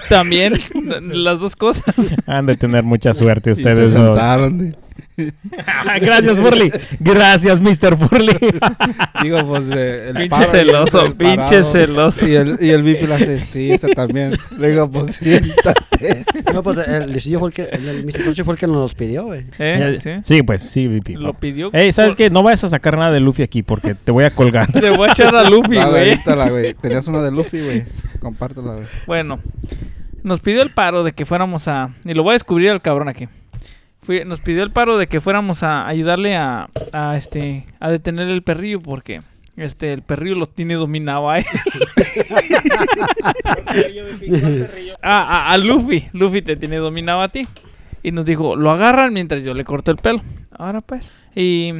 también 0.08 0.52
las 1.24 1.40
dos 1.40 1.56
cosas. 1.56 2.14
Han 2.28 2.46
de 2.46 2.56
tener 2.56 2.84
mucha 2.84 3.12
suerte 3.14 3.50
Y 3.50 3.54
se 3.56 3.62
ustedes 3.62 3.92
dos. 3.94 4.04
sentaron. 4.04 4.76
Gracias, 6.00 6.36
Furly. 6.36 6.70
Gracias, 7.00 7.60
Mr. 7.60 7.96
Furly. 7.96 8.36
Digo, 9.22 9.46
pues 9.48 9.68
eh, 9.74 10.08
el 10.10 10.14
Pinche 10.14 10.28
paro 10.28 10.50
celoso, 10.50 11.06
el 11.06 11.14
pinche 11.14 11.36
parado. 11.36 11.64
celoso. 11.64 12.28
Y 12.28 12.34
el, 12.36 12.56
y 12.60 12.70
el 12.70 12.82
VIP 12.82 13.02
le 13.08 13.14
hace, 13.14 13.40
sí, 13.40 13.72
ese 13.72 13.88
también. 13.88 14.32
Le 14.58 14.70
digo, 14.70 14.90
pues 14.90 15.16
siéntate. 15.16 16.24
No, 16.54 16.62
pues 16.62 16.78
el 16.78 17.20
fue 17.38 17.48
el 17.48 17.52
que. 17.54 17.62
El, 17.62 17.88
el 17.88 18.04
Mr. 18.06 18.24
Toche 18.26 18.44
fue 18.44 18.54
el 18.54 18.60
que 18.60 18.68
nos 18.68 18.76
los 18.76 18.94
pidió, 18.94 19.24
güey. 19.24 19.44
¿Eh? 19.58 19.98
¿Sí? 20.00 20.10
Sí, 20.22 20.42
pues 20.44 20.62
sí, 20.62 20.86
VP. 20.86 21.14
Lo 21.14 21.34
pidió. 21.34 21.70
Ey, 21.72 21.90
¿sabes 21.90 22.10
por- 22.12 22.18
qué? 22.18 22.30
No 22.30 22.44
vayas 22.44 22.62
a 22.62 22.68
sacar 22.68 22.96
nada 22.96 23.10
de 23.10 23.18
Luffy 23.18 23.42
aquí 23.42 23.64
porque 23.64 23.96
te 23.96 24.12
voy 24.12 24.22
a 24.22 24.30
colgar. 24.30 24.72
Le 24.80 24.90
voy 24.90 25.08
a 25.08 25.12
echar 25.12 25.34
a 25.34 25.42
Luffy, 25.50 25.74
güey. 25.74 26.16
güey. 26.50 26.74
Tenías 26.74 27.08
una 27.08 27.20
de 27.22 27.32
Luffy, 27.32 27.60
güey. 27.60 27.84
Compártela, 28.20 28.74
güey. 28.74 28.86
Bueno, 29.08 29.40
nos 30.22 30.38
pidió 30.38 30.62
el 30.62 30.70
paro 30.70 31.02
de 31.02 31.10
que 31.12 31.26
fuéramos 31.26 31.66
a... 31.66 31.90
Y 32.04 32.14
lo 32.14 32.22
voy 32.22 32.30
a 32.30 32.32
descubrir 32.34 32.70
al 32.70 32.80
cabrón 32.80 33.08
aquí. 33.08 33.26
Fui- 34.08 34.24
nos 34.24 34.40
pidió 34.40 34.62
el 34.62 34.70
paro 34.70 34.96
de 34.96 35.06
que 35.06 35.20
fuéramos 35.20 35.62
a 35.62 35.86
ayudarle 35.86 36.34
a, 36.34 36.70
a, 36.94 37.14
este 37.18 37.66
a 37.78 37.90
detener 37.90 38.28
el 38.28 38.40
perrillo 38.42 38.80
porque 38.80 39.20
este 39.58 39.92
el 39.92 40.00
perrillo 40.00 40.34
lo 40.36 40.46
tiene 40.46 40.74
dominado 40.76 41.28
a 41.28 41.36
él. 41.40 41.44
a, 45.02 45.22
a, 45.48 45.52
a 45.52 45.58
Luffy, 45.58 46.08
Luffy 46.12 46.42
te 46.42 46.56
tiene 46.56 46.76
dominado 46.76 47.20
a 47.20 47.28
ti. 47.28 47.46
Y 48.02 48.12
nos 48.12 48.24
dijo, 48.24 48.56
lo 48.56 48.70
agarran 48.70 49.12
mientras 49.12 49.44
yo 49.44 49.54
le 49.54 49.64
corto 49.64 49.90
el 49.90 49.96
pelo. 49.98 50.22
Ahora 50.56 50.80
pues. 50.80 51.12
Y 51.34 51.72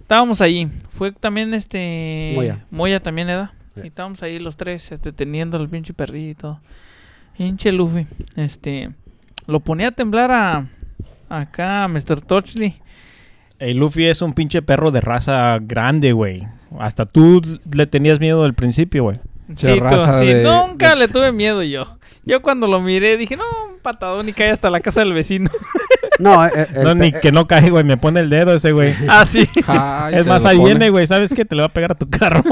estábamos 0.00 0.40
allí. 0.40 0.68
Fue 0.92 1.12
también 1.12 1.52
este 1.54 2.32
Moya. 2.36 2.64
Moya 2.70 3.00
también 3.00 3.26
le 3.26 3.34
da. 3.34 3.52
Sí. 3.74 3.80
Y 3.84 3.86
estábamos 3.88 4.22
ahí 4.22 4.38
los 4.38 4.56
tres, 4.56 4.90
este, 4.92 5.12
teniendo 5.12 5.60
el 5.60 5.68
pinche 5.68 5.92
perrillo 5.92 6.30
y 6.30 6.34
todo. 6.34 6.60
Pinche 7.36 7.72
Luffy. 7.72 8.06
Este. 8.36 8.90
Lo 9.46 9.60
ponía 9.60 9.88
a 9.88 9.92
temblar 9.92 10.30
a. 10.30 10.66
Acá, 11.30 11.88
Mr. 11.88 12.20
Touchley. 12.20 12.80
Ey, 13.58 13.72
Luffy 13.74 14.06
es 14.06 14.20
un 14.22 14.34
pinche 14.34 14.60
perro 14.62 14.90
de 14.90 15.00
raza 15.00 15.58
grande, 15.60 16.12
güey. 16.12 16.46
Hasta 16.78 17.04
tú 17.06 17.40
le 17.72 17.86
tenías 17.86 18.20
miedo 18.20 18.44
al 18.44 18.54
principio, 18.54 19.04
güey. 19.04 19.16
Sí, 19.56 19.78
tú, 19.80 19.98
sí, 20.20 20.26
de- 20.26 20.44
nunca 20.44 20.90
de- 20.90 20.96
le 20.96 21.08
tuve 21.08 21.32
miedo 21.32 21.62
yo. 21.62 21.96
Yo 22.24 22.42
cuando 22.42 22.66
lo 22.66 22.80
miré 22.80 23.16
dije, 23.16 23.36
no, 23.36 23.44
un 23.72 23.78
patadón 23.80 24.28
y 24.28 24.32
cae 24.32 24.50
hasta 24.50 24.70
la 24.70 24.80
casa 24.80 25.00
del 25.00 25.12
vecino. 25.14 25.50
No, 26.18 26.44
el, 26.44 26.66
No, 26.84 26.94
ni 26.94 27.12
que 27.12 27.32
no 27.32 27.46
cae, 27.46 27.70
güey. 27.70 27.82
Me 27.82 27.96
pone 27.96 28.20
el 28.20 28.28
dedo 28.28 28.52
ese, 28.52 28.72
güey. 28.72 28.94
Así. 29.08 29.48
Ay, 29.66 30.16
Es 30.16 30.26
más, 30.26 30.44
ahí 30.44 30.58
pone. 30.58 30.68
viene, 30.70 30.90
güey. 30.90 31.06
¿Sabes 31.06 31.32
qué? 31.32 31.46
Te 31.46 31.56
le 31.56 31.62
va 31.62 31.68
a 31.68 31.72
pegar 31.72 31.92
a 31.92 31.94
tu 31.94 32.10
carro. 32.10 32.42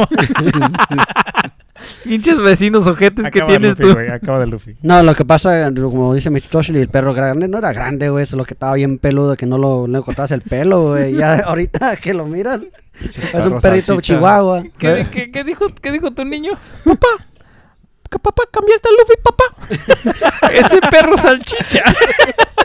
Pinches 2.05 2.37
vecinos 2.39 2.87
ojetes 2.87 3.25
que 3.31 3.39
Acaba 3.39 3.53
de 3.53 3.59
tienes 3.59 3.79
Luffy, 3.79 3.91
tú. 3.91 3.95
güey, 3.95 4.09
acaba 4.11 4.39
de 4.41 4.47
Luffy. 4.47 4.77
No, 4.83 5.03
lo 5.03 5.15
que 5.15 5.25
pasa, 5.25 5.71
como 5.75 6.15
dice. 6.15 6.31
Toshili, 6.51 6.81
el 6.81 6.89
perro 6.89 7.15
grande 7.15 7.49
no 7.49 7.59
era 7.59 7.73
grande, 7.73 8.09
güey. 8.11 8.27
Solo 8.27 8.45
que 8.45 8.55
estaba 8.55 8.75
bien 8.75 8.99
peludo, 8.99 9.37
que 9.37 9.47
no 9.47 9.59
lo, 9.59 9.87
no 9.89 9.99
le 9.99 10.05
cortabas 10.05 10.31
el 10.33 10.43
pelo, 10.43 10.89
güey. 10.91 11.15
Ya 11.15 11.35
ahorita 11.47 11.97
que 11.97 12.15
lo 12.15 12.25
miras, 12.27 12.61
es 13.01 13.17
un 13.47 13.61
perrito 13.61 13.95
salchicha. 13.95 14.01
chihuahua. 14.01 14.63
¿Qué, 14.79 15.07
qué- 15.11 15.31
qué 15.31 15.45
dijo, 15.45 15.67
¿Qué 15.81 15.93
dijo 15.93 16.11
tu 16.13 16.25
niño? 16.25 16.53
¿Qué 18.11 18.19
papá 18.19 18.43
cambiaste 18.51 18.89
a 18.89 18.93
Luffy, 18.93 19.15
papá? 19.23 20.49
Ese 20.55 20.81
perro 20.91 21.17
salchicha. 21.19 21.85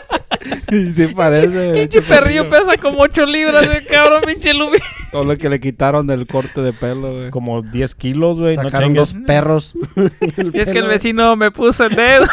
Y 0.72 0.92
sí 0.92 1.08
parece. 1.08 1.74
Pinche 1.74 2.02
perrillo 2.02 2.50
pesa 2.50 2.78
como 2.78 3.00
8 3.00 3.26
libras, 3.26 3.68
de 3.70 3.86
cabrón, 3.86 4.22
pinche 4.26 4.54
Luffy. 4.54 4.80
Todo 5.12 5.24
lo 5.24 5.36
que 5.36 5.50
le 5.50 5.60
quitaron 5.60 6.08
del 6.08 6.26
corte 6.28 6.62
de 6.62 6.74
pelo, 6.74 7.14
güey. 7.14 7.30
Como 7.30 7.62
10 7.62 7.96
kilos, 7.96 8.40
güey. 8.40 8.56
No 8.56 8.64
Sacaron 8.64 8.90
chingues. 8.90 9.14
dos 9.14 9.24
perros. 9.26 9.74
Y 10.54 10.60
es 10.60 10.70
que 10.70 10.80
el 10.80 10.88
vecino 10.88 11.36
me 11.36 11.52
puso 11.52 11.86
el 11.86 11.96
dedo. 11.96 12.26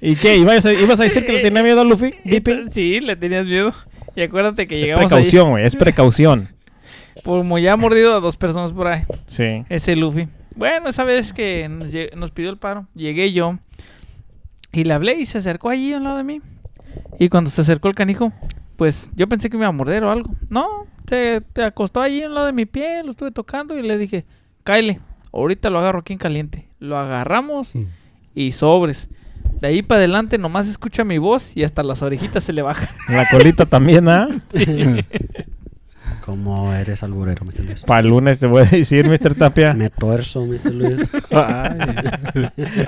¿Y 0.00 0.16
qué? 0.16 0.36
¿Ibas 0.36 0.66
a, 0.66 0.72
ibas 0.72 1.00
a 1.00 1.04
decir 1.04 1.24
que 1.24 1.32
le 1.32 1.40
tenía 1.40 1.62
miedo 1.62 1.80
a 1.80 1.84
Luffy? 1.84 2.14
Sí, 2.70 3.00
le 3.00 3.16
tenías 3.16 3.46
miedo. 3.46 3.72
Y 4.14 4.22
acuérdate 4.22 4.66
que 4.66 4.80
Es 4.80 4.86
llegamos 4.86 5.10
precaución, 5.10 5.50
güey. 5.50 5.64
Es 5.64 5.76
precaución. 5.76 6.48
Como 7.24 7.58
ya 7.58 7.74
ha 7.74 7.76
mordido 7.76 8.16
a 8.16 8.20
dos 8.20 8.36
personas 8.36 8.72
por 8.72 8.86
ahí. 8.86 9.02
Sí. 9.26 9.64
Ese 9.68 9.96
Luffy. 9.96 10.28
Bueno, 10.54 10.88
esa 10.88 11.04
vez 11.04 11.32
que 11.32 11.68
nos 12.14 12.30
pidió 12.30 12.50
el 12.50 12.58
paro, 12.58 12.86
llegué 12.94 13.32
yo 13.32 13.58
y 14.72 14.84
le 14.84 14.94
hablé 14.94 15.14
y 15.14 15.26
se 15.26 15.38
acercó 15.38 15.68
allí 15.68 15.92
al 15.92 16.04
lado 16.04 16.16
de 16.16 16.24
mí. 16.24 16.40
Y 17.18 17.28
cuando 17.28 17.50
se 17.50 17.60
acercó 17.60 17.88
el 17.88 17.94
canijo, 17.94 18.32
pues 18.76 19.10
yo 19.14 19.28
pensé 19.28 19.50
que 19.50 19.56
me 19.56 19.62
iba 19.62 19.68
a 19.68 19.72
morder 19.72 20.02
o 20.04 20.10
algo. 20.10 20.34
No, 20.48 20.86
se, 21.08 21.42
te 21.52 21.62
acostó 21.62 22.00
allí 22.00 22.22
al 22.22 22.34
lado 22.34 22.46
de 22.46 22.52
mi 22.52 22.66
pie, 22.66 23.02
lo 23.04 23.10
estuve 23.10 23.30
tocando 23.30 23.78
y 23.78 23.82
le 23.82 23.98
dije, 23.98 24.24
Kyle, 24.64 25.00
ahorita 25.32 25.70
lo 25.70 25.78
agarro 25.78 26.00
aquí 26.00 26.14
en 26.14 26.18
caliente. 26.18 26.68
Lo 26.78 26.98
agarramos 26.98 27.74
y 28.34 28.52
sobres. 28.52 29.08
De 29.60 29.68
ahí 29.68 29.82
para 29.82 29.98
adelante 29.98 30.38
nomás 30.38 30.68
escucha 30.68 31.04
mi 31.04 31.18
voz 31.18 31.56
y 31.56 31.64
hasta 31.64 31.82
las 31.82 32.02
orejitas 32.02 32.42
se 32.42 32.52
le 32.52 32.62
bajan. 32.62 32.88
La 33.08 33.28
colita 33.30 33.66
también, 33.66 34.08
¿ah? 34.08 34.28
Como 36.32 36.72
eres 36.72 37.02
alburero, 37.02 37.44
Mr. 37.44 37.62
Luis. 37.66 37.82
Para 37.82 38.00
el 38.00 38.06
lunes 38.06 38.40
te 38.40 38.46
voy 38.46 38.62
a 38.62 38.64
decir, 38.64 39.06
Mr. 39.06 39.34
Tapia. 39.34 39.74
Me 39.74 39.90
tuerzo, 39.90 40.46
Mr. 40.46 40.74
Luis. 40.74 41.10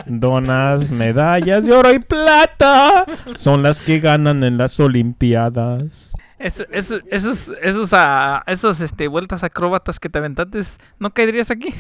Donas, 0.07 0.91
medallas 0.91 1.67
de 1.67 1.73
oro 1.75 1.93
y 1.93 1.99
plata 1.99 3.05
son 3.35 3.63
las 3.63 3.83
que 3.83 4.01
ganan 4.01 4.43
en 4.45 4.57
las 4.57 4.81
Olimpiadas. 4.81 6.11
Eso- 6.39 6.65
eso- 6.73 7.01
esos, 7.11 7.51
esos, 7.63 7.91
ah, 7.93 8.43
esos 8.47 8.81
este, 8.81 9.09
vueltas 9.09 9.45
acróbatas 9.45 10.01
que 10.01 10.09
te 10.09 10.19
aventaste, 10.21 10.61
¿no 10.99 11.13
caerías 11.13 11.51
aquí? 11.51 11.75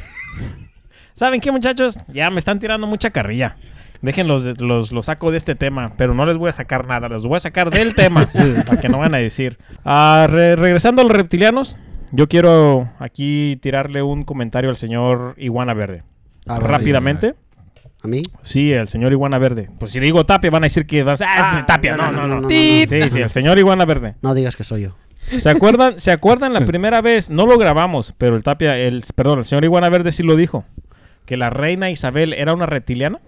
¿Saben 1.14 1.40
qué, 1.40 1.50
muchachos? 1.50 1.98
Ya 2.08 2.28
me 2.28 2.40
están 2.40 2.58
tirando 2.58 2.86
mucha 2.86 3.08
carrilla. 3.08 3.56
Déjenlos, 4.04 4.60
los, 4.60 4.92
los 4.92 5.06
saco 5.06 5.30
de 5.30 5.38
este 5.38 5.54
tema, 5.54 5.92
pero 5.96 6.12
no 6.12 6.26
les 6.26 6.36
voy 6.36 6.50
a 6.50 6.52
sacar 6.52 6.86
nada, 6.86 7.08
los 7.08 7.26
voy 7.26 7.36
a 7.36 7.40
sacar 7.40 7.70
del 7.70 7.94
tema, 7.94 8.28
para 8.66 8.78
que 8.80 8.88
no 8.90 8.98
van 8.98 9.14
a 9.14 9.18
decir. 9.18 9.56
Ah, 9.84 10.26
re- 10.28 10.56
regresando 10.56 11.00
a 11.00 11.04
los 11.04 11.12
reptilianos, 11.12 11.76
yo 12.12 12.28
quiero 12.28 12.90
aquí 12.98 13.56
tirarle 13.62 14.02
un 14.02 14.24
comentario 14.24 14.68
al 14.68 14.76
señor 14.76 15.34
Iguana 15.38 15.72
Verde. 15.72 16.02
Rápidamente. 16.46 17.34
¿A 18.02 18.06
mí? 18.08 18.22
Sí, 18.42 18.70
el 18.72 18.88
señor 18.88 19.12
Iguana 19.12 19.38
Verde. 19.38 19.70
Pues 19.78 19.90
si 19.92 20.00
digo 20.00 20.26
Tapia, 20.26 20.50
van 20.50 20.64
a 20.64 20.66
decir 20.66 20.86
que 20.86 21.02
vas 21.02 21.22
ah, 21.22 21.60
es 21.60 21.66
Tapia. 21.66 21.96
No, 21.96 22.12
no, 22.12 22.26
no. 22.26 22.46
Tit. 22.46 22.90
Sí, 22.90 23.00
sí, 23.10 23.20
el 23.22 23.30
señor 23.30 23.58
Iguana 23.58 23.86
Verde. 23.86 24.16
No 24.20 24.34
digas 24.34 24.54
que 24.54 24.64
soy 24.64 24.82
yo. 24.82 24.96
¿Se 25.38 25.48
acuerdan, 25.48 25.98
¿Se 25.98 26.12
acuerdan 26.12 26.52
la 26.52 26.60
primera 26.66 27.00
vez? 27.00 27.30
No 27.30 27.46
lo 27.46 27.56
grabamos, 27.56 28.12
pero 28.18 28.36
el 28.36 28.42
Tapia, 28.42 28.76
el, 28.76 29.02
perdón, 29.14 29.38
el 29.38 29.44
señor 29.46 29.64
Iguana 29.64 29.88
Verde 29.88 30.12
sí 30.12 30.22
lo 30.22 30.36
dijo. 30.36 30.66
Que 31.24 31.38
la 31.38 31.48
reina 31.48 31.90
Isabel 31.90 32.34
era 32.34 32.52
una 32.52 32.66
reptiliana. 32.66 33.20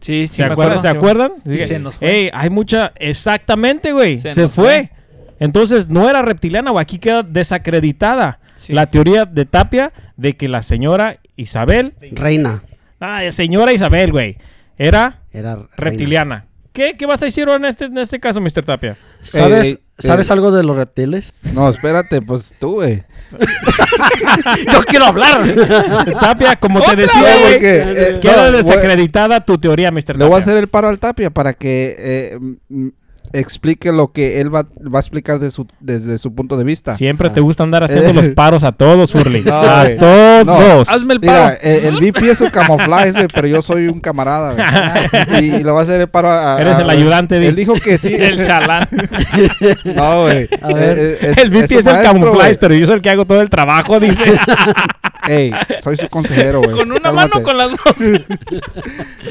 Sí, 0.00 0.28
¿Se, 0.28 0.44
acuerdan? 0.44 0.80
¿Se 0.80 0.88
acuerdan? 0.88 1.32
Sí, 1.44 1.64
se 1.64 1.78
nos 1.78 1.96
fue. 1.96 2.08
Ey, 2.10 2.30
hay 2.32 2.50
mucha. 2.50 2.92
Exactamente, 2.96 3.92
güey. 3.92 4.18
Se, 4.18 4.48
fue. 4.48 4.90
Entonces 5.38 5.88
no 5.88 6.08
era 6.08 6.22
reptiliana, 6.22 6.70
o 6.70 6.78
aquí 6.78 6.98
queda 6.98 7.22
desacreditada 7.22 8.38
Sí. 8.54 8.72
la 8.72 8.86
teoría 8.86 9.26
de 9.26 9.44
Tapia 9.44 9.92
de 10.16 10.36
que 10.36 10.48
la 10.48 10.62
señora 10.62 11.18
Isabel. 11.36 11.94
Reina. 12.12 12.62
Ah, 13.00 13.20
señora 13.30 13.72
Isabel, 13.72 14.12
güey. 14.12 14.38
Era 14.78 15.20
Era 15.32 15.58
reptiliana. 15.76 16.46
¿Qué, 16.72 16.96
¿Qué 16.96 17.06
vas 17.06 17.22
a 17.22 17.26
decir 17.26 17.48
en 17.48 17.64
este, 17.64 17.86
en 17.86 17.98
este 17.98 18.20
caso, 18.20 18.40
Mr. 18.40 18.64
Tapia? 18.64 18.96
¿Sabes, 19.22 19.66
Eh, 19.66 19.70
eh, 19.70 19.78
¿sabes 19.98 20.28
eh. 20.28 20.32
algo 20.32 20.50
de 20.50 20.64
los 20.64 20.76
reptiles? 20.76 21.32
No, 21.52 21.68
espérate, 21.68 22.22
pues 22.22 22.54
tú, 22.58 22.74
güey. 22.74 23.04
¡Yo 24.72 24.82
quiero 24.84 25.06
hablar! 25.06 25.54
Tapia, 26.20 26.56
como 26.56 26.80
te 26.80 26.92
¡Otra 26.92 27.02
decía, 27.02 27.36
güey. 27.40 27.58
Eh, 27.62 28.18
Queda 28.20 28.50
no, 28.50 28.56
desacreditada 28.56 29.44
tu 29.44 29.58
teoría, 29.58 29.90
Mr. 29.90 30.04
Tapia. 30.04 30.18
Le 30.18 30.24
voy 30.26 30.34
a 30.34 30.38
hacer 30.38 30.56
el 30.56 30.68
paro 30.68 30.88
al 30.88 30.98
Tapia 30.98 31.30
para 31.30 31.54
que 31.54 31.96
eh, 31.98 32.38
explique 33.38 33.92
lo 33.92 34.12
que 34.12 34.40
él 34.40 34.54
va, 34.54 34.62
va 34.92 34.98
a 34.98 35.00
explicar 35.00 35.38
de 35.38 35.50
su, 35.50 35.66
desde 35.80 36.18
su 36.18 36.34
punto 36.34 36.56
de 36.56 36.64
vista. 36.64 36.96
Siempre 36.96 37.30
te 37.30 37.40
gusta 37.40 37.62
andar 37.62 37.84
haciendo 37.84 38.12
los 38.12 38.28
paros 38.34 38.64
a 38.64 38.72
todos. 38.72 39.14
No, 39.14 39.20
a 39.52 39.86
todos. 39.98 40.88
Hazme 40.88 41.14
el 41.14 41.20
Mira, 41.20 41.32
paro. 41.32 41.56
eh, 41.62 41.88
el 41.88 41.96
VP 41.96 42.30
es 42.30 42.40
un 42.40 42.50
camuflaje, 42.50 43.12
güey, 43.12 43.26
pero 43.32 43.46
yo 43.48 43.62
soy 43.62 43.88
un 43.88 44.00
camarada, 44.00 44.52
güey. 44.54 44.66
Y, 45.46 45.56
y 45.56 45.62
le 45.64 45.70
va 45.70 45.80
a 45.80 45.82
hacer 45.82 46.00
el 46.00 46.08
paro 46.08 46.30
a... 46.30 46.56
a- 46.56 46.60
Eres 46.60 46.78
el 46.78 46.88
ayudante. 46.90 47.36
Él 47.46 47.54
dijo 47.56 47.74
que 47.74 47.98
sí. 47.98 48.14
El 48.18 48.44
chalán. 48.46 48.88
No, 49.84 50.22
güey. 50.22 50.48
A 50.62 50.72
ver. 50.72 50.98
Eh, 50.98 51.18
eh, 51.20 51.34
el 51.36 51.50
VP 51.50 51.68
su 51.68 51.78
es, 51.78 51.86
el 51.86 51.92
maestro, 51.92 52.12
camuflaje, 52.20 52.54
pero 52.56 52.74
yo 52.74 52.86
soy 52.86 52.94
el 52.96 53.02
que 53.02 53.10
hago 53.10 53.24
todo 53.26 53.40
el 53.40 53.50
trabajo, 53.50 54.00
dice. 54.00 54.24
Ey, 55.28 55.52
soy 55.82 55.96
su 55.96 56.08
consejero, 56.08 56.60
güey. 56.62 56.76
con 56.76 56.90
una 56.90 57.00
Cálmate. 57.00 57.28
mano 57.34 57.42
con 57.42 57.58
las 57.58 57.70
dos. 57.70 58.20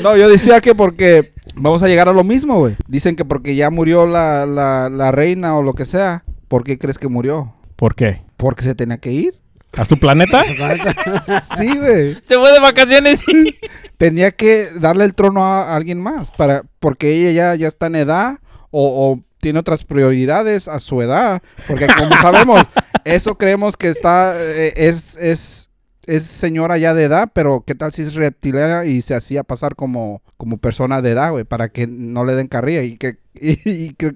No, 0.01 0.17
yo 0.17 0.27
decía 0.29 0.59
que 0.61 0.75
porque 0.75 1.33
vamos 1.55 1.83
a 1.83 1.87
llegar 1.87 2.09
a 2.09 2.13
lo 2.13 2.23
mismo, 2.23 2.59
güey. 2.59 2.75
Dicen 2.87 3.15
que 3.15 3.25
porque 3.25 3.55
ya 3.55 3.69
murió 3.69 4.05
la, 4.05 4.45
la, 4.45 4.89
la 4.89 5.11
reina 5.11 5.57
o 5.57 5.63
lo 5.63 5.73
que 5.73 5.85
sea. 5.85 6.23
¿Por 6.47 6.63
qué 6.63 6.77
crees 6.77 6.97
que 6.97 7.07
murió? 7.07 7.53
¿Por 7.75 7.95
qué? 7.95 8.21
Porque 8.37 8.63
se 8.63 8.75
tenía 8.75 8.97
que 8.97 9.11
ir. 9.11 9.39
¿A 9.77 9.85
su 9.85 9.99
planeta? 9.99 10.43
Sí, 11.55 11.77
güey. 11.77 12.17
Se 12.27 12.35
fue 12.35 12.51
de 12.51 12.59
vacaciones. 12.59 13.19
Tenía 13.97 14.31
que 14.31 14.67
darle 14.79 15.05
el 15.05 15.13
trono 15.15 15.45
a 15.45 15.75
alguien 15.75 15.99
más. 15.99 16.31
Para, 16.31 16.63
porque 16.79 17.11
ella 17.11 17.31
ya, 17.31 17.55
ya 17.55 17.67
está 17.67 17.87
en 17.87 17.95
edad 17.95 18.39
o, 18.71 19.11
o 19.11 19.23
tiene 19.39 19.59
otras 19.59 19.83
prioridades 19.83 20.67
a 20.67 20.79
su 20.79 21.01
edad. 21.01 21.41
Porque 21.67 21.87
como 21.87 22.15
sabemos, 22.17 22.61
eso 23.03 23.37
creemos 23.37 23.77
que 23.77 23.89
está, 23.89 24.33
eh, 24.37 24.73
es, 24.75 25.17
es, 25.17 25.69
es 26.07 26.23
señora 26.23 26.77
ya 26.77 26.93
de 26.93 27.03
edad, 27.03 27.29
pero 27.33 27.63
¿qué 27.65 27.75
tal 27.75 27.91
si 27.91 28.01
es 28.03 28.13
reptiliana 28.15 28.85
y 28.85 29.01
se 29.01 29.15
hacía 29.15 29.43
pasar 29.43 29.75
como, 29.75 30.21
como 30.37 30.57
persona 30.57 31.01
de 31.01 31.11
edad, 31.11 31.31
güey? 31.31 31.43
Para 31.43 31.69
que 31.69 31.87
no 31.87 32.25
le 32.25 32.35
den 32.35 32.47
carrilla. 32.47 32.81
¿Y, 32.83 32.97
que, 32.97 33.17
y, 33.33 33.59
y 33.65 33.89
que- 33.93 34.15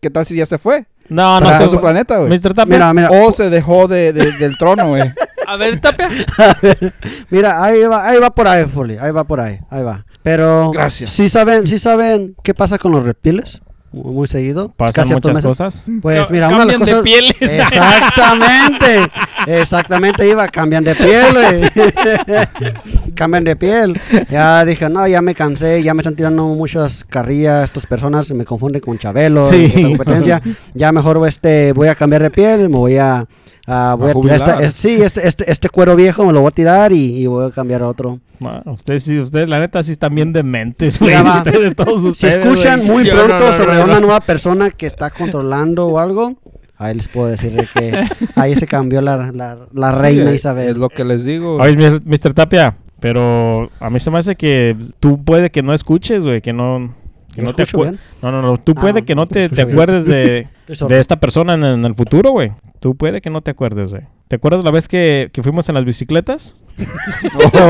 qué 0.00 0.10
tal 0.10 0.24
si 0.26 0.34
ya 0.36 0.46
se 0.46 0.58
fue? 0.58 0.86
No, 1.08 1.40
no 1.40 1.46
Para 1.46 1.58
sé. 1.58 1.68
su 1.70 1.80
planeta, 1.80 2.18
güey. 2.18 2.30
Mr. 2.30 2.52
Tapia. 2.54 2.64
Mira, 2.66 2.92
mira. 2.94 3.08
O 3.10 3.32
se 3.32 3.48
dejó 3.48 3.88
de, 3.88 4.12
de- 4.12 4.32
del 4.32 4.56
trono, 4.58 4.88
güey. 4.88 5.02
A 5.46 5.56
ver, 5.56 5.80
Tapia. 5.80 6.10
Mira, 7.30 7.62
ahí 7.64 7.82
va, 7.84 8.06
ahí 8.06 8.18
va 8.18 8.30
por 8.30 8.46
ahí, 8.46 8.66
Foley. 8.66 8.98
Ahí 8.98 9.10
va 9.10 9.24
por 9.24 9.40
ahí. 9.40 9.58
Ahí 9.70 9.82
va. 9.82 10.04
Pero. 10.22 10.70
Gracias. 10.72 11.10
¿Sí 11.12 11.28
saben, 11.30 11.66
sí 11.66 11.78
saben 11.78 12.34
qué 12.42 12.52
pasa 12.52 12.78
con 12.78 12.92
los 12.92 13.02
reptiles? 13.02 13.62
Muy, 13.90 14.12
muy 14.12 14.26
seguido. 14.26 14.68
Pasan 14.76 15.08
muchas 15.08 15.40
cosas. 15.42 15.84
Pues 16.02 16.18
Ca- 16.20 16.28
mira, 16.30 16.48
una 16.48 16.66
de 16.66 16.78
las 16.78 16.78
cambian 16.78 16.80
de 16.80 16.92
cosas. 16.92 17.02
pieles. 17.02 17.36
Exactamente. 17.40 19.10
Exactamente, 19.46 20.28
iba, 20.28 20.46
cambian 20.48 20.84
de 20.84 20.94
piel, 20.94 21.70
cambian 23.14 23.44
de 23.44 23.56
piel. 23.56 23.98
Ya 24.30 24.64
dije, 24.64 24.88
no, 24.88 25.06
ya 25.06 25.22
me 25.22 25.34
cansé, 25.34 25.82
ya 25.82 25.94
me 25.94 26.00
están 26.02 26.16
tirando 26.16 26.44
muchas 26.48 27.04
carrillas 27.04 27.64
estas 27.64 27.86
personas, 27.86 28.30
me 28.32 28.44
confunden 28.44 28.80
con 28.80 28.98
Chabelo, 28.98 29.48
Sí. 29.50 29.70
competencia. 29.82 30.42
Ya 30.74 30.92
mejor 30.92 31.26
este, 31.26 31.72
voy 31.72 31.88
a 31.88 31.94
cambiar 31.94 32.22
de 32.22 32.30
piel, 32.30 32.68
me 32.68 32.76
voy 32.76 32.98
a... 32.98 33.26
a- 33.68 33.94
voy 33.94 34.08
A 34.08 34.12
a 34.12 34.20
tirar 34.38 34.62
esta- 34.62 34.70
sí, 34.70 34.94
este, 35.02 35.28
este, 35.28 35.50
este 35.50 35.68
cuero 35.68 35.94
viejo 35.94 36.24
me 36.26 36.32
lo 36.32 36.40
voy 36.40 36.48
a 36.48 36.52
tirar 36.54 36.90
y, 36.92 37.16
y 37.22 37.26
voy 37.26 37.46
a 37.46 37.50
cambiar 37.50 37.82
a 37.82 37.88
otro. 37.88 38.18
Ma, 38.40 38.62
Ustedes 38.66 39.02
sí, 39.04 39.18
ustedes 39.18 39.48
la 39.48 39.58
neta 39.60 39.82
sí 39.82 39.92
están 39.92 40.14
bien 40.14 40.32
dementes, 40.32 40.98
güey. 40.98 41.10
Mira, 41.16 41.22
va. 41.22 41.38
Ustedes, 41.44 41.76
todos 41.76 42.16
Si 42.16 42.26
escuchan 42.26 42.80
güey. 42.80 42.90
muy 42.90 43.04
Yo, 43.04 43.14
pronto 43.14 43.38
no, 43.38 43.46
no, 43.50 43.52
sobre 43.52 43.76
no, 43.78 43.84
una 43.84 43.94
no. 43.94 44.00
nueva 44.00 44.20
persona 44.20 44.70
que 44.70 44.86
está 44.86 45.10
controlando 45.10 45.86
o 45.88 45.98
algo, 45.98 46.34
ahí 46.76 46.94
les 46.94 47.08
puedo 47.08 47.26
decir 47.28 47.52
de 47.52 47.66
que 47.74 48.04
ahí 48.36 48.54
se 48.54 48.66
cambió 48.66 49.00
la, 49.00 49.30
la, 49.32 49.58
la 49.72 49.92
reina 49.92 50.30
Sí, 50.30 50.36
Isabel. 50.36 50.68
Es 50.68 50.76
lo 50.76 50.88
que 50.88 51.04
les 51.04 51.24
digo. 51.24 51.56
Oye, 51.56 51.76
Mr. 51.76 52.02
Mr. 52.04 52.32
Tapia, 52.34 52.76
pero 53.00 53.68
a 53.80 53.90
mí 53.90 54.00
se 54.00 54.10
me 54.10 54.18
hace 54.18 54.34
que 54.36 54.76
tú 55.00 55.22
puede 55.24 55.50
que 55.50 55.62
no 55.62 55.74
escuches, 55.74 56.24
güey, 56.24 56.40
que 56.40 56.52
no... 56.52 56.94
Que 57.34 57.42
¿Yo 57.42 57.48
no 57.48 57.54
te 57.54 57.64
bien? 57.64 57.98
No, 58.22 58.32
no, 58.32 58.40
no. 58.40 58.56
Tú 58.56 58.72
Ah, 58.76 58.80
puede 58.80 59.04
que 59.04 59.14
no 59.14 59.28
te, 59.28 59.48
te 59.48 59.62
acuerdes 59.62 60.06
de. 60.06 60.48
de 60.68 60.98
esta 61.00 61.16
persona 61.16 61.54
en, 61.54 61.64
en 61.64 61.84
el 61.84 61.94
futuro, 61.94 62.30
güey. 62.30 62.52
Tú 62.80 62.94
puede 62.96 63.20
que 63.20 63.30
no 63.30 63.40
te 63.40 63.50
acuerdes, 63.50 63.90
güey. 63.90 64.02
¿Te 64.28 64.36
acuerdas 64.36 64.62
la 64.62 64.70
vez 64.70 64.88
que, 64.88 65.30
que 65.32 65.42
fuimos 65.42 65.68
en 65.70 65.74
las 65.74 65.84
bicicletas? 65.84 66.64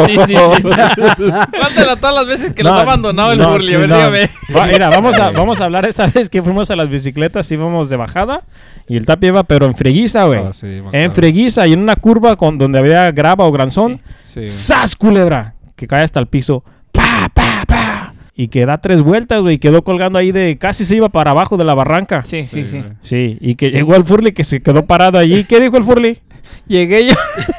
Sí, 0.06 0.16
sí, 0.26 0.34
sí. 0.34 0.34
Cuéntala 1.16 1.96
todas 1.96 2.14
las 2.14 2.26
veces 2.26 2.52
que 2.52 2.62
los 2.62 2.72
ha 2.72 2.80
abandonado 2.80 3.32
el 3.32 3.38
no, 3.38 3.50
Burly. 3.50 3.68
sí, 3.68 3.74
a 3.74 3.78
ver, 3.78 3.88
no. 3.88 3.96
dígame. 3.96 4.30
Va, 4.54 4.66
mira, 4.66 4.88
vamos 4.90 5.18
a, 5.18 5.30
vamos 5.32 5.60
a 5.60 5.64
hablar 5.64 5.86
esa 5.86 6.06
vez 6.08 6.28
que 6.28 6.42
fuimos 6.42 6.70
a 6.70 6.76
las 6.76 6.88
bicicletas, 6.88 7.50
íbamos 7.52 7.88
de 7.88 7.96
bajada 7.96 8.42
y 8.88 8.96
el 8.96 9.06
Tapia 9.06 9.28
iba, 9.28 9.44
pero 9.44 9.66
en 9.66 9.74
freguiza, 9.74 10.24
güey. 10.24 10.40
Ah, 10.40 10.52
sí, 10.52 10.82
en 10.92 11.12
freguiza 11.12 11.66
y 11.66 11.72
en 11.72 11.80
una 11.80 11.96
curva 11.96 12.36
con, 12.36 12.58
donde 12.58 12.78
había 12.78 13.10
grava 13.12 13.44
o 13.46 13.52
granzón. 13.52 14.00
Sí. 14.20 14.46
¡Sas, 14.46 14.96
culebra! 14.96 15.54
Que 15.76 15.86
cae 15.86 16.02
hasta 16.04 16.20
el 16.20 16.26
piso. 16.26 16.64
Y 18.40 18.48
que 18.48 18.64
da 18.64 18.78
tres 18.78 19.02
vueltas, 19.02 19.42
güey. 19.42 19.56
y 19.56 19.58
Quedó 19.58 19.82
colgando 19.82 20.16
ahí 20.16 20.30
de... 20.30 20.58
Casi 20.58 20.84
se 20.84 20.94
iba 20.94 21.08
para 21.08 21.32
abajo 21.32 21.56
de 21.56 21.64
la 21.64 21.74
barranca. 21.74 22.22
Sí, 22.24 22.44
sí, 22.44 22.64
sí. 22.64 22.84
Sí, 23.00 23.36
y 23.40 23.56
que 23.56 23.72
llegó 23.72 23.96
el 23.96 24.04
Furley 24.04 24.30
que 24.32 24.44
se 24.44 24.62
quedó 24.62 24.86
parado 24.86 25.18
allí. 25.18 25.42
¿Qué 25.42 25.58
dijo 25.60 25.76
el 25.76 25.82
Furley? 25.82 26.20
Llegué 26.68 27.08
yo, 27.08 27.14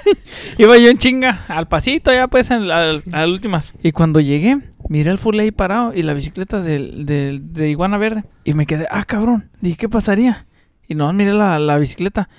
iba 0.57 0.77
yo 0.77 0.89
en 0.89 0.97
chinga, 0.97 1.41
al 1.47 1.67
pasito 1.67 2.13
ya 2.13 2.27
pues, 2.27 2.49
en 2.51 2.67
la- 2.67 2.77
al- 2.91 3.03
a 3.11 3.19
las 3.21 3.27
últimas. 3.27 3.73
Y 3.83 3.91
cuando 3.91 4.19
llegué, 4.21 4.57
miré 4.87 5.11
el 5.11 5.17
Furley 5.17 5.45
ahí 5.47 5.51
parado 5.51 5.93
y 5.93 6.01
la 6.03 6.13
bicicleta 6.13 6.61
del, 6.61 7.05
del- 7.05 7.51
de 7.53 7.69
Iguana 7.69 7.97
Verde. 7.97 8.23
Y 8.45 8.53
me 8.53 8.65
quedé, 8.65 8.87
ah, 8.89 9.03
cabrón, 9.03 9.49
dije, 9.61 9.75
¿qué 9.77 9.89
pasaría? 9.89 10.45
Y 10.87 10.95
no, 10.95 11.11
miré 11.11 11.33
la, 11.33 11.59
la 11.59 11.77
bicicleta. 11.77 12.29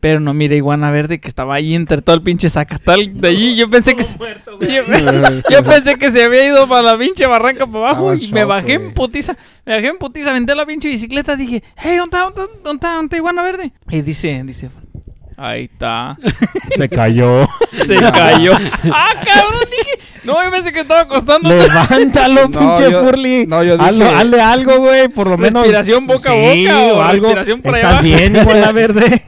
Pero 0.00 0.18
no 0.18 0.32
miré 0.32 0.56
Iguana 0.56 0.90
Verde 0.90 1.20
que 1.20 1.28
estaba 1.28 1.54
ahí 1.56 1.74
entre 1.74 2.00
todo 2.00 2.16
el 2.16 2.22
pinche 2.22 2.48
zacatal 2.48 3.20
de 3.20 3.28
allí. 3.28 3.54
Yo 3.54 3.68
pensé 3.68 3.94
que... 3.94 4.02
se- 4.02 4.16
yo, 4.18 4.82
yo 5.50 5.62
pensé 5.64 5.96
que 5.96 6.10
se 6.10 6.24
había 6.24 6.46
ido 6.46 6.66
para 6.66 6.80
la 6.82 6.98
pinche 6.98 7.26
barranca 7.26 7.66
para 7.66 7.90
abajo 7.90 8.12
Estaba 8.14 8.30
y 8.30 8.32
me 8.32 8.44
bajé 8.46 8.72
en 8.74 8.94
putiza. 8.94 9.36
Me 9.66 9.74
bajé 9.74 9.88
en 9.88 9.98
putiza, 9.98 10.30
aventé 10.30 10.54
la 10.54 10.64
pinche 10.64 10.88
bicicleta. 10.88 11.36
Dije, 11.36 11.62
hey, 11.76 11.96
¿dónde 11.98 12.16
está, 12.16 12.30
dónde 12.30 12.42
está, 12.42 12.58
dónde 12.64 12.76
está, 12.76 12.92
dónde 12.94 13.04
está 13.06 13.16
Iguana 13.18 13.42
Verde? 13.42 13.72
Y 13.90 14.00
dice, 14.00 14.42
dice, 14.46 14.70
ahí 15.36 15.64
está. 15.64 16.16
Se 16.76 16.88
cayó. 16.88 17.46
Se 17.86 17.96
cayó. 17.96 18.52
¡Ah, 18.94 19.08
cabrón! 19.22 19.64
Dije. 19.70 19.98
No, 20.24 20.42
yo 20.42 20.50
pensé 20.50 20.72
que 20.72 20.80
estaba 20.80 21.02
acostando. 21.02 21.50
Levántalo, 21.50 22.48
No, 22.48 22.58
pinche 22.58 22.90
yo- 22.90 23.02
Furley. 23.04 23.46
no, 23.46 23.62
yo 23.64 23.76
Hazlo- 23.76 24.04
dije- 24.06 24.16
hazle 24.16 24.40
algo, 24.40 24.78
güey, 24.78 25.08
por 25.08 25.26
lo 25.28 25.36
menos. 25.36 25.62
Respiración 25.62 26.06
boca 26.06 26.30
a 26.30 26.34
boca 26.34 26.78
o 26.94 26.96
o 26.96 27.02
algo. 27.02 27.24
respiración 27.26 27.60
por 27.60 27.74
ahí 27.74 27.80
¿Estás 27.80 27.92
abajo? 27.92 28.04
bien, 28.04 28.36
Iguana 28.36 28.72
Verde? 28.72 29.22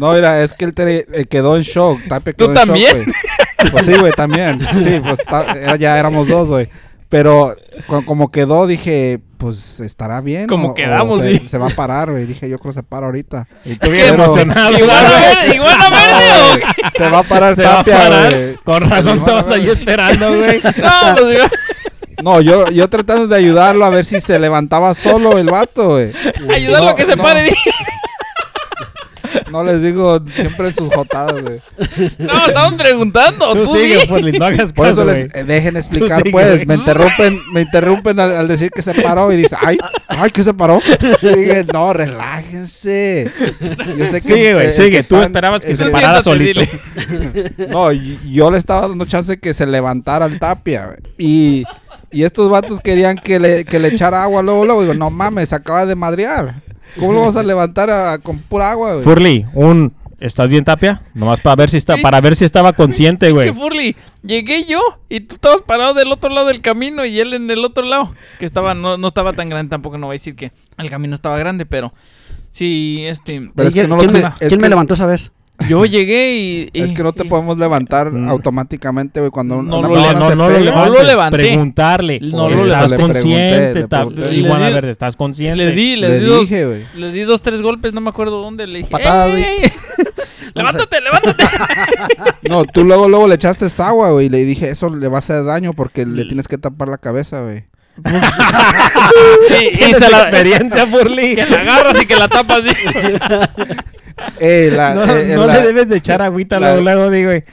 No, 0.00 0.12
mira, 0.12 0.42
es 0.42 0.54
que 0.54 0.64
él 0.64 0.74
te- 0.74 1.04
eh, 1.20 1.26
quedó 1.26 1.56
en 1.56 1.62
shock. 1.62 2.00
Tapia 2.08 2.32
¿Tú 2.32 2.46
quedó 2.46 2.48
en 2.50 2.66
también? 2.66 2.96
shock, 2.98 3.06
güey. 3.58 3.70
Pues 3.72 3.86
sí, 3.86 3.94
güey, 3.98 4.12
también. 4.12 4.60
Sí, 4.78 5.00
pues 5.04 5.18
ta- 5.28 5.76
ya 5.76 5.98
éramos 5.98 6.28
dos, 6.28 6.48
güey. 6.48 6.68
Pero 7.08 7.54
como 8.06 8.30
quedó, 8.30 8.66
dije, 8.66 9.20
pues 9.36 9.80
estará 9.80 10.20
bien. 10.22 10.46
Como 10.46 10.68
o- 10.68 10.70
o 10.70 10.74
quedamos, 10.74 11.20
se, 11.46 11.58
va 11.58 11.66
a 11.66 11.70
parar, 11.76 12.10
güey. 12.10 12.24
Dije, 12.24 12.48
yo 12.48 12.58
creo 12.58 12.72
que 12.72 12.78
se 12.78 12.82
para 12.82 13.06
ahorita. 13.06 13.46
Y 13.66 13.76
tú 13.76 13.90
bien 13.90 14.06
Pero- 14.12 14.24
emocionado. 14.24 14.78
¿Iguana 14.78 15.10
güey. 15.10 15.20
verde? 15.34 15.54
¿Iguana 15.56 15.90
verde 15.90 16.32
o 16.40 16.56
qué? 16.56 16.98
Se 16.98 17.10
va 17.10 17.18
a 17.18 17.22
parar 17.22 17.54
Se 17.54 17.62
va 17.64 17.72
a 17.74 17.76
Tapia, 17.78 17.98
parar. 17.98 18.30
güey. 18.34 18.54
Con 18.64 18.90
razón 18.90 19.24
todos 19.26 19.50
ahí 19.50 19.68
esperando, 19.68 20.28
güey. 20.38 20.60
No, 20.78 21.14
pues 21.16 21.28
digo, 21.36 21.44
No, 22.22 22.40
yo, 22.40 22.70
yo 22.70 22.88
tratando 22.88 23.26
de 23.26 23.36
ayudarlo 23.36 23.84
a 23.84 23.90
ver 23.90 24.04
si 24.04 24.20
se 24.20 24.38
levantaba 24.38 24.94
solo 24.94 25.38
el 25.38 25.48
vato, 25.50 25.90
güey. 25.90 26.12
ayudarlo 26.54 26.90
a 26.90 26.96
que 26.96 27.04
se 27.04 27.16
no. 27.16 27.22
pare. 27.22 27.52
No 29.50 29.62
les 29.64 29.82
digo 29.82 30.20
siempre 30.32 30.68
en 30.68 30.74
sus 30.74 30.92
jotadas, 30.92 31.40
güey. 31.40 31.60
No, 32.18 32.46
estaban 32.46 32.76
preguntando. 32.76 33.52
Tú 33.54 33.64
Tú, 33.64 33.74
sigue. 33.76 34.06
Furley, 34.06 34.38
no 34.38 34.44
hagas 34.46 34.72
Por 34.72 34.86
eso 34.86 35.04
caso, 35.04 35.12
les 35.12 35.34
eh, 35.34 35.44
dejen 35.44 35.76
explicar, 35.76 36.18
sigue, 36.18 36.30
pues. 36.32 36.66
Me 36.66 36.74
interrumpen, 36.74 37.40
me 37.52 37.60
interrumpen 37.62 38.18
al, 38.20 38.32
al 38.32 38.48
decir 38.48 38.70
que 38.70 38.82
se 38.82 38.94
paró 38.94 39.32
y 39.32 39.36
dice, 39.36 39.56
ay, 39.60 39.78
ay, 40.08 40.30
que 40.30 40.42
se 40.42 40.54
paró. 40.54 40.80
Y 41.22 41.26
dije, 41.26 41.64
no, 41.72 41.92
relájense. 41.92 43.30
Yo 43.96 44.06
sé 44.06 44.20
que 44.20 44.28
Sigue, 44.28 44.52
güey, 44.54 44.66
eh, 44.68 44.72
sigue. 44.72 44.90
que 44.90 45.02
Tú 45.02 45.16
pan- 45.16 45.24
esperabas 45.24 45.64
que 45.64 45.74
se 45.74 45.84
parara 45.86 46.22
solito. 46.22 46.60
dile. 46.60 46.70
No, 47.68 47.92
yo 47.92 48.50
le 48.50 48.58
estaba 48.58 48.88
dando 48.88 49.04
chance 49.04 49.38
que 49.38 49.54
se 49.54 49.66
levantara 49.66 50.26
el 50.26 50.38
tapia, 50.38 50.86
güey. 50.86 50.98
Y, 51.18 51.64
y 52.10 52.24
estos 52.24 52.48
vatos 52.50 52.80
querían 52.80 53.16
que 53.16 53.38
le, 53.38 53.64
que 53.64 53.78
le 53.78 53.88
echara 53.88 54.22
agua 54.22 54.42
luego, 54.42 54.64
luego. 54.64 54.82
Digo, 54.82 54.94
no 54.94 55.10
mames, 55.10 55.50
se 55.50 55.54
acaba 55.54 55.86
de 55.86 55.94
madrear. 55.94 56.56
¿Cómo 56.98 57.12
lo 57.12 57.22
vas 57.22 57.36
a 57.36 57.42
levantar 57.42 57.90
a- 57.90 58.18
con 58.18 58.38
pura 58.38 58.70
agua, 58.72 58.92
güey? 58.94 59.04
Furley, 59.04 59.46
un 59.54 59.92
¿estás 60.20 60.48
bien, 60.48 60.64
Tapia? 60.64 61.02
Nomás 61.14 61.40
para 61.40 61.56
ver 61.56 61.70
si 61.70 61.76
está, 61.78 61.96
para 61.96 62.20
ver 62.20 62.36
si 62.36 62.44
estaba 62.44 62.72
consciente, 62.74 63.30
güey. 63.32 63.52
Furly, 63.52 63.96
llegué 64.22 64.64
yo 64.64 64.80
y 65.08 65.20
tú 65.20 65.34
estabas 65.34 65.62
parado 65.66 65.94
del 65.94 66.12
otro 66.12 66.30
lado 66.30 66.46
del 66.46 66.60
camino 66.60 67.04
y 67.04 67.18
él 67.18 67.34
en 67.34 67.50
el 67.50 67.64
otro 67.64 67.84
lado. 67.84 68.14
Que 68.38 68.46
estaba, 68.46 68.74
no, 68.74 68.96
no 68.98 69.08
estaba 69.08 69.32
tan 69.32 69.48
grande, 69.48 69.70
tampoco 69.70 69.98
no 69.98 70.06
voy 70.06 70.14
a 70.14 70.18
decir 70.18 70.36
que 70.36 70.52
el 70.78 70.88
camino 70.90 71.14
estaba 71.14 71.36
grande, 71.38 71.66
pero 71.66 71.92
sí, 72.50 73.02
este. 73.04 73.50
Pero 73.54 73.68
es 73.68 73.74
que 73.74 73.80
¿Quién, 73.80 73.90
no 73.90 73.96
lo 73.96 74.02
quién 74.02 74.12
te- 74.12 74.18
me, 74.22 74.26
es 74.28 74.48
quién 74.48 74.60
me 74.60 74.64
que- 74.64 74.68
levantó 74.70 74.94
esa 74.94 75.06
vez? 75.06 75.32
Yo 75.68 75.84
llegué 75.84 76.34
y. 76.36 76.70
y- 76.72 76.80
Es 76.82 76.92
que 76.92 77.02
no 77.02 77.12
te 77.12 77.26
y- 77.26 77.28
podemos 77.28 77.58
levantar 77.58 78.10
Mm. 78.12 78.28
automáticamente, 78.28 79.20
güey, 79.20 79.30
cuando 79.30 79.62
No 79.62 79.78
una 79.78 79.88
lo 79.88 79.96
le- 79.96 80.02
se 80.02 80.12
no, 80.14 80.20
no 80.34 80.48
lo 80.48 80.54
pega. 80.54 80.70
No 80.70 80.86
lo 80.86 80.92
levantes, 80.92 81.06
levanté. 81.06 81.36
Preguntarle. 81.38 82.20
No 82.20 82.48
lo 82.48 82.56
¿Estás 82.56 82.90
levanté. 82.90 82.96
Le 82.96 83.02
consciente? 83.02 84.20
le. 84.30 84.34
Iguana 84.36 84.68
Le 84.68 84.74
Verde, 84.74 84.90
¿estás 84.90 85.16
consciente? 85.16 85.64
Le 85.64 85.72
di, 85.72 85.96
Le 85.96 86.08
les 86.08 86.20
di, 86.20 86.26
dos, 86.26 86.40
dije, 86.40 86.64
güey. 86.66 86.82
les 86.96 87.12
di 87.12 87.20
dos, 87.22 87.42
tres 87.42 87.60
golpes, 87.62 87.92
no 87.92 88.00
me 88.00 88.10
acuerdo 88.10 88.40
dónde. 88.42 88.66
Le 88.66 88.78
dije, 88.78 88.90
Patada, 88.90 89.26
"Ey, 89.26 89.30
güey. 89.32 89.44
ey, 89.44 89.58
ey". 89.64 89.70
levántate, 90.54 91.00
levántate. 91.00 91.44
No, 92.48 92.64
tú 92.64 92.84
luego, 92.84 93.08
luego 93.08 93.28
le 93.28 93.36
echaste 93.36 93.66
agua, 93.82 94.10
güey, 94.10 94.26
y 94.26 94.28
le 94.30 94.44
dije, 94.44 94.68
eso 94.70 94.88
le 94.90 95.08
va 95.08 95.16
a 95.16 95.18
hacer 95.20 95.44
daño 95.44 95.72
porque 95.72 96.04
le 96.04 96.24
tienes 96.24 96.48
que 96.48 96.58
tapar 96.58 96.88
la 96.88 96.98
cabeza, 96.98 97.40
güey. 97.42 97.64
Sí, 99.48 99.70
¿Tienes 99.76 99.98
se 99.98 100.10
la, 100.10 100.22
experiencia, 100.22 100.86
Furley? 100.86 101.34
que 101.36 101.46
la 101.46 101.60
agarras 101.60 102.02
y 102.02 102.06
que 102.06 102.16
la 102.16 102.28
tapas. 102.28 102.62
Sí. 104.28 104.34
Eh, 104.40 104.70
la- 104.74 104.94
No, 104.94 105.04
eh, 105.16 105.32
no 105.34 105.46
la- 105.46 105.54
le 105.60 105.66
debes 105.66 105.88
de 105.88 105.96
echar 105.96 106.22
agüita 106.22 106.58
la- 106.60 106.76
luego, 106.80 106.82
luego, 106.82 107.10
digo, 107.10 107.28
güey. 107.30 107.44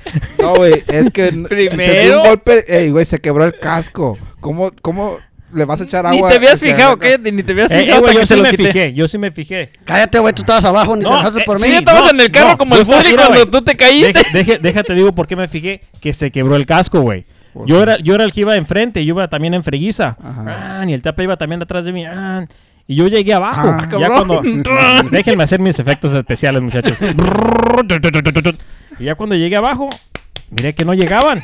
No, 0.42 0.56
güey, 0.56 0.74
es 0.88 1.10
que 1.12 1.30
si 1.32 1.46
se 1.48 1.56
dio 1.56 1.70
Primero- 1.70 2.22
un 2.22 2.28
golpe, 2.28 2.64
ey, 2.68 2.90
güey, 2.92 3.06
se 3.06 3.20
quebró 3.20 3.44
el 3.46 3.58
casco. 3.60 4.18
¿Cómo, 4.40 4.72
cómo 4.82 5.18
le 5.54 5.66
vas 5.66 5.82
a 5.82 5.84
echar 5.84 6.06
Ni 6.10 6.18
agua? 6.18 6.30
te 6.30 6.36
habías 6.36 6.60
fijado, 6.60 6.98
¿qué? 7.00 7.18
Ni 7.18 7.44
te 7.44 7.52
habías 7.52 7.72
Eh, 7.72 7.80
fijado. 7.82 7.98
eh, 7.98 8.02
güey, 8.02 8.14
yo 8.16 8.20
sí 8.22 8.28
se 8.28 8.36
lo 8.38 8.44
me 8.44 8.52
quité. 8.52 8.64
fijé, 8.72 8.94
yo 8.94 9.08
sí 9.08 9.18
me 9.18 9.32
fijé. 9.32 9.70
Cállate, 9.84 10.20
güey, 10.20 10.34
tú 10.34 10.44
estabas 10.44 10.64
abajo, 10.66 10.96
ni 10.96 11.04
No, 11.04 11.10
te 11.10 11.16
dejaste 11.18 11.40
eh, 11.40 11.44
por 11.46 11.60
Sí, 11.60 11.70
mí. 11.70 11.76
estabas 11.78 12.04
no, 12.06 12.10
en 12.12 12.20
el 12.22 12.32
carro 12.32 12.50
no, 12.50 12.58
como 12.58 12.76
el 12.76 12.86
mira, 12.86 13.02
cuando 13.16 13.30
güey. 13.30 13.46
tú 13.52 13.62
te 13.64 13.76
caíste. 13.76 14.14
Deje- 14.14 14.32
deje- 14.34 14.60
déjate 14.60 14.94
digo 14.94 15.14
por 15.14 15.28
qué 15.28 15.36
me 15.36 15.48
fijé 15.48 15.82
que 16.02 16.14
se 16.14 16.32
quebró 16.32 16.56
el 16.56 16.66
casco, 16.66 17.02
güey. 17.02 17.26
¿Por 17.54 17.66
Yo 17.68 17.82
era, 17.82 17.98
yo 17.98 18.14
era 18.14 18.24
el 18.26 18.32
que 18.32 18.42
iba 18.42 18.56
enfrente, 18.56 19.04
yo 19.04 19.16
iba 19.16 19.28
también 19.28 19.56
en 19.56 19.64
freguiza. 19.64 20.16
Ajá. 20.24 20.80
Ah, 20.82 20.86
y 20.88 20.94
el 20.94 21.02
tapa 21.02 21.24
iba 21.24 21.36
también 21.36 21.62
atrás 21.64 21.84
de 21.84 21.92
mí. 21.94 22.06
ah, 22.06 22.46
y 22.90 22.96
yo 22.96 23.08
llegué 23.08 23.34
abajo. 23.36 23.70
Ah, 23.70 23.88
ya 24.00 24.10
cuando. 24.10 24.42
Déjenme 25.12 25.44
hacer 25.44 25.60
mis 25.60 25.78
efectos 25.78 26.12
especiales, 26.12 26.60
muchachos. 26.62 26.98
y 29.00 29.04
ya 29.06 29.14
cuando 29.16 29.36
llegué 29.36 29.56
abajo, 29.56 29.90
miré 30.50 30.74
que 30.74 30.84
no 30.86 30.94
llegaban. 30.96 31.44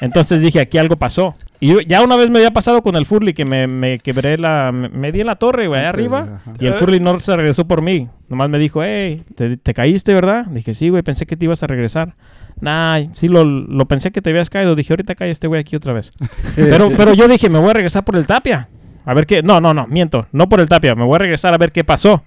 Entonces 0.00 0.40
dije, 0.42 0.60
aquí 0.60 0.78
algo 0.78 0.96
pasó. 0.96 1.36
Y 1.58 1.72
yo- 1.72 1.80
ya 1.80 2.02
una 2.02 2.14
vez 2.16 2.30
me 2.30 2.38
había 2.38 2.52
pasado 2.52 2.82
con 2.82 2.94
el 2.94 3.04
Furly 3.04 3.34
que 3.34 3.44
me, 3.44 3.66
me 3.66 3.98
quebré 3.98 4.38
la. 4.38 4.70
Me, 4.72 4.88
me 4.88 5.10
di 5.12 5.20
en 5.22 5.26
la 5.26 5.34
torre, 5.36 5.66
güey, 5.66 5.80
allá 5.80 5.88
arriba. 5.90 6.40
ajá. 6.46 6.54
Y 6.60 6.66
el 6.66 6.74
Furly 6.74 7.00
no 7.00 7.18
se 7.18 7.36
regresó 7.36 7.66
por 7.66 7.82
mí. 7.82 8.08
Nomás 8.28 8.48
me 8.48 8.58
dijo, 8.60 8.82
hey, 8.84 9.24
¿te, 9.34 9.56
te 9.56 9.74
caíste, 9.74 10.14
verdad? 10.14 10.46
Dije, 10.46 10.72
sí, 10.72 10.88
güey, 10.88 11.02
pensé 11.02 11.26
que 11.26 11.36
te 11.36 11.44
ibas 11.46 11.62
a 11.64 11.66
regresar. 11.66 12.14
Nah, 12.60 13.00
sí, 13.12 13.26
lo, 13.28 13.44
lo 13.44 13.86
pensé 13.86 14.12
que 14.12 14.22
te 14.22 14.30
habías 14.30 14.48
caído. 14.48 14.74
Dije, 14.76 14.92
ahorita 14.92 15.14
cae 15.16 15.30
este 15.30 15.48
güey 15.48 15.60
aquí 15.60 15.74
otra 15.76 15.92
vez. 15.92 16.12
pero, 16.56 16.90
pero 16.96 17.12
yo 17.12 17.26
dije, 17.28 17.50
me 17.50 17.58
voy 17.58 17.70
a 17.70 17.74
regresar 17.74 18.04
por 18.04 18.16
el 18.16 18.26
tapia. 18.26 18.68
A 19.04 19.14
ver 19.14 19.26
qué. 19.26 19.42
No, 19.42 19.60
no, 19.60 19.72
no, 19.74 19.86
miento. 19.86 20.26
No 20.32 20.48
por 20.48 20.60
el 20.60 20.68
tapia. 20.68 20.94
Me 20.94 21.04
voy 21.04 21.16
a 21.16 21.18
regresar 21.18 21.54
a 21.54 21.58
ver 21.58 21.72
qué 21.72 21.84
pasó. 21.84 22.22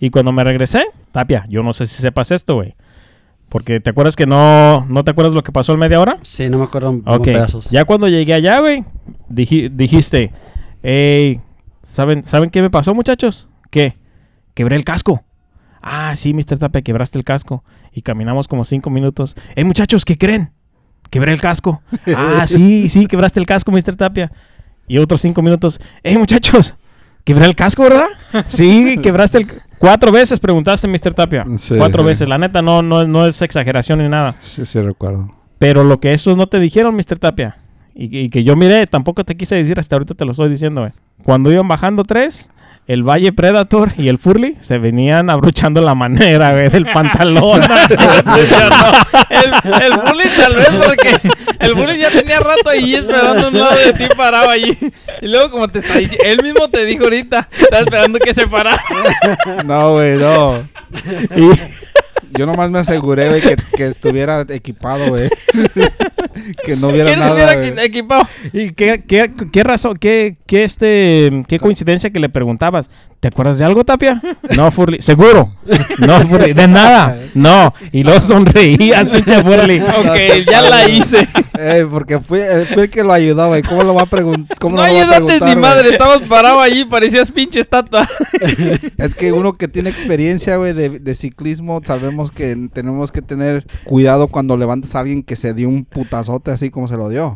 Y 0.00 0.10
cuando 0.10 0.32
me 0.32 0.44
regresé, 0.44 0.84
tapia, 1.12 1.44
yo 1.48 1.62
no 1.62 1.72
sé 1.72 1.86
si 1.86 2.00
sepas 2.00 2.30
esto, 2.30 2.54
güey. 2.56 2.74
Porque 3.48 3.80
te 3.80 3.90
acuerdas 3.90 4.14
que 4.14 4.26
no. 4.26 4.86
¿No 4.88 5.04
te 5.04 5.10
acuerdas 5.10 5.34
lo 5.34 5.42
que 5.42 5.52
pasó 5.52 5.72
en 5.72 5.78
media 5.78 6.00
hora? 6.00 6.18
Sí, 6.22 6.48
no 6.50 6.58
me 6.58 6.64
acuerdo 6.64 7.00
Ok. 7.06 7.24
pedazos. 7.24 7.70
Ya 7.70 7.84
cuando 7.84 8.06
llegué 8.08 8.34
allá, 8.34 8.60
güey, 8.60 8.84
diji- 9.30 9.70
dijiste, 9.70 10.32
hey, 10.82 11.40
¿saben, 11.82 12.24
¿saben 12.24 12.50
qué 12.50 12.60
me 12.62 12.68
pasó, 12.70 12.94
muchachos? 12.94 13.48
¿Qué? 13.70 13.96
Quebré 14.54 14.76
el 14.76 14.84
casco. 14.84 15.24
Ah, 15.80 16.14
sí, 16.14 16.34
Mr. 16.34 16.58
Tapia, 16.58 16.82
quebraste 16.82 17.16
el 17.16 17.24
casco. 17.24 17.64
Y 17.92 18.02
caminamos 18.02 18.48
como 18.48 18.64
cinco 18.66 18.90
minutos. 18.90 19.34
Hey, 19.56 19.64
muchachos, 19.64 20.04
¿qué 20.04 20.18
creen? 20.18 20.50
Quebré 21.10 21.32
el 21.32 21.40
casco. 21.40 21.80
Ah, 22.14 22.46
sí, 22.46 22.88
sí, 22.90 23.06
quebraste 23.06 23.40
el 23.40 23.46
casco, 23.46 23.72
Mr. 23.72 23.96
Tapia. 23.96 24.30
Y 24.88 24.98
otros 24.98 25.20
cinco 25.20 25.42
minutos. 25.42 25.80
Hey, 26.02 26.16
muchachos, 26.18 26.74
quebré 27.24 27.44
el 27.44 27.54
casco, 27.54 27.82
¿verdad? 27.84 28.06
Sí, 28.46 28.96
quebraste 29.02 29.38
el... 29.38 29.46
Cuatro 29.78 30.10
veces 30.10 30.40
preguntaste, 30.40 30.88
Mr. 30.88 31.14
Tapia. 31.14 31.44
Sí, 31.56 31.76
Cuatro 31.76 32.02
sí. 32.02 32.06
veces. 32.08 32.28
La 32.28 32.36
neta, 32.38 32.62
no, 32.62 32.82
no, 32.82 33.06
no 33.06 33.26
es 33.26 33.40
exageración 33.42 34.00
ni 34.00 34.08
nada. 34.08 34.34
Sí, 34.40 34.66
sí, 34.66 34.80
recuerdo. 34.80 35.32
Pero 35.58 35.84
lo 35.84 36.00
que 36.00 36.12
estos 36.12 36.36
no 36.36 36.48
te 36.48 36.58
dijeron, 36.58 36.94
Mr. 36.96 37.18
Tapia, 37.18 37.58
y, 37.94 38.08
que- 38.10 38.22
y 38.22 38.28
que 38.28 38.42
yo 38.44 38.56
miré, 38.56 38.86
tampoco 38.86 39.22
te 39.24 39.36
quise 39.36 39.54
decir, 39.54 39.78
hasta 39.78 39.94
ahorita 39.96 40.14
te 40.14 40.24
lo 40.24 40.32
estoy 40.32 40.48
diciendo, 40.48 40.80
güey. 40.80 40.92
Cuando 41.22 41.52
iban 41.52 41.68
bajando 41.68 42.02
tres, 42.02 42.50
el 42.88 43.02
Valle 43.02 43.32
Predator 43.32 43.92
y 43.98 44.08
el 44.08 44.16
Furly 44.16 44.56
se 44.60 44.78
venían 44.78 45.28
abrochando 45.28 45.82
la 45.82 45.94
manera, 45.94 46.52
güey, 46.52 46.70
del 46.70 46.86
pantalón. 46.92 47.60
El, 49.30 49.52
el 49.82 49.92
bully 49.98 50.24
tal 50.36 50.54
vez 50.54 50.70
porque 50.84 51.20
el 51.60 51.74
bully 51.74 51.98
ya 51.98 52.10
tenía 52.10 52.40
rato 52.40 52.70
ahí 52.70 52.94
esperando 52.94 53.46
a 53.46 53.48
un 53.48 53.58
lado 53.58 53.76
de 53.76 53.92
ti 53.92 54.04
parado 54.16 54.50
allí. 54.50 54.76
Y 55.20 55.28
luego 55.28 55.50
como 55.50 55.68
te 55.68 55.80
está 55.80 55.98
diciendo, 55.98 56.24
él 56.26 56.42
mismo 56.42 56.68
te 56.68 56.84
dijo 56.84 57.04
ahorita, 57.04 57.48
estaba 57.52 57.82
esperando 57.82 58.18
que 58.18 58.34
se 58.34 58.46
parara. 58.46 58.82
No, 59.64 59.92
güey, 59.92 60.16
no. 60.16 60.62
y, 61.36 61.50
Yo 62.36 62.46
nomás 62.46 62.70
me 62.70 62.78
aseguré, 62.78 63.28
güey, 63.28 63.40
que, 63.40 63.56
que 63.76 63.86
estuviera 63.86 64.44
equipado, 64.48 65.08
güey. 65.08 65.28
que 66.64 66.76
no 66.76 66.88
hubiera 66.88 67.06
¿Quién 67.10 67.18
nada. 67.20 67.54
güey. 67.54 67.70
equi- 67.72 67.84
equipado? 67.84 68.28
¿Y 68.52 68.70
qué, 68.72 69.02
qué, 69.06 69.30
qué 69.52 69.64
razón, 69.64 69.96
qué, 69.96 70.36
qué, 70.46 70.64
este, 70.64 71.44
qué 71.48 71.58
coincidencia 71.58 72.10
que 72.10 72.20
le 72.20 72.28
preguntabas? 72.28 72.90
¿Te 73.20 73.28
acuerdas 73.28 73.58
de 73.58 73.64
algo, 73.64 73.84
Tapia? 73.84 74.22
No, 74.54 74.70
Furly. 74.70 75.02
¿Seguro? 75.02 75.52
No, 75.98 76.20
Furly. 76.20 76.52
¿De 76.52 76.68
nada? 76.68 77.18
No. 77.34 77.74
Y 77.90 78.04
luego 78.04 78.20
sonreías, 78.20 79.08
pinche 79.12 79.42
Furly. 79.42 79.80
Ok, 79.80 80.46
ya 80.48 80.62
la 80.62 80.88
hice. 80.88 81.28
Eh, 81.58 81.84
porque 81.90 82.20
fue, 82.20 82.40
eh, 82.40 82.66
fue 82.66 82.84
el 82.84 82.90
que 82.90 83.02
lo 83.02 83.12
ayudó, 83.12 83.48
güey. 83.48 83.62
¿Cómo 83.62 83.82
lo 83.82 83.94
va 83.94 84.02
a 84.02 84.06
preguntar? 84.06 84.56
¿Cómo 84.60 84.76
No 84.76 84.82
lo 84.86 84.88
va 84.88 84.98
a 84.98 85.02
ayudaste 85.02 85.24
preguntar, 85.24 85.48
ni 85.48 85.56
madre, 85.60 85.90
estabas 85.90 86.20
parado 86.22 86.60
allí, 86.60 86.84
parecías 86.84 87.32
pinche 87.32 87.60
estatua. 87.60 88.08
Es 88.98 89.14
que 89.16 89.32
uno 89.32 89.54
que 89.54 89.66
tiene 89.66 89.90
experiencia, 89.90 90.56
güey, 90.56 90.72
de, 90.72 91.00
de 91.00 91.14
ciclismo, 91.14 91.80
sabemos 91.84 92.30
que 92.30 92.56
tenemos 92.72 93.10
que 93.10 93.22
tener 93.22 93.66
cuidado 93.84 94.28
cuando 94.28 94.56
levantas 94.56 94.94
a 94.94 95.00
alguien 95.00 95.24
que 95.24 95.34
se 95.34 95.54
dio 95.54 95.68
un 95.68 95.84
putazote 95.84 96.52
así 96.52 96.70
como 96.70 96.86
se 96.86 96.96
lo 96.96 97.08
dio. 97.08 97.34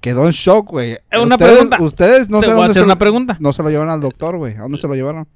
Quedó 0.00 0.24
en 0.26 0.30
shock, 0.32 0.68
güey. 0.70 0.96
Una 1.12 1.34
ustedes, 1.34 1.52
pregunta. 1.52 1.82
Ustedes 1.82 2.30
no 2.30 2.40
sé 2.40 2.48
dónde 2.50 2.64
hacer 2.64 2.76
se 2.76 2.82
una 2.84 2.94
lo- 2.94 2.98
pregunta. 2.98 3.36
No 3.40 3.52
se 3.52 3.62
lo 3.62 3.68
llevaron 3.70 3.92
al 3.92 4.00
doctor, 4.00 4.36
güey. 4.38 4.54
¿A 4.56 4.60
dónde 4.62 4.78
se 4.78 4.88
lo 4.88 4.94
llevaron? 4.94 5.28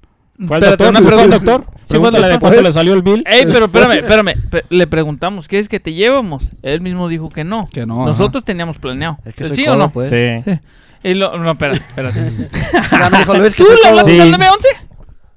¿Fue 0.47 0.57
al 0.57 0.63
doctor? 0.63 0.89
una 0.89 0.99
¿Sí 0.99 1.05
fue 1.05 1.13
al 1.13 1.19
pregunta. 1.29 1.37
doctor? 1.53 1.61
Sí, 1.61 1.69
fue 1.69 1.77
al 1.77 1.87
Pregúntale 2.01 2.27
de 2.27 2.39
cuánto 2.39 2.55
Pues- 2.57 2.63
le 2.67 2.73
salió 2.73 2.93
el 2.93 3.01
bill. 3.03 3.23
Ey, 3.27 3.45
pero 3.45 3.65
espérame, 3.65 3.91
espérame. 3.93 4.33
Le 4.69 4.87
preguntamos, 4.87 5.47
¿quieres 5.47 5.69
que 5.69 5.79
te 5.79 5.93
llevamos? 5.93 6.43
Él 6.63 6.81
mismo 6.81 7.07
dijo 7.07 7.29
que 7.29 7.43
no. 7.43 7.67
Que 7.71 7.85
no, 7.85 8.05
Nosotros 8.05 8.43
teníamos 8.43 8.77
planeado. 8.79 9.17
Es 9.23 9.33
que 9.35 9.47
soy 9.47 9.55
¿Sí 9.55 9.65
codo, 9.65 9.75
o 9.75 9.77
no? 9.77 9.91
pues. 9.91 10.09
Sí. 10.09 10.59
Y 11.03 11.13
lo- 11.13 11.37
no, 11.37 11.51
espérate, 11.51 11.83
espérate. 11.87 12.19
Dijo 13.19 13.33
Luis 13.35 13.55
¿Tú 13.55 13.63
le 13.83 13.87
hablaste 13.89 14.21
al 14.21 14.31
911? 14.31 14.67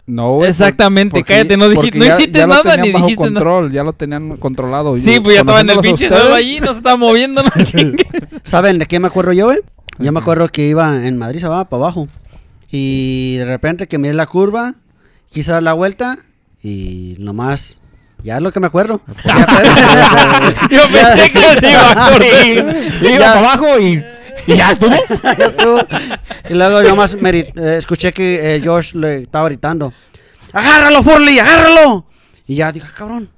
No, 0.09 0.33
güey. 0.37 0.49
Exactamente, 0.51 1.11
porque- 1.21 1.35
cállate, 1.35 1.57
no 1.59 1.69
dijiste- 1.69 1.99
no 1.99 2.05
ya- 2.07 2.15
hiciste 2.17 2.39
ya 2.39 2.47
nada 2.47 2.77
ni 2.79 2.91
bajo 2.93 3.07
dijiste 3.07 3.25
nada. 3.31 3.35
control, 3.45 3.71
ya 3.73 3.85
lo 3.85 3.93
tenían 3.93 4.37
controlado. 4.39 4.97
Y 4.97 5.03
Sí, 5.03 5.21
pues 5.21 5.35
ya 5.35 5.41
estaba 5.43 5.61
en 5.61 5.69
el 5.71 5.79
pinche 5.81 6.09
suelo 6.09 6.35
allí, 6.35 6.61
no 6.61 6.73
se 6.73 6.79
estaba 6.79 6.97
moviendo, 6.97 7.43
no. 7.43 7.51
¿Saben 8.45 8.79
de 8.79 8.87
qué 8.87 8.99
me 9.01 9.07
acuerdo 9.09 9.33
yo, 9.35 9.45
güey? 9.47 9.59
Yo 9.99 10.11
me 10.11 10.19
acuerdo 10.21 10.49
que 10.49 10.67
iba 10.67 11.07
en 11.07 11.19
Madrid, 11.19 11.41
se 11.41 11.47
va 11.49 11.69
para 11.69 11.83
abajo. 11.85 12.09
Y 12.71 13.37
de 13.37 13.45
repente 13.45 13.87
que 13.87 13.99
miré 13.99 14.15
la 14.15 14.27
curva, 14.27 14.75
quise 15.31 15.51
dar 15.53 15.63
la 15.63 15.75
vuelta 15.75 16.19
y 16.63 17.17
nomás... 17.19 17.81
Ya 18.25 18.37
es 18.39 18.43
lo 18.43 18.51
que 18.51 18.59
me 18.59 18.67
acuerdo. 18.67 19.01
Yo 20.71 20.83
pensé 20.93 21.31
que 21.33 21.61
se 21.61 21.71
iba 21.71 21.91
a 21.93 22.11
correr. 22.13 22.93
Iba 23.03 23.19
para 23.19 23.39
abajo 23.39 23.79
y, 23.79 24.03
y 24.49 24.57
ya 24.57 24.71
estuvo. 24.73 24.91
ya 25.23 25.47
estuvo. 25.47 25.79
Y 26.49 26.55
luego 26.55 26.83
yo 26.83 26.97
más 26.97 27.15
eh, 27.15 27.77
escuché 27.79 28.13
que 28.13 28.57
eh, 28.57 28.61
George 28.61 28.97
le 28.97 29.23
estaba 29.23 29.49
gritando, 29.49 29.93
agárralo, 30.53 31.03
Furley, 31.03 31.39
agárralo. 31.39 32.07
Y 32.47 32.57
ya 32.57 32.73
dije, 32.73 32.87
"Ah, 32.89 32.95
cabrón. 32.97 33.29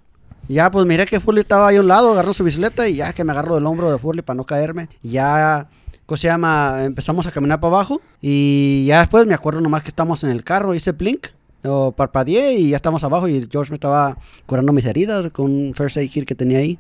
Ya 0.49 0.71
pues 0.71 0.87
miré 0.87 1.07
que 1.07 1.21
Furley 1.21 1.43
estaba 1.43 1.69
ahí 1.69 1.77
a 1.77 1.81
un 1.81 1.89
lado, 1.89 2.13
agarró 2.13 2.33
su 2.33 2.43
bicicleta 2.43 2.89
y 2.89 2.97
ya 2.97 3.13
que 3.13 3.23
me 3.25 3.33
agarro 3.33 3.55
del 3.57 3.67
hombro 3.67 3.91
de 3.91 3.99
Furley 3.99 4.23
para 4.23 4.37
no 4.37 4.45
caerme. 4.45 4.89
Y 5.03 5.11
ya, 5.11 5.69
¿cómo 6.07 6.17
se 6.17 6.29
llama? 6.29 6.83
Empezamos 6.85 7.27
a 7.27 7.31
caminar 7.31 7.61
para 7.61 7.75
abajo 7.75 8.01
y 8.21 8.85
ya 8.87 9.01
después 9.01 9.27
me 9.27 9.35
acuerdo 9.35 9.61
nomás 9.61 9.83
que 9.83 9.91
estamos 9.91 10.25
en 10.25 10.31
el 10.31 10.43
carro, 10.45 10.75
hice 10.75 10.93
blink. 10.93 11.29
O 11.63 11.93
parpadeé 11.93 12.55
y 12.55 12.71
ya 12.71 12.77
estamos 12.77 13.05
abajo 13.05 13.29
y 13.29 13.47
George 13.51 13.71
me 13.71 13.75
estaba 13.75 14.17
curando 14.47 14.73
mis 14.73 14.85
heridas 14.87 15.31
con 15.31 15.51
un 15.51 15.75
first 15.75 15.99
aid 15.99 16.11
kit 16.11 16.25
que 16.27 16.35
tenía 16.35 16.59
ahí. 16.59 16.79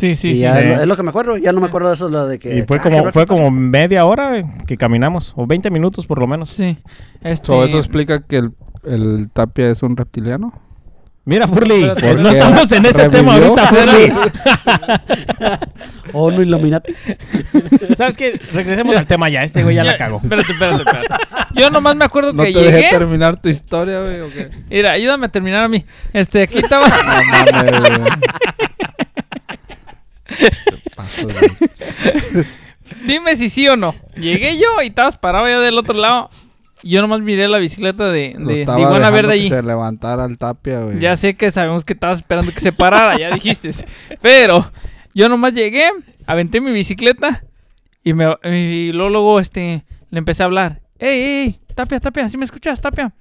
Sí, 0.00 0.16
sí, 0.16 0.30
y 0.30 0.34
sí. 0.36 0.40
ya 0.40 0.54
sí. 0.54 0.60
Es, 0.60 0.64
lo, 0.64 0.80
es 0.80 0.88
lo 0.88 0.96
que 0.96 1.02
me 1.02 1.10
acuerdo, 1.10 1.36
ya 1.36 1.52
no 1.52 1.60
me 1.60 1.66
acuerdo 1.66 1.88
de 1.88 1.94
eso, 1.94 2.08
lo 2.08 2.26
de 2.26 2.38
que... 2.38 2.56
Y 2.56 2.62
fue 2.62 2.78
ah, 2.78 2.82
como, 2.82 3.12
fue 3.12 3.26
como 3.26 3.50
media 3.50 4.06
hora 4.06 4.42
que 4.66 4.78
caminamos, 4.78 5.34
o 5.36 5.46
20 5.46 5.70
minutos 5.70 6.06
por 6.06 6.18
lo 6.18 6.26
menos. 6.26 6.48
Sí. 6.50 6.78
Este, 7.22 7.46
So, 7.46 7.62
¿Eso 7.64 7.76
explica 7.76 8.22
que 8.22 8.38
el, 8.38 8.52
el 8.84 9.28
Tapia 9.30 9.68
es 9.68 9.82
un 9.82 9.98
reptiliano? 9.98 10.54
Mira, 11.26 11.46
Furly, 11.46 11.84
Espérate, 11.84 12.22
no 12.22 12.30
estamos 12.30 12.72
en 12.72 12.86
ese 12.86 13.10
tema 13.10 13.34
ahorita, 13.34 13.66
Furly. 13.68 14.12
¿O 16.14 16.30
no 16.30 16.40
Illuminati? 16.42 16.94
¿Sabes 17.96 18.16
qué? 18.16 18.40
Regresemos 18.52 18.96
al 18.96 19.06
tema 19.06 19.28
ya. 19.28 19.42
Este 19.42 19.62
güey 19.62 19.76
ya 19.76 19.84
la 19.84 19.98
cagó. 19.98 20.18
Espérate, 20.22 20.52
espérate, 20.52 20.82
espérate. 20.82 21.14
Yo 21.54 21.70
nomás 21.70 21.94
me 21.94 22.06
acuerdo 22.06 22.32
¿No 22.32 22.42
que 22.42 22.52
te 22.52 22.60
dejé 22.60 22.88
terminar 22.90 23.40
tu 23.40 23.50
historia, 23.50 24.00
güey? 24.00 24.20
¿o 24.20 24.30
qué? 24.30 24.50
Mira, 24.70 24.92
ayúdame 24.92 25.26
a 25.26 25.28
terminar 25.28 25.64
a 25.64 25.68
mí. 25.68 25.84
Este, 26.12 26.42
aquí 26.42 26.58
estaba. 26.58 26.88
No 27.00 27.52
mames, 27.52 27.80
güey. 27.80 27.92
Te 30.40 30.90
pasas, 30.96 31.24
güey. 31.24 32.44
Dime 33.06 33.36
si 33.36 33.48
sí 33.48 33.68
o 33.68 33.76
no. 33.76 33.94
Llegué 34.16 34.58
yo 34.58 34.82
y 34.82 34.88
estabas 34.88 35.16
parado 35.18 35.44
allá 35.46 35.60
del 35.60 35.78
otro 35.78 35.94
lado. 35.94 36.30
Y 36.82 36.90
Yo 36.90 37.02
nomás 37.02 37.20
miré 37.20 37.46
la 37.46 37.58
bicicleta 37.58 38.10
de, 38.10 38.34
Lo 38.38 38.46
de, 38.46 38.54
de 38.54 38.60
estaba 38.62 38.78
dejando 38.78 39.12
Verde 39.12 39.28
que 39.28 39.34
allí. 39.34 39.48
se 39.48 39.62
levantara 39.62 40.24
el 40.24 40.38
Tapia, 40.38 40.80
güey. 40.80 40.98
Ya 40.98 41.14
sé 41.16 41.34
que 41.34 41.50
sabemos 41.50 41.84
que 41.84 41.92
estabas 41.92 42.18
esperando 42.18 42.52
que 42.52 42.60
se 42.60 42.72
parara, 42.72 43.18
ya 43.18 43.30
dijiste. 43.34 43.70
Pero 44.22 44.70
yo 45.14 45.28
nomás 45.28 45.52
llegué, 45.52 45.90
aventé 46.26 46.60
mi 46.60 46.72
bicicleta 46.72 47.44
y, 48.02 48.14
me, 48.14 48.34
y 48.44 48.92
luego, 48.92 49.10
luego, 49.10 49.40
este, 49.40 49.84
le 50.10 50.18
empecé 50.18 50.42
a 50.42 50.46
hablar. 50.46 50.80
¡Ey, 50.98 51.20
ey, 51.20 51.22
ey! 51.46 51.60
Tapia, 51.74 52.00
Tapia! 52.00 52.28
¿Sí 52.30 52.38
me 52.38 52.46
escuchas, 52.46 52.80
Tapia? 52.80 53.12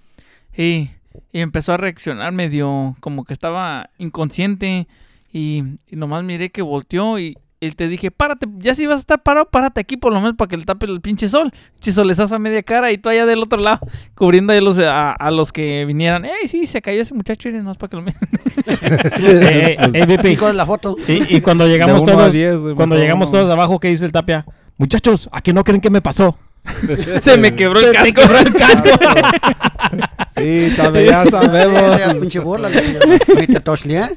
Y, 0.58 0.90
y 1.34 1.42
empezó 1.42 1.74
a 1.74 1.78
reaccionar 1.78 2.32
medio 2.32 2.96
como 3.02 3.26
que 3.26 3.34
estaba 3.34 3.90
inconsciente 3.98 4.88
y, 5.32 5.64
y 5.88 5.96
nomás 5.96 6.24
miré 6.24 6.50
que 6.50 6.62
volteó 6.62 7.20
y, 7.20 7.38
y 7.62 7.72
te 7.72 7.90
dije, 7.90 8.10
párate, 8.10 8.48
ya 8.60 8.74
si 8.74 8.86
vas 8.86 8.98
a 8.98 9.00
estar 9.00 9.22
parado, 9.22 9.50
párate 9.50 9.82
aquí 9.82 9.98
por 9.98 10.14
lo 10.14 10.22
menos 10.22 10.38
para 10.38 10.48
que 10.48 10.56
le 10.58 10.64
tape 10.64 10.86
el 10.86 11.02
pinche 11.02 11.28
sol. 11.28 11.52
Pinche 11.74 11.92
solezazo 11.92 12.36
a 12.36 12.40
media 12.40 12.64
cara 12.64 12.92
y 12.92 12.98
tú 12.98 13.10
allá 13.10 13.26
del 13.26 13.44
otro 13.44 13.60
lado, 13.60 13.80
cubriendo 14.16 14.54
ahí 14.54 14.62
los, 14.62 14.80
a, 14.80 15.12
a 15.12 15.32
los 15.32 15.52
que 15.52 15.84
vinieran. 15.86 16.24
¡Ey, 16.24 16.48
sí, 16.48 16.66
se 16.66 16.82
cayó 16.82 17.02
ese 17.02 17.14
muchacho! 17.14 17.50
Y 17.50 17.54
no 17.54 17.72
es 17.72 17.78
para 17.78 17.90
que 17.90 17.96
lo 17.98 18.02
miren. 18.04 18.20
Eh, 18.70 19.78
eh, 19.80 19.92
eh, 19.94 20.06
VP. 20.06 20.30
Sí, 20.30 20.36
con 20.36 20.56
la 20.56 20.66
foto. 20.66 20.96
Y, 21.08 21.38
y 21.38 21.42
cuando 21.42 21.68
llegamos 21.68 22.04
a 22.04 22.06
todos, 22.06 22.34
diez, 22.34 22.62
cuando 22.76 22.96
llegamos 22.96 23.30
uno. 23.30 23.40
todos 23.40 23.52
abajo, 23.52 23.80
¿qué 23.80 23.90
dice 23.90 24.06
el 24.06 24.12
Tapia? 24.12 24.46
Muchachos, 24.78 25.30
¿a 25.32 25.42
que 25.42 25.54
no 25.54 25.64
creen 25.64 25.82
que 25.82 25.90
me 25.90 26.02
pasó? 26.02 26.38
se 27.22 27.38
me 27.38 27.56
quebró 27.56 27.80
el 27.80 27.88
Se 27.88 27.94
casco. 27.94 28.22
quebró 28.22 28.40
el 28.40 28.54
casco. 28.54 28.90
Sí, 30.30 30.72
también 30.78 31.06
ya 31.08 31.26
sabemos. 31.32 32.00
Esa 32.00 32.14
pinche 32.14 32.38
burla. 32.40 32.70
le 32.70 32.80
dije, 32.82 33.00
"Ahorita 33.34 33.60
toshlea". 33.62 34.12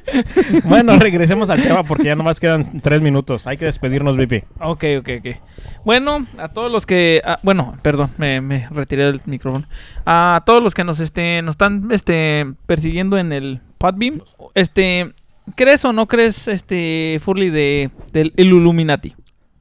bueno, 0.65 0.97
regresemos 0.99 1.49
al 1.49 1.63
tema 1.63 1.83
porque 1.83 2.05
ya 2.05 2.15
nomás 2.15 2.39
quedan 2.39 2.63
tres 2.81 3.01
minutos. 3.01 3.47
Hay 3.47 3.57
que 3.57 3.65
despedirnos, 3.65 4.15
VP. 4.15 4.45
Ok, 4.59 4.83
ok, 4.99 5.09
ok. 5.19 5.35
Bueno, 5.83 6.27
a 6.37 6.49
todos 6.49 6.71
los 6.71 6.85
que... 6.85 7.21
ah, 7.25 7.39
bueno, 7.41 7.75
perdón, 7.81 8.11
me, 8.17 8.41
me 8.41 8.67
retiré 8.69 9.05
del 9.05 9.21
micrófono. 9.25 9.65
A 10.05 10.43
todos 10.45 10.61
los 10.61 10.75
que 10.75 10.83
nos, 10.83 10.99
este, 10.99 11.41
nos 11.41 11.53
están 11.53 11.87
este, 11.91 12.45
persiguiendo 12.67 13.17
en 13.17 13.31
el 13.33 13.61
Podbeam, 13.79 14.21
este, 14.53 15.13
¿crees 15.55 15.83
o 15.83 15.93
no 15.93 16.05
crees, 16.07 16.47
este, 16.47 17.19
Furly, 17.23 17.49
de, 17.49 17.89
del 18.11 18.33
el 18.37 18.47
Illuminati? 18.47 19.15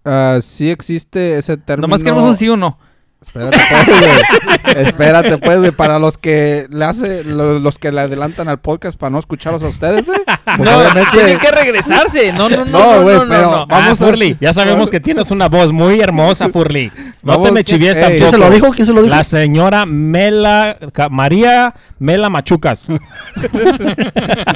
Ah, 0.04 0.38
sí 0.42 0.70
existe 0.70 1.36
ese 1.38 1.56
término. 1.56 1.86
Nomás 1.88 2.02
queremos 2.02 2.28
un 2.28 2.36
sí 2.36 2.48
o 2.48 2.56
no. 2.56 2.78
Espérate, 3.24 3.56
pues, 3.70 3.86
güey. 3.86 4.84
Espérate, 4.84 5.38
pues, 5.38 5.58
güey. 5.60 5.70
Para 5.70 6.00
los 6.00 6.18
que 6.18 6.66
le 6.70 6.84
hace, 6.84 7.22
lo- 7.22 7.60
los 7.60 7.78
que 7.78 7.92
le 7.92 8.00
adelantan 8.00 8.48
al 8.48 8.58
podcast 8.58 8.98
para 8.98 9.10
no 9.10 9.20
escucharlos 9.20 9.62
a 9.62 9.68
ustedes, 9.68 10.06
güey. 10.08 10.18
Pues 10.56 10.58
no, 10.68 10.78
obviamente. 10.78 11.10
tienen 11.12 11.38
que 11.38 11.50
regresarse. 11.52 12.32
No, 12.32 12.48
no, 12.48 12.64
no, 12.64 12.72
No, 12.72 12.96
no, 12.96 13.02
güey, 13.04 13.16
no, 13.18 13.24
no, 13.24 13.28
pero 13.30 13.42
no. 13.42 13.66
vamos 13.68 13.68
Ah, 13.70 13.90
a- 13.92 13.94
Furly, 13.94 14.36
ya 14.40 14.52
sabemos 14.52 14.90
que 14.90 14.98
tienes 14.98 15.30
una 15.30 15.48
voz 15.48 15.70
muy 15.70 16.00
hermosa, 16.00 16.48
Furly. 16.48 16.90
No 17.22 17.34
Vamos, 17.34 17.46
te 17.46 17.52
me 17.52 17.62
chivies 17.62 17.96
ey. 17.96 18.02
tampoco. 18.02 18.18
¿Quién 18.18 18.30
se 18.32 18.38
lo 18.38 18.50
dijo? 18.50 18.70
¿Quién 18.72 18.86
se 18.88 18.92
lo 18.92 19.02
dijo? 19.02 19.14
La 19.14 19.22
señora 19.22 19.86
Mela, 19.86 20.76
Ca- 20.92 21.08
María 21.08 21.74
Mela 22.00 22.28
Machucas. 22.28 22.88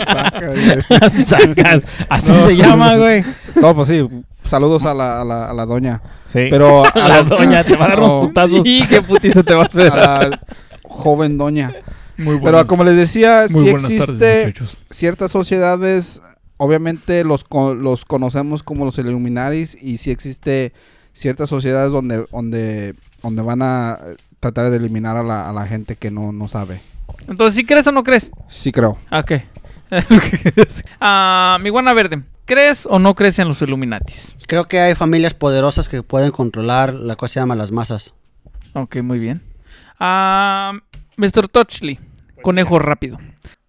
Saca, 0.07 0.47
güey. 0.49 1.24
Sacas. 1.24 1.82
Así 2.09 2.32
No. 2.32 2.44
se 2.47 2.57
llama, 2.57 2.97
güey. 2.97 3.24
No, 3.61 3.74
pues 3.76 3.86
sí. 3.88 4.09
Saludos 4.47 4.84
a 4.84 4.94
la, 4.94 5.20
a 5.20 5.24
la, 5.24 5.51
a 5.51 5.55
la 5.55 5.66
doña. 5.66 6.01
Sí. 6.26 6.47
Pero 6.51 6.84
a 6.94 7.09
la 7.09 7.22
doña 7.22 7.64
te 7.64 7.76
va 7.76 7.86
a 7.86 7.88
dar 7.88 7.99
No, 7.99 8.18
unos 8.18 8.28
putazos. 8.28 8.61
Y 8.64 8.86
qué 8.86 9.03
putiza 9.03 9.42
te 9.42 9.55
vas 9.55 9.68
a 9.74 9.78
a 9.78 10.16
hacer. 10.16 10.30
la 10.30 10.40
joven 10.84 11.36
doña. 11.38 11.72
Muy 12.18 12.40
Pero 12.42 12.66
como 12.66 12.82
les 12.84 12.97
decía, 12.97 13.47
sí 13.49 13.55
buenas 13.70 13.82
tardes, 13.82 14.47
existe 14.49 14.55
ciertas 14.90 15.30
sociedades, 15.30 16.22
obviamente 16.57 17.24
los, 17.24 17.44
los 17.78 18.05
conocemos 18.07 18.62
como 18.62 18.86
los 18.86 18.97
Illuminaris 18.99 19.76
y 19.82 19.99
sí 19.99 20.11
existe 20.11 20.72
ciertas 21.12 21.51
sociedades 21.51 21.92
donde, 21.92 22.24
donde, 22.32 22.94
donde 23.22 23.42
van 23.42 23.61
a 23.62 23.99
tratar 24.40 24.70
de 24.70 24.76
eliminar 24.78 25.16
a 25.18 25.22
la, 25.22 25.49
a 25.51 25.53
la 25.53 25.66
gente 25.66 25.97
que 25.97 26.11
no, 26.11 26.32
no 26.32 26.49
sabe. 26.49 26.80
Entonces, 27.28 27.55
¿sí 27.57 27.66
crees 27.66 27.86
o 27.86 27.92
no 27.92 28.03
crees? 28.03 28.30
Sí 28.49 28.72
creo. 28.72 28.97
Ah, 29.11 29.20
Ok. 29.20 29.32
Ah, 31.01 31.59
mi 31.61 31.70
guana 31.70 31.92
verde. 31.92 32.22
¿Crees 32.47 32.86
o 32.86 32.99
no 33.01 33.14
crees 33.14 33.38
en 33.40 33.49
los 33.49 33.61
Illuminatis? 33.61 34.34
Creo 34.47 34.66
que 34.66 34.78
hay 34.80 34.94
familias 34.94 35.34
poderosas 35.34 35.88
que 35.88 36.03
pueden 36.03 36.30
controlar 36.30 36.94
la 36.94 37.16
cosa 37.16 37.30
que 37.30 37.34
se 37.34 37.40
llama 37.40 37.57
las 37.57 37.72
masas. 37.72 38.14
Ok, 38.72 38.99
muy 39.03 39.18
bien. 39.18 39.42
Ah, 39.99 40.72
Mr. 41.16 41.49
Touchley. 41.49 41.99
Conejo 42.42 42.78
rápido. 42.78 43.18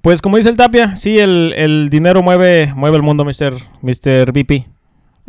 Pues 0.01 0.21
como 0.21 0.38
dice 0.38 0.49
el 0.49 0.57
Tapia, 0.57 0.95
sí, 0.95 1.17
el, 1.17 1.53
el 1.57 1.89
dinero 1.89 2.21
mueve, 2.21 2.71
mueve 2.75 2.97
el 2.97 3.03
mundo, 3.03 3.25
Mr. 3.25 3.55
Mr. 3.82 4.32
VP. 4.32 4.67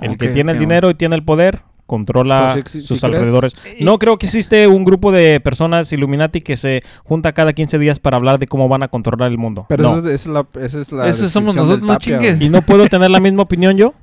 El 0.00 0.18
que 0.18 0.28
tiene 0.28 0.52
el 0.52 0.58
dinero 0.58 0.90
y 0.90 0.94
tiene 0.94 1.16
el 1.16 1.24
poder, 1.24 1.62
controla 1.88 2.54
sí- 2.54 2.62
sus 2.80 2.86
sí 2.86 2.86
crees. 3.00 3.04
alrededores. 3.04 3.52
No 3.80 3.98
creo 3.98 4.16
que 4.18 4.26
existe 4.26 4.68
un 4.68 4.84
grupo 4.84 5.10
de 5.10 5.40
personas 5.40 5.92
Illuminati 5.92 6.40
que 6.42 6.56
se 6.56 6.82
junta 7.02 7.32
cada 7.32 7.52
15 7.52 7.78
días 7.78 7.98
para 7.98 8.16
hablar 8.18 8.38
de 8.38 8.46
cómo 8.46 8.68
van 8.68 8.84
a 8.84 8.88
controlar 8.88 9.32
el 9.32 9.38
mundo. 9.38 9.66
Pero 9.68 9.82
No. 9.82 9.96
esa, 9.98 10.12
es, 10.12 10.26
la, 10.28 10.46
esa 10.60 10.80
es 10.80 10.92
la 10.92 11.08
Eso 11.08 11.26
somos 11.26 11.56
nosotros, 11.56 11.82
no 11.82 11.96
chingues. 11.98 12.40
¿Y 12.40 12.48
no 12.50 12.62
puedo 12.62 12.86
tener 12.88 13.10
la 13.10 13.18
misma 13.18 13.42
opinión 13.42 13.76
yo? 13.76 13.94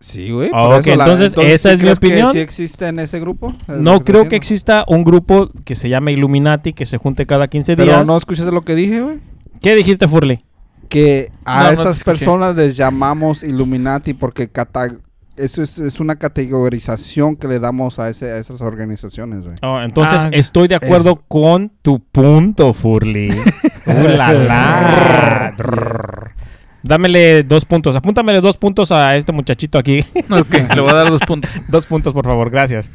Sí, 0.00 0.30
güey. 0.30 0.50
Ah, 0.54 0.80
la- 0.82 0.92
entonces, 0.94 1.34
esa 1.36 1.72
es 1.72 1.76
mi 1.76 1.82
crees 1.82 1.98
que 2.00 2.06
opinión. 2.06 2.32
sí 2.32 2.38
existe 2.38 2.86
en 2.88 2.98
ese 3.00 3.20
grupo? 3.20 3.54
Es 3.68 3.76
No 3.76 4.00
creo 4.02 4.28
que 4.30 4.36
exista 4.36 4.84
un 4.88 5.04
grupo 5.04 5.50
que 5.66 5.74
se 5.74 5.90
llame 5.90 6.12
Illuminati 6.12 6.72
que 6.72 6.86
se 6.86 6.96
junte 6.96 7.26
cada 7.26 7.48
15 7.48 7.76
Pero 7.76 7.92
días. 7.92 8.06
no 8.06 8.16
escuchaste 8.16 8.50
lo 8.50 8.62
que 8.62 8.74
dije, 8.74 9.02
güey. 9.02 9.18
¿Qué 9.60 9.74
dijiste, 9.74 10.08
Furley? 10.08 10.42
Que 10.88 11.30
a 11.44 11.64
No, 11.64 11.70
esas 11.70 12.02
personas 12.02 12.56
les 12.56 12.76
llamamos 12.78 13.42
Illuminati 13.42 14.14
porque 14.14 14.48
cata- 14.48 14.90
eso 15.44 15.62
es, 15.62 15.78
es 15.78 16.00
una 16.00 16.16
categorización 16.16 17.36
que 17.36 17.48
le 17.48 17.58
damos 17.58 17.98
a, 17.98 18.08
ese, 18.08 18.30
a 18.30 18.38
esas 18.38 18.60
organizaciones, 18.60 19.44
güey. 19.44 19.56
Oh, 19.62 19.80
entonces 19.80 20.24
Ah, 20.26 20.30
estoy 20.32 20.68
de 20.68 20.74
acuerdo 20.76 21.12
es- 21.12 21.18
con 21.28 21.70
tu 21.82 22.00
punto, 22.00 22.72
Furley. 22.72 23.30
Uh, 23.86 24.08
la. 24.16 25.52
Dámele 26.82 27.42
dos 27.42 27.64
puntos. 27.64 27.94
Apúntamele 27.94 28.40
dos 28.40 28.56
puntos 28.56 28.90
a 28.92 29.16
este 29.16 29.32
muchachito 29.32 29.78
aquí. 29.78 30.00
Ok, 30.30 30.74
le 30.74 30.80
voy 30.80 30.90
a 30.90 30.94
dar 30.94 31.10
dos 31.10 31.20
puntos. 31.26 31.50
dos 31.68 31.86
puntos, 31.86 32.12
por 32.14 32.24
favor. 32.24 32.50
Gracias. 32.50 32.90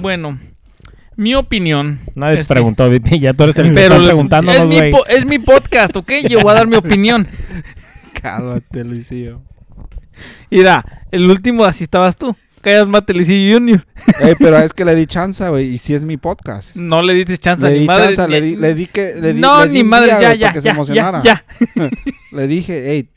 Bueno, 0.00 0.38
mi 1.16 1.34
opinión. 1.34 2.00
Nadie 2.14 2.36
te 2.36 2.40
este, 2.42 2.54
preguntó, 2.54 2.88
VP. 2.88 3.18
Ya 3.20 3.32
tú 3.34 3.44
eres 3.44 3.56
el 3.58 3.68
que 3.68 3.74
Pero 3.74 3.94
está 3.94 3.98
le- 3.98 4.06
preguntándonos, 4.06 4.60
es, 4.62 4.68
mi 4.68 4.76
es 5.08 5.26
mi 5.26 5.38
podcast, 5.38 5.96
¿ok? 5.96 6.12
Yo 6.28 6.40
voy 6.40 6.50
a 6.52 6.54
dar 6.54 6.66
mi 6.66 6.76
opinión. 6.76 7.26
Cálmate, 8.20 8.84
Luisillo. 8.84 9.42
Mira, 10.50 10.84
el 11.10 11.28
último 11.30 11.64
así 11.64 11.84
estabas 11.84 12.16
tú. 12.16 12.36
Callas 12.60 12.86
Mate 12.86 13.12
Luisillo 13.12 13.56
Junior. 13.56 13.84
Ey, 14.20 14.34
pero 14.38 14.56
es 14.58 14.72
que 14.72 14.84
le 14.84 14.94
di 14.94 15.06
chance, 15.06 15.48
güey, 15.48 15.74
y 15.74 15.78
si 15.78 15.94
es 15.94 16.04
mi 16.04 16.16
podcast. 16.16 16.76
No 16.76 17.02
le 17.02 17.14
diste 17.14 17.36
chance 17.38 17.64
Le 17.64 17.72
ni 17.72 17.78
di 17.80 17.86
madre. 17.86 18.14
chance, 18.14 18.28
le 18.30 18.40
di, 18.40 18.56
le 18.56 18.74
di 18.74 18.86
que... 18.86 19.14
Le 19.20 19.32
di, 19.32 19.40
no, 19.40 19.64
le 19.64 19.70
di 19.72 19.78
ni 19.78 19.84
madre, 19.84 20.06
día, 20.06 20.20
ya, 20.20 20.28
güey, 20.28 20.38
ya, 20.38 20.46
para 20.46 20.52
que 20.54 20.60
se 20.60 20.66
ya, 20.68 20.72
emocionara. 20.72 21.22
ya, 21.24 21.44
Le 22.30 22.46
dije, 22.46 22.84
hey, 22.92 23.08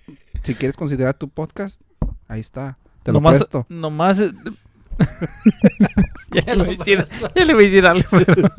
si 0.42 0.56
quieres 0.56 0.76
considerar 0.76 1.14
tu 1.14 1.30
podcast, 1.30 1.80
ahí 2.28 2.42
está. 2.42 2.80
Te 3.04 3.12
lo 3.12 3.22
presto. 3.22 3.68
Nomás. 3.70 4.18
ya, 6.32 6.56
le 6.56 6.64
voy 6.64 6.76
a 6.76 6.78
decir, 6.78 7.06
ya 7.36 7.46
le 7.46 7.54
voy 7.54 7.64
a 7.64 7.66
decir 7.68 7.86
algo. 7.86 8.08
pero- 8.10 8.52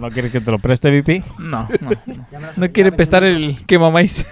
¿No 0.00 0.10
quieres 0.10 0.30
que 0.30 0.40
te 0.40 0.50
lo 0.50 0.58
preste, 0.60 0.90
VP? 0.90 1.24
No, 1.38 1.68
no, 1.80 1.90
no. 2.06 2.26
No 2.56 2.70
quiere 2.70 2.92
pestar 2.92 3.24
el 3.24 3.64
quemamaíz. 3.66 4.24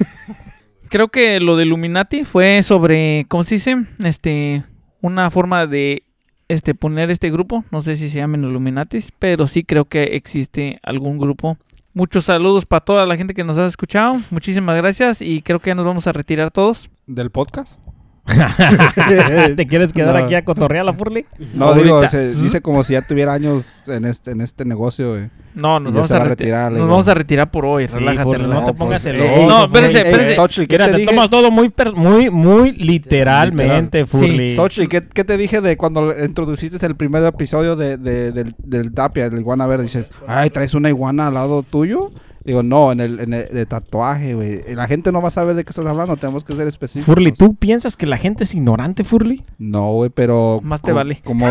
Creo 0.88 1.08
que 1.08 1.40
lo 1.40 1.56
de 1.56 1.64
Illuminati 1.64 2.24
fue 2.24 2.62
sobre, 2.62 3.26
¿cómo 3.28 3.44
se 3.44 3.56
dice? 3.56 3.76
Este, 4.02 4.64
una 5.00 5.30
forma 5.30 5.66
de 5.66 6.02
este 6.48 6.74
poner 6.74 7.10
este 7.10 7.30
grupo. 7.30 7.64
No 7.70 7.82
sé 7.82 7.96
si 7.96 8.10
se 8.10 8.18
llaman 8.18 8.44
Illuminatis, 8.44 9.12
pero 9.18 9.46
sí 9.46 9.64
creo 9.64 9.84
que 9.84 10.16
existe 10.16 10.78
algún 10.82 11.18
grupo. 11.18 11.58
Muchos 11.92 12.24
saludos 12.24 12.64
para 12.64 12.84
toda 12.84 13.06
la 13.06 13.16
gente 13.16 13.34
que 13.34 13.44
nos 13.44 13.58
ha 13.58 13.66
escuchado. 13.66 14.20
Muchísimas 14.30 14.76
gracias 14.76 15.20
y 15.20 15.42
creo 15.42 15.60
que 15.60 15.70
ya 15.70 15.74
nos 15.74 15.84
vamos 15.84 16.06
a 16.06 16.12
retirar 16.12 16.50
todos. 16.50 16.90
¿Del 17.06 17.30
podcast? 17.30 17.82
¿Te 19.56 19.66
quieres 19.66 19.92
quedar 19.92 20.18
No. 20.18 20.24
aquí 20.24 20.34
a 20.34 20.44
cotorrear 20.44 20.84
la 20.84 20.92
Furley? 20.92 21.26
No, 21.54 21.74
digo, 21.74 22.06
se 22.06 22.28
dice 22.28 22.60
como 22.60 22.82
si 22.84 22.92
ya 22.94 23.02
tuviera 23.02 23.32
años 23.32 23.84
en 23.88 24.04
este, 24.04 24.32
en 24.32 24.40
este 24.40 24.64
negocio, 24.64 25.10
güey. 25.12 25.30
No, 25.54 25.80
nos 25.80 25.92
vamos 25.92 26.10
a, 26.12 26.20
retirar, 26.20 26.70
Nos 26.70 26.82
vamos 26.88 27.08
a 27.08 27.14
retirar 27.14 27.50
por 27.50 27.64
hoy. 27.64 27.88
Sí, 27.88 27.94
relájate, 27.94 28.22
Furley, 28.22 28.46
no 28.48 28.64
te 28.64 28.74
pongas 28.74 29.02
pues, 29.02 29.14
ey, 29.16 29.46
No, 29.46 29.64
espérense, 29.64 30.00
espérense. 30.02 30.34
Tochi, 30.34 30.66
¿qué 30.68 30.78
Mira, 30.78 30.92
te 30.96 31.04
tomas 31.04 31.30
todo 31.30 31.50
muy, 31.50 31.68
per- 31.70 31.94
muy, 31.94 32.30
muy 32.30 32.72
literalmente, 32.72 34.06
Furley. 34.06 34.54
Tochi, 34.54 34.86
¿qué, 34.86 35.02
qué 35.02 35.24
te 35.24 35.36
dije 35.36 35.60
de 35.60 35.76
cuando 35.76 36.12
introduciste 36.24 36.84
el 36.86 36.94
primer 36.94 37.24
episodio 37.24 37.74
de, 37.74 37.96
de- 37.96 38.30
del, 38.30 38.54
del 38.58 38.92
Tapia, 38.92 39.28
del 39.30 39.40
iguana 39.40 39.66
verde? 39.66 39.84
Dices, 39.84 40.12
ay, 40.28 40.50
¿traes 40.50 40.74
una 40.74 40.90
iguana 40.90 41.28
al 41.28 41.34
lado 41.34 41.62
tuyo? 41.64 42.12
Digo, 42.48 42.62
no, 42.62 42.92
en 42.92 43.00
el, 43.00 43.20
en 43.20 43.34
el 43.34 43.46
de 43.48 43.66
tatuaje, 43.66 44.32
güey. 44.32 44.62
La 44.74 44.86
gente 44.86 45.12
no 45.12 45.20
va 45.20 45.28
a 45.28 45.30
saber 45.30 45.54
de 45.54 45.64
qué 45.64 45.68
estás 45.68 45.84
hablando, 45.84 46.16
tenemos 46.16 46.44
que 46.44 46.56
ser 46.56 46.66
específicos. 46.66 47.04
Furley, 47.14 47.32
¿tú 47.32 47.54
piensas 47.54 47.94
que 47.94 48.06
la 48.06 48.16
gente 48.16 48.44
es 48.44 48.54
ignorante, 48.54 49.04
Furley? 49.04 49.44
No, 49.58 49.92
güey, 49.92 50.08
pero... 50.08 50.60
Más 50.64 50.80
te 50.80 50.92
vale. 50.92 51.20
Como 51.26 51.46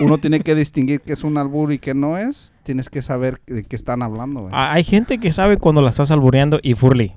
uno 0.00 0.18
tiene 0.18 0.40
que 0.40 0.56
distinguir 0.56 1.00
qué 1.00 1.12
es 1.12 1.22
un 1.22 1.38
albur 1.38 1.72
y 1.72 1.78
qué 1.78 1.94
no 1.94 2.18
es, 2.18 2.52
tienes 2.64 2.90
que 2.90 3.02
saber 3.02 3.40
de 3.46 3.62
qué 3.62 3.76
están 3.76 4.02
hablando, 4.02 4.40
güey. 4.40 4.52
Ah, 4.52 4.72
Hay 4.72 4.82
gente 4.82 5.18
que 5.18 5.32
sabe 5.32 5.58
cuando 5.58 5.80
la 5.80 5.90
estás 5.90 6.10
albureando 6.10 6.58
y 6.60 6.74
Furley, 6.74 7.12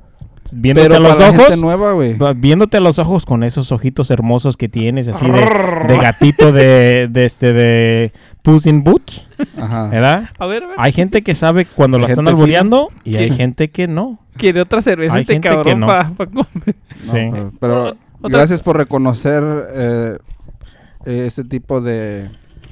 viéndote 0.52 0.88
Pero 0.89 0.98
a 0.98 1.00
los 1.00 1.14
para 1.16 1.20
la 1.26 1.32
gente 1.32 1.43
ojos, 1.48 1.60
nueva, 1.60 1.91
güey. 1.93 2.16
viéndote 2.36 2.78
a 2.78 2.80
los 2.80 3.00
ojos 3.00 3.26
con 3.26 3.43
esos 3.43 3.72
ojitos 3.72 4.12
hermosos 4.12 4.58
que 4.58 4.70
tienes, 4.70 5.08
así 5.08 5.26
de, 5.30 5.41
de 5.88 5.98
gatito 5.98 6.52
de, 6.52 7.08
de 7.10 7.26
este 7.26 7.54
de 7.54 8.12
Puss 8.41 8.66
in 8.68 8.84
Boots, 8.84 9.28
Ajá. 9.58 9.88
¿verdad? 9.89 10.30
A 10.38 10.46
ver, 10.46 10.64
a 10.64 10.68
ver. 10.68 10.76
Hay 10.80 10.91
gente 10.91 11.22
que 11.24 11.36
sabe 11.36 11.66
cuando 11.66 11.98
la 11.98 12.06
están 12.06 12.26
gente 12.26 12.32
albureando 12.32 12.89
y 13.04 13.16
hay 13.18 13.32
gente 13.32 13.70
que 13.70 13.88
no. 13.88 14.20
Quiere 14.38 14.62
otra 14.62 14.82
cerveza 14.82 15.16
Hay 15.16 15.22
este 15.22 15.34
gente 15.34 15.48
que 15.50 15.56
cabrón 15.56 15.80
no. 15.80 15.88
pa- 15.88 16.12
pa 16.18 16.26
comer. 16.26 16.46
No, 16.66 17.12
Sí. 17.12 17.20
pero, 17.32 17.52
pero 17.60 17.96
gracias 18.22 18.62
por 18.62 18.78
reconocer 18.78 19.41
eh, 19.74 20.18
eh, 21.06 21.24
este 21.28 21.43
tipo 21.43 21.80
de, 21.82 22.30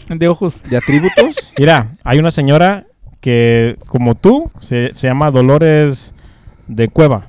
De 0.10 0.28
ojos. 0.28 0.62
de 0.70 0.78
atributos. 0.78 1.54
Mira, 1.58 1.92
hay 2.04 2.20
una 2.20 2.32
señora 2.32 2.86
que, 3.22 3.78
como 3.88 4.16
tú, 4.16 4.52
se, 4.60 4.92
se 4.94 5.08
llama 5.08 5.32
Dolores 5.32 6.14
de 6.68 6.90
Cueva. 6.90 7.28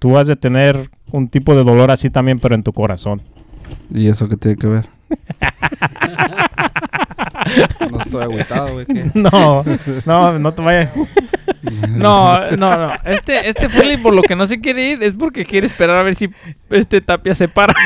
Tú 0.00 0.18
has 0.18 0.26
de 0.26 0.34
tener 0.34 0.90
un 1.12 1.28
tipo 1.28 1.54
de 1.54 1.62
dolor 1.62 1.90
así 1.92 2.10
también, 2.10 2.40
pero 2.40 2.56
en 2.56 2.64
tu 2.64 2.72
corazón. 2.72 3.22
¿Y 3.94 4.08
eso 4.08 4.28
qué 4.28 4.36
tiene 4.36 4.56
que 4.56 4.66
ver? 4.66 4.84
no 7.90 8.00
estoy 8.00 8.22
agüitado, 8.22 8.72
güey. 8.74 8.86
No, 9.14 9.64
no, 10.06 10.38
no 10.38 10.54
te 10.54 10.62
vayas. 10.62 10.90
No, 11.90 12.50
no, 12.56 12.70
no. 12.86 12.92
Este, 13.04 13.48
este 13.48 13.68
Furley 13.68 13.98
por 13.98 14.14
lo 14.14 14.22
que 14.22 14.34
no 14.34 14.46
se 14.46 14.60
quiere 14.60 14.90
ir 14.92 15.02
es 15.02 15.12
porque 15.14 15.44
quiere 15.44 15.66
esperar 15.66 15.96
a 15.96 16.02
ver 16.02 16.14
si 16.14 16.30
este 16.70 17.00
Tapia 17.00 17.34
se 17.34 17.48
para. 17.48 17.74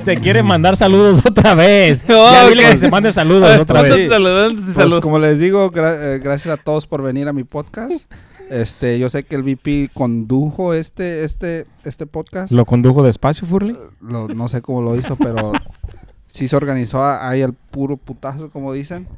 Se 0.00 0.16
quiere 0.16 0.42
mandar 0.42 0.76
saludos 0.76 1.24
otra 1.24 1.54
vez. 1.54 2.02
Oh, 2.08 2.32
ya 2.32 2.48
dile 2.48 2.70
que 2.70 2.76
se 2.76 2.90
mande 2.90 3.12
saludos 3.12 3.44
A 3.44 3.48
ver, 3.52 3.60
otra 3.60 3.78
¿cuántos 3.78 3.96
vez. 3.98 4.08
Pues 4.08 4.74
saludos? 4.74 5.00
como 5.00 5.18
les 5.18 5.38
digo, 5.38 5.70
gra- 5.70 5.96
eh, 6.16 6.18
gracias 6.22 6.52
a 6.52 6.56
todos 6.62 6.86
por 6.86 7.00
venir 7.02 7.28
a 7.28 7.32
mi 7.32 7.44
podcast. 7.44 8.10
Este, 8.50 8.98
yo 8.98 9.08
sé 9.08 9.24
que 9.24 9.36
el 9.36 9.42
VP 9.42 9.90
condujo 9.94 10.74
este, 10.74 11.24
este, 11.24 11.66
este 11.84 12.06
podcast. 12.06 12.52
¿Lo 12.52 12.64
condujo 12.66 13.02
despacio, 13.02 13.46
Furley? 13.46 13.76
Lo- 14.00 14.28
no 14.28 14.48
sé 14.48 14.62
cómo 14.62 14.82
lo 14.82 14.96
hizo, 14.96 15.16
pero 15.16 15.52
sí 16.26 16.48
se 16.48 16.56
organizó 16.56 17.04
ahí 17.04 17.42
al 17.42 17.54
puro 17.54 17.96
putazo, 17.96 18.50
como 18.50 18.72
dicen. 18.72 19.08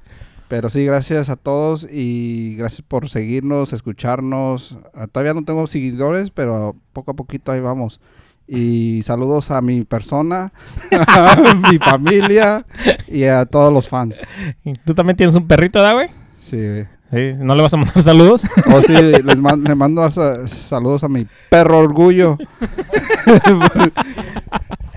Pero 0.48 0.70
sí, 0.70 0.84
gracias 0.84 1.28
a 1.28 1.34
todos 1.34 1.88
y 1.90 2.54
gracias 2.56 2.82
por 2.82 3.08
seguirnos, 3.08 3.72
escucharnos. 3.72 4.76
Ah, 4.94 5.08
todavía 5.08 5.34
no 5.34 5.44
tengo 5.44 5.66
seguidores, 5.66 6.30
pero 6.30 6.76
poco 6.92 7.10
a 7.10 7.14
poquito 7.14 7.50
ahí 7.50 7.60
vamos. 7.60 8.00
Y 8.46 9.02
saludos 9.02 9.50
a 9.50 9.60
mi 9.60 9.82
persona, 9.82 10.52
a 10.92 11.52
mi 11.68 11.78
familia 11.78 12.64
y 13.08 13.24
a 13.24 13.44
todos 13.44 13.72
los 13.72 13.88
fans. 13.88 14.22
¿Y 14.64 14.74
¿Tú 14.74 14.94
también 14.94 15.16
tienes 15.16 15.34
un 15.34 15.48
perrito, 15.48 15.82
da, 15.82 15.94
güey? 15.94 16.06
Sí, 16.40 16.56
güey. 16.56 16.86
Sí, 17.11 17.34
¿no 17.38 17.54
le 17.54 17.62
vas 17.62 17.72
a 17.72 17.76
mandar 17.76 18.02
saludos? 18.02 18.42
O 18.74 18.82
sí, 18.82 18.92
les 18.92 19.40
man- 19.40 19.62
le 19.62 19.74
mando 19.74 20.11
sa- 20.11 20.46
saludos 20.48 21.04
a 21.04 21.09
mi 21.09 21.26
perro 21.50 21.78
orgullo. 21.78 22.36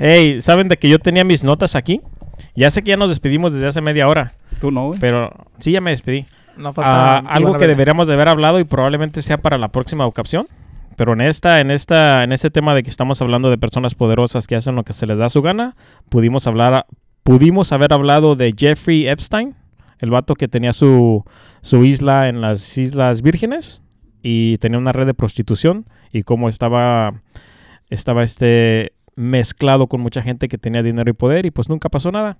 Hey, 0.01 0.41
¿saben 0.41 0.69
de 0.69 0.77
que 0.77 0.87
yo 0.89 0.99
tenía 0.99 1.23
mis 1.23 1.43
notas 1.43 1.75
aquí? 1.75 2.01
Ya 2.55 2.71
sé 2.71 2.81
que 2.83 2.89
ya 2.89 2.97
nos 2.97 3.09
despedimos 3.09 3.53
desde 3.53 3.67
hace 3.67 3.81
media 3.81 4.07
hora, 4.07 4.33
Tú 4.61 4.71
no, 4.71 4.87
güey. 4.87 4.99
pero 4.99 5.29
sí 5.59 5.71
ya 5.71 5.81
me 5.81 5.91
despedí. 5.91 6.25
No 6.57 6.69
Ah, 6.69 6.73
falta 6.73 7.17
algo 7.33 7.57
que 7.57 7.67
deberíamos 7.67 8.07
de 8.07 8.13
haber 8.13 8.27
hablado 8.29 8.59
y 8.59 8.63
probablemente 8.63 9.21
sea 9.21 9.37
para 9.39 9.57
la 9.57 9.69
próxima 9.69 10.05
ocasión. 10.05 10.47
Pero 10.95 11.13
en 11.13 11.21
esta, 11.21 11.59
en 11.61 11.71
esta, 11.71 12.23
en 12.23 12.31
este 12.33 12.49
tema 12.49 12.73
de 12.75 12.83
que 12.83 12.89
estamos 12.89 13.21
hablando 13.21 13.49
de 13.49 13.57
personas 13.57 13.95
poderosas 13.95 14.47
que 14.47 14.55
hacen 14.55 14.75
lo 14.75 14.83
que 14.83 14.91
se 14.93 15.05
les 15.05 15.19
da 15.19 15.29
su 15.29 15.41
gana, 15.41 15.75
pudimos 16.09 16.47
hablar, 16.47 16.85
pudimos 17.23 17.71
haber 17.71 17.93
hablado 17.93 18.35
de 18.35 18.53
Jeffrey 18.57 19.07
Epstein, 19.07 19.55
el 19.99 20.09
vato 20.09 20.35
que 20.35 20.47
tenía 20.47 20.73
su, 20.73 21.23
su 21.61 21.83
isla 21.83 22.29
en 22.29 22.41
las 22.41 22.77
Islas 22.77 23.21
Vírgenes 23.21 23.83
y 24.21 24.57
tenía 24.57 24.77
una 24.77 24.91
red 24.91 25.05
de 25.05 25.13
prostitución 25.13 25.85
y 26.11 26.23
cómo 26.23 26.49
estaba, 26.49 27.21
estaba 27.89 28.23
este 28.23 28.93
mezclado 29.15 29.87
con 29.87 30.01
mucha 30.01 30.21
gente 30.21 30.47
que 30.47 30.57
tenía 30.57 30.81
dinero 30.81 31.09
y 31.09 31.13
poder 31.13 31.45
y 31.45 31.51
pues 31.51 31.69
nunca 31.69 31.89
pasó 31.89 32.11
nada. 32.11 32.39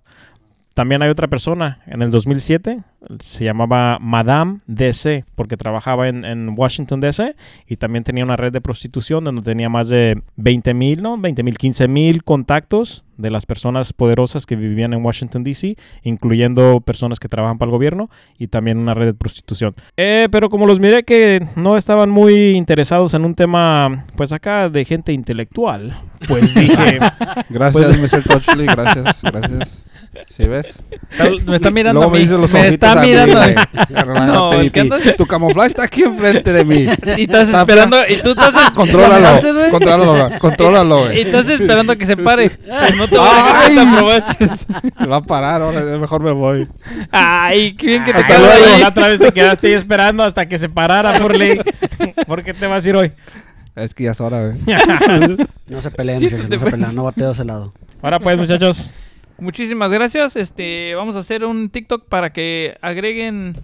También 0.79 1.01
hay 1.01 1.09
otra 1.09 1.27
persona 1.27 1.79
en 1.87 2.01
el 2.01 2.09
2007, 2.09 2.79
se 3.19 3.43
llamaba 3.43 3.97
Madame 3.99 4.59
DC, 4.65 5.25
porque 5.35 5.57
trabajaba 5.57 6.07
en, 6.07 6.23
en 6.23 6.53
Washington 6.55 7.01
DC 7.01 7.35
y 7.67 7.75
también 7.75 8.05
tenía 8.05 8.23
una 8.23 8.37
red 8.37 8.53
de 8.53 8.61
prostitución 8.61 9.25
donde 9.25 9.41
tenía 9.41 9.67
más 9.67 9.89
de 9.89 10.21
20 10.37 10.73
mil, 10.73 11.01
¿no? 11.01 11.17
20 11.17 11.43
mil, 11.43 11.57
15 11.57 11.89
mil 11.89 12.23
contactos 12.23 13.03
de 13.17 13.29
las 13.29 13.45
personas 13.45 13.91
poderosas 13.91 14.45
que 14.45 14.55
vivían 14.55 14.93
en 14.93 15.03
Washington 15.03 15.43
DC, 15.43 15.75
incluyendo 16.03 16.79
personas 16.79 17.19
que 17.19 17.27
trabajan 17.27 17.57
para 17.57 17.67
el 17.67 17.73
gobierno 17.73 18.09
y 18.37 18.47
también 18.47 18.77
una 18.77 18.93
red 18.93 19.07
de 19.07 19.13
prostitución. 19.13 19.75
Eh, 19.97 20.29
pero 20.31 20.49
como 20.49 20.65
los 20.65 20.79
miré 20.79 21.03
que 21.03 21.45
no 21.57 21.75
estaban 21.75 22.09
muy 22.09 22.51
interesados 22.51 23.13
en 23.15 23.25
un 23.25 23.35
tema, 23.35 24.05
pues 24.15 24.31
acá 24.31 24.69
de 24.69 24.85
gente 24.85 25.11
intelectual, 25.11 25.99
pues 26.25 26.55
dije... 26.55 26.99
Gracias, 27.49 27.99
Mr. 27.99 28.23
Touchley. 28.23 28.65
Gracias, 28.65 29.21
gracias. 29.23 29.83
¿Sí 30.27 30.45
ves? 30.47 30.73
Me 31.45 31.55
está 31.57 31.69
mirando 31.71 31.99
Luego 32.01 32.09
a 32.09 32.13
me 32.13 32.19
mí. 32.19 32.23
dice 32.25 32.37
los 32.37 32.51
me 32.51 32.59
ojitos 32.61 32.73
está 32.73 32.91
a 32.93 33.05
mirando 33.05 33.39
mí. 33.41 33.55
No, 34.27 34.53
el 34.53 34.59
mi 34.63 34.69
que 34.69 34.81
pi. 34.83 34.89
anda- 34.91 35.15
Tu 35.15 35.25
camuflaje 35.25 35.67
está 35.67 35.83
aquí 35.83 36.03
enfrente 36.03 36.51
de 36.51 36.65
mí. 36.65 36.87
Y 37.17 37.23
estás 37.23 37.47
Está- 37.47 37.59
esperando, 37.61 37.97
y 38.07 38.21
tú 38.21 38.31
estás, 38.31 38.71
Contrólalo, 38.73 39.39
contrólalo, 39.71 40.39
contrólalo, 40.39 41.13
y 41.13 41.21
estás 41.21 41.47
esperando 41.47 41.97
que 41.97 42.05
se 42.05 42.17
pare. 42.17 42.49
Pues 42.49 42.95
no 42.95 43.07
te 43.07 43.17
voy 43.17 43.27
a 43.27 43.33
dejar 43.35 43.67
que 43.69 43.75
te 43.75 43.81
aproveches. 43.81 44.65
Se 44.99 45.05
va 45.05 45.15
a 45.17 45.23
parar, 45.23 45.61
ahora 45.61 45.81
mejor 45.97 46.21
me 46.23 46.31
voy. 46.31 46.67
Ay, 47.11 47.73
qué 47.75 47.85
bien 47.87 48.03
que 48.03 48.11
te 48.13 48.17
Hasta 48.19 48.35
quedó 48.35 48.45
luego. 48.45 48.65
ahí. 48.75 48.81
La 48.81 48.87
otra 48.89 49.07
vez 49.09 49.19
te 49.19 49.31
quedaste 49.31 49.67
ahí 49.67 49.73
esperando 49.73 50.23
hasta 50.23 50.47
que 50.47 50.57
se 50.57 50.69
parara, 50.69 51.13
Furley. 51.19 51.59
¿Por 52.27 52.43
qué 52.43 52.53
te 52.53 52.67
vas 52.67 52.85
a 52.85 52.89
ir 52.89 52.95
hoy? 52.95 53.11
Es 53.75 53.93
que 53.93 54.03
ya 54.05 54.11
es 54.11 54.19
hora, 54.21 54.41
güey. 54.41 54.57
No 55.67 55.81
se 55.81 55.91
peleen, 55.91 56.19
Siéntate, 56.19 56.43
muchachos, 56.43 56.61
no 56.61 56.65
se 56.65 56.71
peleen, 56.77 56.95
no 56.95 57.03
bateo 57.03 57.27
de 57.27 57.33
ese 57.33 57.45
lado. 57.45 57.73
Ahora 58.01 58.19
pues, 58.19 58.37
muchachos. 58.37 58.91
Muchísimas 59.41 59.91
gracias. 59.91 60.35
Este, 60.35 60.93
vamos 60.95 61.15
a 61.15 61.19
hacer 61.19 61.45
un 61.45 61.69
TikTok 61.69 62.05
para 62.07 62.31
que 62.31 62.77
agreguen 62.81 63.55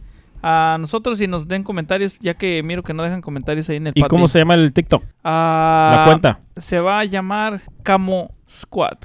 a 0.44 0.78
nosotros 0.80 1.20
y 1.22 1.28
nos 1.28 1.48
den 1.48 1.64
comentarios, 1.64 2.16
ya 2.20 2.36
que 2.36 2.62
miro 2.64 2.84
que 2.84 2.94
no 2.94 3.02
dejan 3.04 3.22
comentarios 3.22 3.68
ahí 3.70 3.78
en 3.78 3.88
el 3.88 3.94
¿Y 3.96 4.02
patio. 4.02 4.10
cómo 4.10 4.28
se 4.28 4.40
llama 4.40 4.54
el 4.54 4.72
TikTok? 4.74 5.04
Ah, 5.24 5.96
La 6.00 6.06
cuenta. 6.06 6.40
Se 6.58 6.80
va 6.80 7.00
a 7.00 7.04
llamar 7.06 7.62
Camo 7.84 8.32
Squad. 8.50 8.98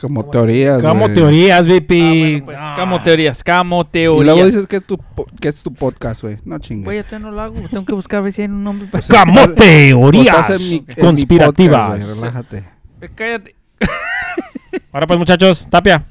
Como 0.00 0.24
teorías, 0.30 0.80
Como 0.82 1.02
güey. 1.06 1.14
teorías, 1.14 1.66
VP. 1.66 2.00
Ah, 2.00 2.20
bueno, 2.30 2.44
pues, 2.46 2.56
Ah. 2.60 2.74
Camo 2.76 3.02
Teorías, 3.02 3.42
Camo 3.44 3.80
Y 3.82 3.84
Teorías. 3.92 4.24
luego 4.24 4.46
dices 4.46 4.66
que 4.68 4.76
es 4.76 4.84
tu, 4.86 4.96
po- 4.98 5.26
que 5.40 5.48
es 5.48 5.60
tu 5.62 5.72
podcast, 5.74 6.22
güey. 6.22 6.36
No 6.44 6.58
chingues. 6.60 6.84
Güey, 6.84 6.98
ya 6.98 7.02
todavía 7.04 7.28
no 7.28 7.34
lo 7.34 7.40
hago. 7.42 7.54
Tengo 7.68 7.84
que 7.84 7.94
buscar 7.94 8.18
a 8.18 8.22
ver 8.22 8.32
si 8.32 8.42
hay 8.42 8.48
un 8.48 8.62
nombre 8.62 8.86
para 8.88 9.02
Pues, 9.06 9.20
Como 9.20 9.40
estás- 9.40 9.54
teorías 9.56 10.26
Estás 10.50 10.60
en 10.60 10.68
mi- 10.70 10.76
en 10.78 10.84
mi 10.86 10.94
conspirativas. 10.94 11.86
podcast, 11.86 12.08
güey, 12.08 12.20
Relájate. 12.20 12.64
Cállate. 13.16 13.54
Ahora 14.92 15.06
pues, 15.08 15.18
muchachos. 15.18 15.66
Tapia. 15.68 16.04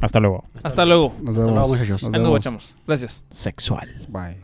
Hasta 0.00 0.20
luego. 0.20 0.44
Hasta 0.62 0.84
luego. 0.84 1.14
Nos 1.20 1.34
luego, 1.34 1.52
vemos. 1.54 1.68
muchachos. 1.70 2.02
Nos 2.04 2.14
Ahí 2.14 2.22
nos 2.22 2.44
vemos. 2.44 2.76
Gracias. 2.86 3.24
Sexual. 3.30 4.06
Bye. 4.08 4.40